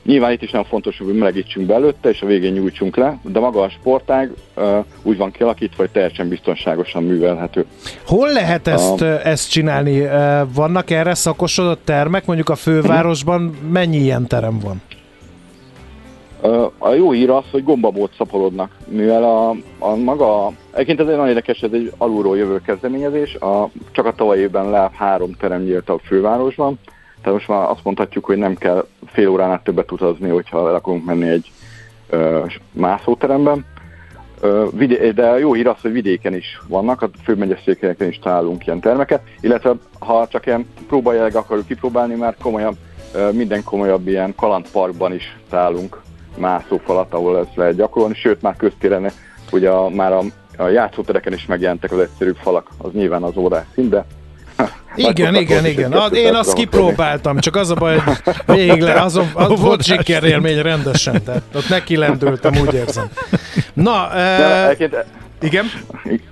Nyilván 0.04 0.32
itt 0.32 0.42
is 0.42 0.52
nem 0.52 0.64
fontos, 0.64 0.98
hogy 0.98 1.18
melegítsünk 1.18 1.68
belőtte, 1.68 2.10
és 2.10 2.22
a 2.22 2.26
végén 2.26 2.54
nyújtsunk 2.54 2.96
le, 2.96 3.20
de 3.24 3.40
maga 3.40 3.62
a 3.62 3.70
sportág 3.70 4.32
ö, 4.56 4.80
úgy 5.04 5.18
van 5.18 5.32
kialakítva, 5.32 5.76
hogy 5.76 5.92
teljesen 5.92 6.28
biztonságosan 6.28 7.04
művelhető. 7.04 7.66
Hol 8.06 8.32
lehet 8.32 8.68
ezt, 8.68 9.02
a... 9.02 9.28
ezt 9.28 9.50
csinálni? 9.50 10.08
Vannak 10.54 10.90
erre 10.90 11.14
szakosodott 11.14 11.82
termek? 11.86 12.26
Mondjuk 12.26 12.50
a 12.50 12.56
fővárosban 12.56 13.42
mennyi 13.72 13.98
ilyen 13.98 14.28
terem 14.28 14.60
van? 14.60 14.82
A 16.78 16.94
jó 16.94 17.12
hír 17.12 17.30
az, 17.30 17.44
hogy 17.52 17.64
gombabót 17.64 18.14
szaporodnak, 18.18 18.78
mivel 18.88 19.24
a, 19.24 19.50
a 19.80 19.96
maga, 19.96 20.52
egyébként 20.72 21.00
ez 21.00 21.06
egy 21.06 21.12
nagyon 21.12 21.28
érdekes, 21.28 21.60
ez 21.60 21.70
egy 21.74 21.94
alulról 21.98 22.38
jövő 22.38 22.62
kezdeményezés, 22.66 23.36
a, 23.36 23.70
csak 23.92 24.06
a 24.06 24.14
tavaly 24.14 24.40
évben 24.40 24.70
le 24.70 24.92
három 24.94 25.32
terem 25.32 25.62
nyílt 25.62 25.90
a 25.90 26.00
fővárosban, 26.04 26.80
tehát 27.22 27.38
most 27.38 27.48
már 27.48 27.70
azt 27.70 27.84
mondhatjuk, 27.84 28.26
hogy 28.26 28.38
nem 28.38 28.56
kell 28.56 28.88
fél 29.06 29.28
óránál 29.28 29.62
többet 29.64 29.92
utazni, 29.92 30.30
hogyha 30.30 30.68
el 30.68 30.76
akarunk 30.76 31.06
menni 31.06 31.30
egy 31.30 31.52
ö, 32.10 32.46
mászóteremben. 32.72 33.66
Ö, 34.40 34.68
de 35.16 35.40
jó 35.40 35.54
hír 35.54 35.68
az, 35.68 35.82
hogy 35.82 35.92
vidéken 35.92 36.34
is 36.34 36.62
vannak, 36.68 37.02
a 37.02 37.10
főmegyeszékelyeken 37.24 38.08
is 38.08 38.20
találunk 38.20 38.66
ilyen 38.66 38.80
termeket, 38.80 39.22
illetve 39.40 39.76
ha 40.00 40.28
csak 40.28 40.46
ilyen 40.46 40.68
próbajelleg 40.88 41.36
akarjuk 41.36 41.68
kipróbálni, 41.68 42.16
már 42.16 42.36
komolyabb, 42.42 42.76
ö, 43.14 43.32
minden 43.32 43.64
komolyabb 43.64 44.08
ilyen 44.08 44.36
kalandparkban 44.36 45.14
is 45.14 45.38
találunk 45.50 46.02
mászófalat, 46.38 47.14
ahol 47.14 47.38
ezt 47.38 47.56
lehet 47.56 47.76
gyakorolni, 47.76 48.16
sőt 48.16 48.42
már 48.42 48.56
köztéren 48.56 49.12
ugye 49.52 49.70
a, 49.70 49.90
már 49.90 50.14
a, 50.14 50.22
a 50.58 50.68
játszótereken 50.68 51.34
is 51.34 51.46
megjelentek 51.46 51.92
az 51.92 52.00
egyszerűbb 52.00 52.36
falak, 52.36 52.70
az 52.78 52.92
nyilván 52.92 53.24
az 53.24 53.38
órás 53.38 53.66
szint, 53.74 53.90
de 53.90 54.06
igen, 54.96 55.36
igen, 55.36 55.66
igen. 55.66 55.92
A, 55.92 56.06
én 56.06 56.36
azt 56.36 56.54
kipróbáltam, 56.54 57.40
csak 57.40 57.56
az 57.56 57.70
a 57.70 57.74
baj, 57.74 57.98
hogy 57.98 58.36
végig 58.46 58.82
le, 58.82 59.02
azon, 59.02 59.32
az 59.34 59.60
volt 59.62 59.84
sikerélmény 59.84 60.62
rendesen, 60.62 61.24
tehát 61.24 61.44
ott 61.56 61.70
neki 61.70 61.98
lendültem, 61.98 62.56
úgy 62.56 62.74
érzem. 62.74 63.10
Na, 63.74 64.14
e, 64.14 64.78
igen? 65.42 65.66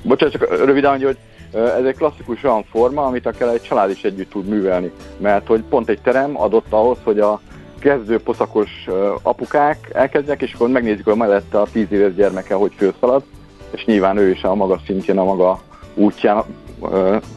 Bocsánat, 0.02 0.34
csak 0.34 0.66
röviden, 0.66 0.92
hogy 0.92 1.18
ez 1.54 1.86
egy 1.86 1.96
klasszikus 1.96 2.44
olyan 2.44 2.64
forma, 2.72 3.06
amit 3.06 3.26
akár 3.26 3.54
egy 3.54 3.62
család 3.62 3.90
is 3.90 4.04
együtt 4.04 4.30
tud 4.30 4.48
művelni, 4.48 4.92
mert 5.18 5.48
hogy 5.48 5.64
pont 5.70 5.90
egy 5.90 6.02
terem 6.02 6.42
adott 6.42 6.66
ahhoz, 6.70 6.98
hogy 7.04 7.20
a 7.20 7.42
kezdő 7.80 8.20
poszakos 8.20 8.70
apukák 9.22 9.90
elkezdják, 9.94 10.42
és 10.42 10.54
akkor 10.54 10.70
megnézik, 10.70 11.06
hogy 11.06 11.16
mellette 11.16 11.60
a 11.60 11.68
10 11.72 11.86
éves 11.92 12.14
gyermeke 12.14 12.54
hogy 12.54 12.72
főszalad, 12.78 13.24
és 13.72 13.86
nyilván 13.86 14.18
ő 14.18 14.30
is 14.30 14.44
a 14.44 14.56
maga 14.56 14.80
szintjén, 14.86 15.18
a 15.18 15.24
maga 15.24 15.60
útján 15.94 16.44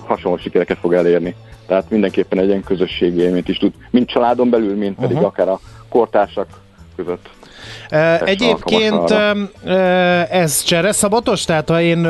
hasonló 0.07 0.37
sikereket 0.37 0.79
fog 0.79 0.93
elérni. 0.93 1.35
Tehát 1.67 1.91
mindenképpen 1.91 2.39
egy 2.39 2.49
ilyen 2.49 2.65
közösségi 2.65 3.21
élményt 3.21 3.49
is 3.49 3.59
tud, 3.59 3.73
mind 3.91 4.07
családon 4.07 4.51
belül, 4.51 4.77
mind 4.77 4.95
pedig 4.95 5.17
uh-huh. 5.17 5.27
akár 5.27 5.49
a 5.49 5.61
kortársak 5.89 6.47
között. 6.97 7.29
Egyébként 8.25 9.11
ez 10.31 10.63
csere 10.63 10.93
szabatos? 10.93 11.45
Tehát 11.45 11.69
ha 11.69 11.81
én 11.81 12.05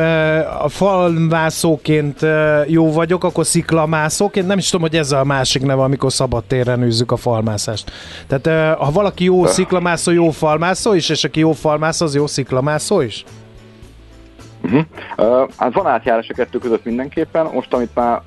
a 0.60 0.68
falmászóként 0.68 2.20
jó 2.66 2.92
vagyok, 2.92 3.24
akkor 3.24 3.46
sziklamászóként, 3.46 4.46
nem 4.46 4.58
is 4.58 4.70
tudom, 4.70 4.88
hogy 4.88 4.98
ez 4.98 5.12
a 5.12 5.24
másik 5.24 5.62
neve, 5.62 5.82
amikor 5.82 6.12
téren 6.46 6.82
űzzük 6.82 7.12
a 7.12 7.16
falmászást. 7.16 7.92
Tehát 8.26 8.76
ha 8.78 8.90
valaki 8.90 9.24
jó 9.24 9.46
sziklamászó, 9.46 10.10
jó 10.10 10.30
falmászó 10.30 10.94
is, 10.94 11.08
és 11.08 11.24
aki 11.24 11.40
jó 11.40 11.52
falmászó, 11.52 12.04
az 12.04 12.14
jó 12.14 12.26
sziklamászó 12.26 13.00
is? 13.00 13.24
Uh-huh. 14.62 14.84
Uh, 15.18 15.48
hát 15.56 15.72
van 15.72 15.86
átjárás 15.86 16.28
a 16.28 16.34
kettő 16.34 16.58
között 16.58 16.84
mindenképpen. 16.84 17.46
Most, 17.52 17.74
amit 17.74 17.94
már 17.94 18.20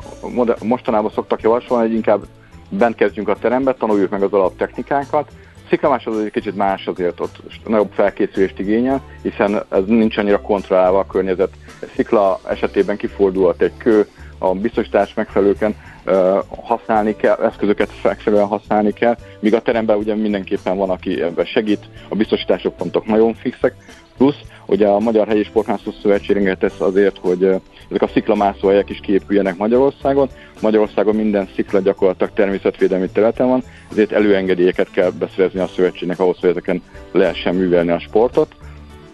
mostanában 0.63 1.11
szoktak 1.11 1.41
javasolni, 1.41 1.85
hogy 1.85 1.95
inkább 1.95 2.25
bent 2.69 2.95
kezdjünk 2.95 3.29
a 3.29 3.35
terembe, 3.35 3.73
tanuljuk 3.73 4.09
meg 4.09 4.21
az 4.21 4.33
alaptechnikákat, 4.33 5.31
Sziklamás 5.69 6.05
az 6.05 6.19
egy 6.19 6.31
kicsit 6.31 6.55
más 6.55 6.87
azért 6.87 7.19
ott 7.19 7.39
nagyobb 7.65 7.91
felkészülést 7.93 8.59
igényel, 8.59 9.01
hiszen 9.21 9.63
ez 9.69 9.83
nincs 9.85 10.17
annyira 10.17 10.41
kontrollálva 10.41 10.99
a 10.99 11.05
környezet. 11.05 11.49
A 11.81 11.85
szikla 11.95 12.39
esetében 12.49 12.97
kifordulhat 12.97 13.61
egy 13.61 13.77
kő, 13.77 14.07
a 14.37 14.53
biztosítás 14.53 15.13
megfelelően 15.13 15.75
uh, 16.05 16.37
használni 16.63 17.15
kell, 17.15 17.35
eszközöket 17.35 17.89
megfelelően 18.03 18.47
használni 18.47 18.91
kell, 18.91 19.15
míg 19.39 19.53
a 19.53 19.61
teremben 19.61 19.97
ugye 19.97 20.15
mindenképpen 20.15 20.77
van, 20.77 20.89
aki 20.89 21.21
ebben 21.21 21.45
segít, 21.45 21.89
a 22.09 22.15
biztosítások 22.15 22.75
pontok 22.75 23.05
nagyon 23.05 23.33
fixek, 23.33 23.75
plusz 24.17 24.39
ugye 24.65 24.87
a 24.87 24.99
Magyar 24.99 25.27
Helyi 25.27 25.43
Sportmászó 25.43 25.91
Szövetség 26.01 26.55
tesz 26.59 26.79
azért, 26.79 27.17
hogy 27.17 27.43
ezek 27.89 28.01
a 28.01 28.07
sziklamászóhelyek 28.13 28.89
is 28.89 28.99
kiépüljenek 28.99 29.57
Magyarországon. 29.57 30.29
Magyarországon 30.61 31.15
minden 31.15 31.47
szikla 31.55 31.79
gyakorlatilag 31.79 32.33
természetvédelmi 32.33 33.09
területen 33.13 33.47
van, 33.47 33.63
ezért 33.91 34.11
előengedélyeket 34.11 34.91
kell 34.91 35.09
beszerezni 35.09 35.59
a 35.59 35.67
szövetségnek 35.67 36.19
ahhoz, 36.19 36.37
hogy 36.39 36.49
ezeken 36.49 36.81
lehessen 37.11 37.55
művelni 37.55 37.91
a 37.91 37.99
sportot. 37.99 38.55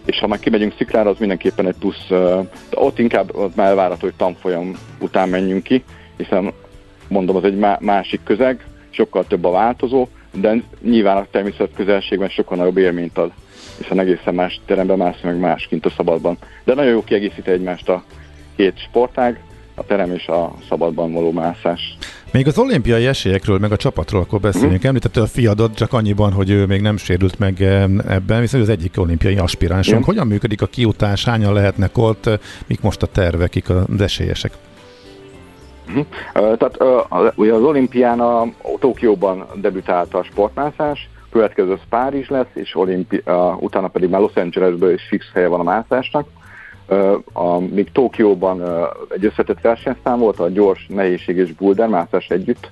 És 0.04 0.18
ha 0.18 0.26
már 0.26 0.38
kimegyünk 0.38 0.74
sziklára, 0.76 1.10
az 1.10 1.18
mindenképpen 1.18 1.66
egy 1.66 1.76
plusz, 1.78 2.06
de 2.08 2.46
ott 2.74 2.98
inkább 2.98 3.36
ott 3.36 3.54
már 3.54 3.66
elvárható, 3.66 4.00
hogy 4.00 4.14
tanfolyam 4.16 4.76
után 5.00 5.28
menjünk 5.28 5.62
ki, 5.62 5.84
hiszen 6.16 6.52
mondom, 7.08 7.36
az 7.36 7.44
egy 7.44 7.58
másik 7.80 8.20
közeg, 8.24 8.66
sokkal 8.90 9.24
több 9.26 9.44
a 9.44 9.50
változó, 9.50 10.08
de 10.32 10.62
nyilván 10.82 11.16
a 11.16 11.26
természet 11.30 11.70
közelségben 11.76 12.28
sokkal 12.28 12.56
nagyobb 12.56 12.76
élményt 12.76 13.18
ad, 13.18 13.32
hiszen 13.78 13.98
egészen 13.98 14.34
más 14.34 14.60
teremben 14.66 14.96
mász 14.96 15.20
meg 15.22 15.38
másként 15.38 15.86
a 15.86 15.90
szabadban. 15.96 16.36
De 16.64 16.74
nagyon 16.74 16.92
jó 16.92 17.04
kiegészíti 17.04 17.50
egymást 17.50 17.88
a 17.88 18.04
két 18.56 18.78
sportág, 18.78 19.40
a 19.74 19.84
terem 19.84 20.12
és 20.14 20.26
a 20.26 20.52
szabadban 20.68 21.12
való 21.12 21.32
mászás. 21.32 21.96
Még 22.32 22.46
az 22.46 22.58
olimpiai 22.58 23.06
esélyekről, 23.06 23.58
meg 23.58 23.72
a 23.72 23.76
csapatról 23.76 24.20
akkor 24.20 24.40
beszélünk. 24.40 24.84
Mm. 24.84 24.88
Említette 24.88 25.20
a 25.20 25.26
fiadot 25.26 25.74
csak 25.74 25.92
annyiban, 25.92 26.32
hogy 26.32 26.50
ő 26.50 26.66
még 26.66 26.80
nem 26.80 26.96
sérült 26.96 27.38
meg 27.38 27.62
ebben, 28.08 28.40
viszont 28.40 28.62
az 28.62 28.68
egyik 28.68 28.98
olimpiai 28.98 29.36
aspiránsunk. 29.36 30.00
Mm. 30.00 30.04
Hogyan 30.04 30.26
működik 30.26 30.62
a 30.62 30.66
kiutás, 30.66 31.24
hányan 31.24 31.52
lehetnek 31.52 31.98
ott, 31.98 32.30
mik 32.66 32.80
most 32.80 33.02
a 33.02 33.06
tervek, 33.06 33.50
kik 33.50 33.70
az 33.70 34.00
esélyesek? 34.00 34.52
Mm. 35.90 35.98
Uh, 35.98 36.56
tehát 36.56 36.78
ugye 37.34 37.52
az 37.52 37.62
olimpián 37.62 38.20
a 38.20 38.46
Tokióban 38.78 39.46
debütált 39.54 40.14
a 40.14 40.22
sportmászás, 40.22 41.08
következő 41.32 41.72
az 41.72 41.80
Párizs 41.88 42.28
lesz, 42.28 42.50
és 42.52 42.76
olimpi, 42.76 43.22
uh, 43.26 43.62
utána 43.62 43.88
pedig 43.88 44.08
már 44.08 44.20
Los 44.20 44.34
Angelesből 44.34 44.92
is 44.92 45.02
fix 45.08 45.26
helye 45.32 45.48
van 45.48 45.60
a 45.60 45.62
mászásnak 45.62 46.26
a, 47.32 47.58
még 47.58 47.92
Tokióban 47.92 48.62
egy 49.08 49.24
összetett 49.24 49.60
versenyszám 49.60 50.18
volt, 50.18 50.38
a 50.38 50.48
gyors, 50.48 50.86
nehézség 50.88 51.36
és 51.36 51.52
boulder 51.52 51.88
mászás 51.88 52.28
együtt. 52.28 52.70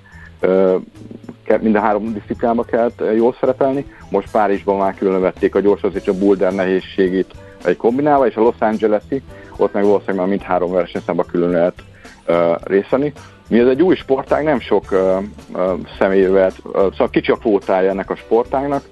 Mind 1.61 1.74
a 1.74 1.80
három 1.80 2.12
disziplinában 2.12 2.64
kellett 2.64 3.02
jól 3.16 3.36
szerepelni. 3.40 3.86
Most 4.11 4.30
Párizsban 4.30 4.76
már 4.76 4.94
külön 4.94 5.20
vették 5.20 5.54
a 5.54 5.61
gyors 5.61 5.80
és 5.92 6.08
a 6.08 6.18
boulder 6.18 6.52
nehézségét 6.52 7.34
egy 7.64 7.76
kombinálva, 7.76 8.26
és 8.26 8.34
a 8.34 8.40
Los 8.40 8.54
Angeles-i, 8.58 9.22
ott 9.56 9.72
meg 9.72 9.84
valószínűleg 9.84 10.16
már 10.16 10.26
mindhárom 10.26 10.72
versenyszámban 10.72 11.26
külön 11.26 11.50
lehet 11.50 11.74
részeni. 12.64 13.12
Mi 13.51 13.59
ez 13.59 13.66
egy 13.66 13.82
új 13.82 13.94
sportág, 13.94 14.44
nem 14.44 14.61
sok 14.61 14.84
uh, 14.92 15.24
személyvel, 15.98 16.53
uh, 16.64 16.72
szóval 16.72 17.11
kicsi 17.11 17.30
a 17.30 17.36
kvótája 17.36 17.90
ennek 17.90 18.11
a 18.11 18.16
sportágnak, 18.16 18.82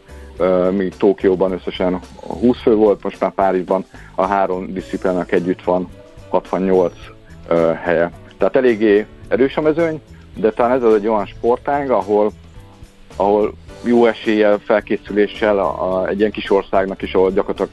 míg 0.71 0.97
Tókióban 0.97 1.53
összesen 1.53 2.01
20 2.41 2.61
fő 2.63 2.75
volt, 2.75 3.03
most 3.03 3.21
már 3.21 3.31
Párizsban 3.31 3.85
a 4.15 4.27
három 4.27 4.73
disziplának 4.73 5.33
együtt 5.33 5.63
van 5.63 5.89
68 6.29 6.93
helye. 7.83 8.11
Tehát 8.39 8.57
eléggé 8.57 9.07
erős 9.29 9.57
a 9.57 9.61
mezőny, 9.61 10.01
de 10.37 10.51
talán 10.51 10.77
ez 10.77 10.83
az 10.83 10.95
egy 10.95 11.07
olyan 11.07 11.27
sportág, 11.27 11.91
ahol, 11.91 12.33
ahol 13.17 13.53
jó 13.85 14.07
eséllyel, 14.07 14.59
felkészüléssel 14.59 15.59
a, 15.59 16.01
a, 16.01 16.09
egy 16.09 16.19
ilyen 16.19 16.31
kis 16.31 16.51
országnak 16.51 17.03
is, 17.03 17.15
ahol 17.15 17.31
gyakorlatilag 17.31 17.71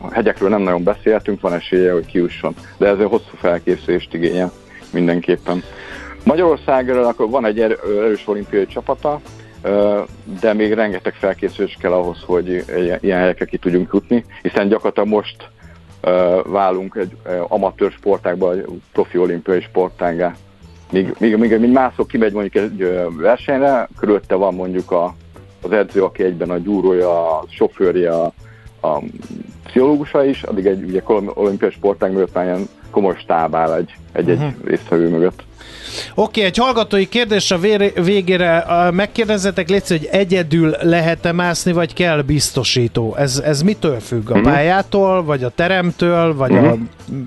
a 0.00 0.12
hegyekről 0.12 0.48
nem 0.48 0.62
nagyon 0.62 0.82
beszéltünk, 0.82 1.40
van 1.40 1.52
esélye, 1.52 1.92
hogy 1.92 2.06
kiusson. 2.06 2.54
De 2.76 2.86
ez 2.86 2.98
egy 2.98 3.08
hosszú 3.08 3.36
felkészülést 3.36 4.14
igényel 4.14 4.52
mindenképpen. 4.92 5.62
Magyarországra 6.26 7.14
van 7.16 7.44
egy 7.44 7.60
erős 7.60 8.28
olimpiai 8.28 8.66
csapata, 8.66 9.20
de 10.40 10.52
még 10.52 10.72
rengeteg 10.72 11.14
felkészülés 11.14 11.76
kell 11.80 11.92
ahhoz, 11.92 12.22
hogy 12.26 12.64
ilyen 13.00 13.18
helyekre 13.18 13.44
ki 13.44 13.56
tudjunk 13.56 13.90
jutni, 13.92 14.24
hiszen 14.42 14.68
gyakorlatilag 14.68 15.08
most 15.08 15.48
válunk 16.44 16.94
egy 16.94 17.16
amatőr 17.48 17.90
sportágba, 17.90 18.52
egy 18.52 18.64
profi 18.92 19.18
olimpiai 19.18 19.60
sportágá. 19.60 20.34
Míg, 20.92 21.14
míg, 21.18 21.36
míg, 21.36 21.58
míg 21.58 21.72
mászó 21.72 22.04
kimegy 22.06 22.32
mondjuk 22.32 22.64
egy 22.64 23.06
versenyre, 23.16 23.88
körülötte 23.98 24.34
van 24.34 24.54
mondjuk 24.54 24.90
a 24.90 25.14
az 25.62 25.72
edző, 25.72 26.02
aki 26.02 26.22
egyben 26.22 26.50
a 26.50 26.58
gyúrója, 26.58 27.38
a 27.38 27.44
sofőrje, 27.48 28.10
a, 28.10 28.32
a 28.80 29.02
pszichológusa 29.64 30.24
is, 30.24 30.42
addig 30.42 30.66
egy 30.66 30.82
ugye 30.82 31.02
olimpiai 31.34 31.70
sportág 31.70 32.12
mögött 32.12 32.34
már 32.34 32.44
ilyen 32.44 32.68
komoly 32.90 33.16
stáb 33.18 33.54
áll 33.54 33.72
egy, 33.72 33.96
egy, 34.12 34.30
uh-huh. 34.30 34.52
résztvevő 34.64 35.08
mögött. 35.08 35.42
Oké, 36.14 36.42
egy 36.42 36.56
hallgatói 36.56 37.08
kérdés 37.08 37.50
a 37.50 37.58
végére. 37.94 38.64
Megkérdezetek, 38.90 39.68
légy, 39.68 39.88
hogy 39.88 40.08
egyedül 40.10 40.74
lehet-e 40.80 41.32
mászni, 41.32 41.72
vagy 41.72 41.94
kell 41.94 42.22
biztosító? 42.22 43.14
Ez, 43.16 43.42
ez 43.44 43.62
mitől 43.62 44.00
függ? 44.00 44.30
A 44.30 44.32
uh-huh. 44.32 44.52
pályától, 44.52 45.24
vagy 45.24 45.44
a 45.44 45.48
teremtől, 45.48 46.34
vagy, 46.34 46.56
a, 46.56 46.76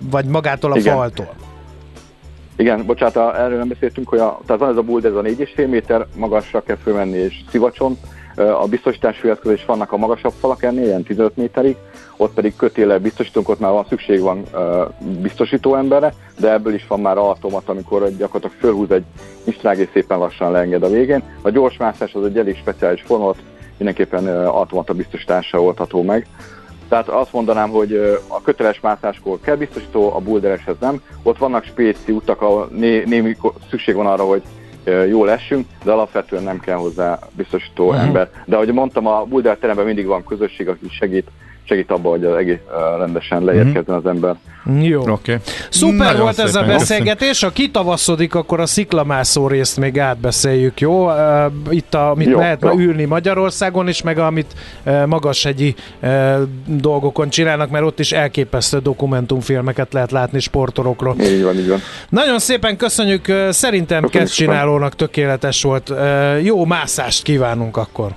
vagy 0.10 0.26
magától 0.26 0.72
a 0.72 0.78
Igen. 0.78 0.95
faltól? 0.95 1.34
Igen, 2.57 2.86
bocsánat, 2.86 3.36
erről 3.36 3.57
nem 3.57 3.68
beszéltünk, 3.68 4.10
hogy 4.10 4.20
a, 4.20 4.39
tehát 4.45 4.62
van 4.62 4.70
ez 4.70 4.78
a 4.78 4.82
buld, 4.82 5.05
ez 5.05 5.14
a 5.14 5.22
4,5 5.22 5.70
méter, 5.70 6.05
magasra 6.16 6.62
kell 6.62 6.78
fölmenni 6.84 7.18
és 7.18 7.36
szivacson. 7.49 7.97
A 8.36 8.68
biztosítási 8.68 9.30
eszköz 9.30 9.51
is 9.51 9.66
vannak 9.66 9.91
a 9.91 9.97
magasabb 9.97 10.34
falak 10.39 10.64
ennél, 10.64 10.86
ilyen 10.86 11.03
15 11.03 11.38
méterig, 11.38 11.76
ott 12.22 12.34
pedig 12.34 12.55
kötéle 12.55 12.97
biztosítunk, 12.97 13.49
ott 13.49 13.59
már 13.59 13.72
van 13.72 13.86
szükség 13.89 14.22
van 14.22 14.43
biztosító 15.22 15.76
emberre, 15.76 16.13
de 16.39 16.51
ebből 16.51 16.74
is 16.74 16.88
van 16.88 16.99
már 16.99 17.17
automat, 17.17 17.70
amikor 17.70 18.09
gyakorlatilag 18.17 18.61
fölhúz 18.61 18.91
egy 18.91 19.03
istrág 19.43 19.80
és 19.80 19.88
szépen 19.93 20.17
lassan 20.17 20.51
leenged 20.51 20.84
a 20.84 20.89
végén. 20.89 21.24
A 21.41 21.49
gyors 21.49 21.78
mászás 21.78 22.13
az 22.13 22.26
egy 22.26 22.38
elég 22.38 22.57
speciális 22.57 23.01
fonat, 23.01 23.38
mindenképpen 23.78 24.45
automata 24.47 24.93
biztosítása 24.93 25.61
oldható 25.61 26.03
meg. 26.03 26.28
Tehát 26.89 27.07
azt 27.07 27.34
mondanám, 27.34 27.70
hogy 27.70 27.93
a 28.28 28.41
köteles 28.41 28.80
mászáskor 28.80 29.39
kell 29.41 29.55
biztosító, 29.55 30.13
a 30.15 30.20
buldereshez 30.20 30.76
nem. 30.80 31.01
Ott 31.24 31.38
vannak 31.38 31.63
spéci 31.63 32.11
utak, 32.11 32.41
ahol 32.41 32.70
né- 32.72 33.05
némi 33.05 33.38
szükség 33.70 33.95
van 33.95 34.05
arra, 34.05 34.24
hogy 34.24 34.41
jól 35.09 35.32
essünk, 35.32 35.67
de 35.84 35.91
alapvetően 35.91 36.43
nem 36.43 36.59
kell 36.59 36.78
hozzá 36.78 37.20
biztosító 37.32 37.88
uh-huh. 37.88 38.03
ember. 38.03 38.30
De 38.45 38.55
ahogy 38.55 38.74
mondtam, 38.74 39.07
a 39.07 39.24
bulder 39.24 39.57
teremben 39.57 39.86
mindig 39.86 40.05
van 40.05 40.24
közösség, 40.24 40.67
aki 40.67 40.88
segít 40.89 41.28
segít 41.70 41.91
abba, 41.91 42.09
hogy 42.09 42.26
az 42.26 42.36
egész 42.36 42.57
rendesen 42.97 43.43
leérkezzen 43.43 43.95
az 43.95 44.05
ember. 44.05 44.36
Jó. 44.82 45.01
Okay. 45.01 45.36
Szuper 45.70 45.97
Nagyon 45.97 46.22
volt 46.22 46.39
ez 46.39 46.55
a 46.55 46.63
beszélgetés. 46.63 47.41
Ha 47.41 47.49
kitavaszodik, 47.49 48.36
akkor 48.36 48.59
a 48.59 48.65
sziklamászó 48.65 49.47
részt 49.47 49.78
még 49.78 49.99
átbeszéljük, 49.99 50.80
jó? 50.80 51.09
Itt, 51.70 51.93
a, 51.93 52.09
amit 52.09 52.28
jó, 52.28 52.38
lehet 52.38 52.61
jó. 52.63 52.80
ülni 52.80 53.05
Magyarországon 53.05 53.88
is, 53.88 54.01
meg 54.01 54.17
amit 54.17 54.53
magashegyi 55.05 55.76
dolgokon 56.65 57.30
csinálnak, 57.30 57.70
mert 57.70 57.86
ott 57.86 57.99
is 57.99 58.11
elképesztő 58.11 58.80
dokumentumfilmeket 58.80 59.93
lehet 59.93 60.11
látni 60.11 60.39
sportorokról. 60.39 61.15
Így 61.20 61.43
van, 61.43 61.55
így 61.55 61.67
van. 61.67 61.80
Nagyon 62.09 62.39
szépen 62.39 62.78
köszönjük, 62.78 63.34
szerintem 63.49 64.03
kezdcsinálónak 64.03 64.95
tökéletes 64.95 65.63
volt. 65.63 65.93
Jó 66.41 66.65
mászást 66.65 67.24
kívánunk 67.24 67.78
akkor. 67.78 68.11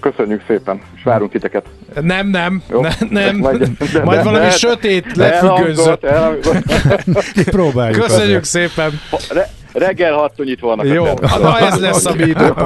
Köszönjük 0.00 0.42
szépen, 0.46 0.80
és 0.96 1.02
várunk 1.02 1.30
titeket. 1.30 1.64
Nem, 2.00 2.28
nem, 2.28 2.62
Jó? 2.70 2.80
ne, 2.80 2.90
nem. 3.10 3.36
Majd, 3.36 3.68
de, 3.92 4.04
Majd 4.04 4.24
valami 4.24 4.44
de, 4.44 4.50
sötét 4.50 5.16
lefüggőzött. 5.16 6.06
Próbáljuk. 7.50 8.00
Köszönjük 8.00 8.40
azért. 8.40 8.44
szépen. 8.44 9.00
Re, 9.30 9.48
reggel 9.72 10.12
hatszor 10.12 10.44
nyitva 10.44 10.66
vannak. 10.66 10.94
Jó, 10.94 11.04
na 11.40 11.58
ez 11.58 11.80
lesz 11.80 12.06
a 12.06 12.14
mi 12.14 12.22
időnk. 12.22 12.56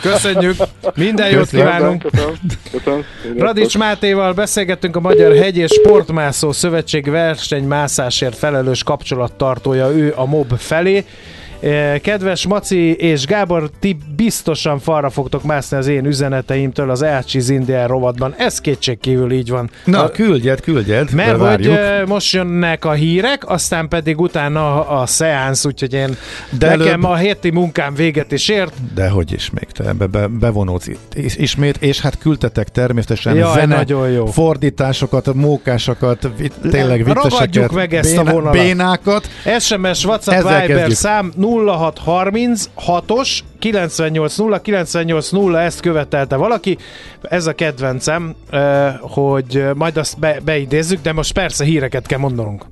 Köszönjük, 0.00 0.56
minden 0.94 1.30
jót 1.30 1.48
kívánunk. 1.48 2.02
Köszönöm. 2.02 2.34
Köszönöm. 2.70 3.04
Radics 3.38 3.78
Mátéval 3.78 4.32
beszélgettünk 4.32 4.96
a 4.96 5.00
Magyar 5.00 5.36
Hegy 5.36 5.56
és 5.56 5.70
Sportmászó 5.70 6.52
Szövetség 6.52 7.10
versenymászásért 7.10 8.36
felelős 8.36 8.82
kapcsolattartója 8.82 9.88
ő 9.90 10.12
a 10.16 10.26
MOB 10.26 10.58
felé. 10.58 11.04
Kedves 12.02 12.46
Maci 12.46 12.94
és 12.94 13.26
Gábor, 13.26 13.70
ti 13.80 13.96
biztosan 14.16 14.78
falra 14.78 15.10
fogtok 15.10 15.42
mászni 15.42 15.76
az 15.76 15.86
én 15.86 16.04
üzeneteimtől 16.04 16.90
az 16.90 17.02
Elcsi 17.02 17.40
Zindiel 17.40 17.86
rovatban. 17.86 18.34
Ez 18.38 18.60
kétségkívül 18.60 19.32
így 19.32 19.50
van. 19.50 19.70
Na, 19.84 20.02
a, 20.02 20.10
küldjed, 20.10 20.60
küldjed. 20.60 21.12
Mert 21.12 21.40
hogy 21.40 21.70
most 22.06 22.32
jönnek 22.32 22.84
a 22.84 22.92
hírek, 22.92 23.48
aztán 23.48 23.88
pedig 23.88 24.20
utána 24.20 24.88
a 24.88 25.06
szeánsz, 25.06 25.64
úgyhogy 25.64 25.92
én 25.92 26.16
De 26.58 26.68
nekem 26.68 26.86
előbb... 26.86 27.04
a 27.04 27.16
héti 27.16 27.50
munkám 27.50 27.94
véget 27.94 28.32
is 28.32 28.48
ért. 28.48 28.72
De 28.94 29.08
hogy 29.08 29.32
is 29.32 29.50
még 29.50 29.66
te 29.70 29.84
ebbe 29.84 30.06
be, 30.06 30.26
bevonódsz 30.26 30.88
ismét, 31.36 31.76
és 31.80 32.00
hát 32.00 32.18
küldtetek 32.18 32.68
természetesen 32.68 33.34
Jaj, 33.34 33.60
zene, 33.60 33.76
nagyon 33.76 34.10
jó. 34.10 34.26
fordításokat, 34.26 35.34
mókásokat, 35.34 36.28
tényleg 36.70 37.04
vicceseket, 37.04 37.32
Ragadjuk 37.32 37.72
meg 37.72 37.94
ezt 37.94 38.10
béna, 38.16 38.30
a 38.30 38.32
vonalat. 38.32 38.52
Bénákat. 38.52 39.28
SMS, 39.58 40.04
WhatsApp, 40.04 40.66
Viber 40.66 40.90
szám 40.90 41.32
0630 41.50 42.70
6-os 42.86 43.40
980 43.58 44.60
980 44.62 45.56
ezt 45.56 45.80
követelte 45.80 46.36
valaki. 46.36 46.78
Ez 47.22 47.46
a 47.46 47.52
kedvencem, 47.52 48.34
hogy 49.00 49.64
majd 49.74 49.96
azt 49.96 50.18
be, 50.18 50.40
beidézzük, 50.44 51.00
de 51.00 51.12
most 51.12 51.32
persze 51.32 51.64
híreket 51.64 52.06
kell 52.06 52.18
mondanunk. 52.18 52.64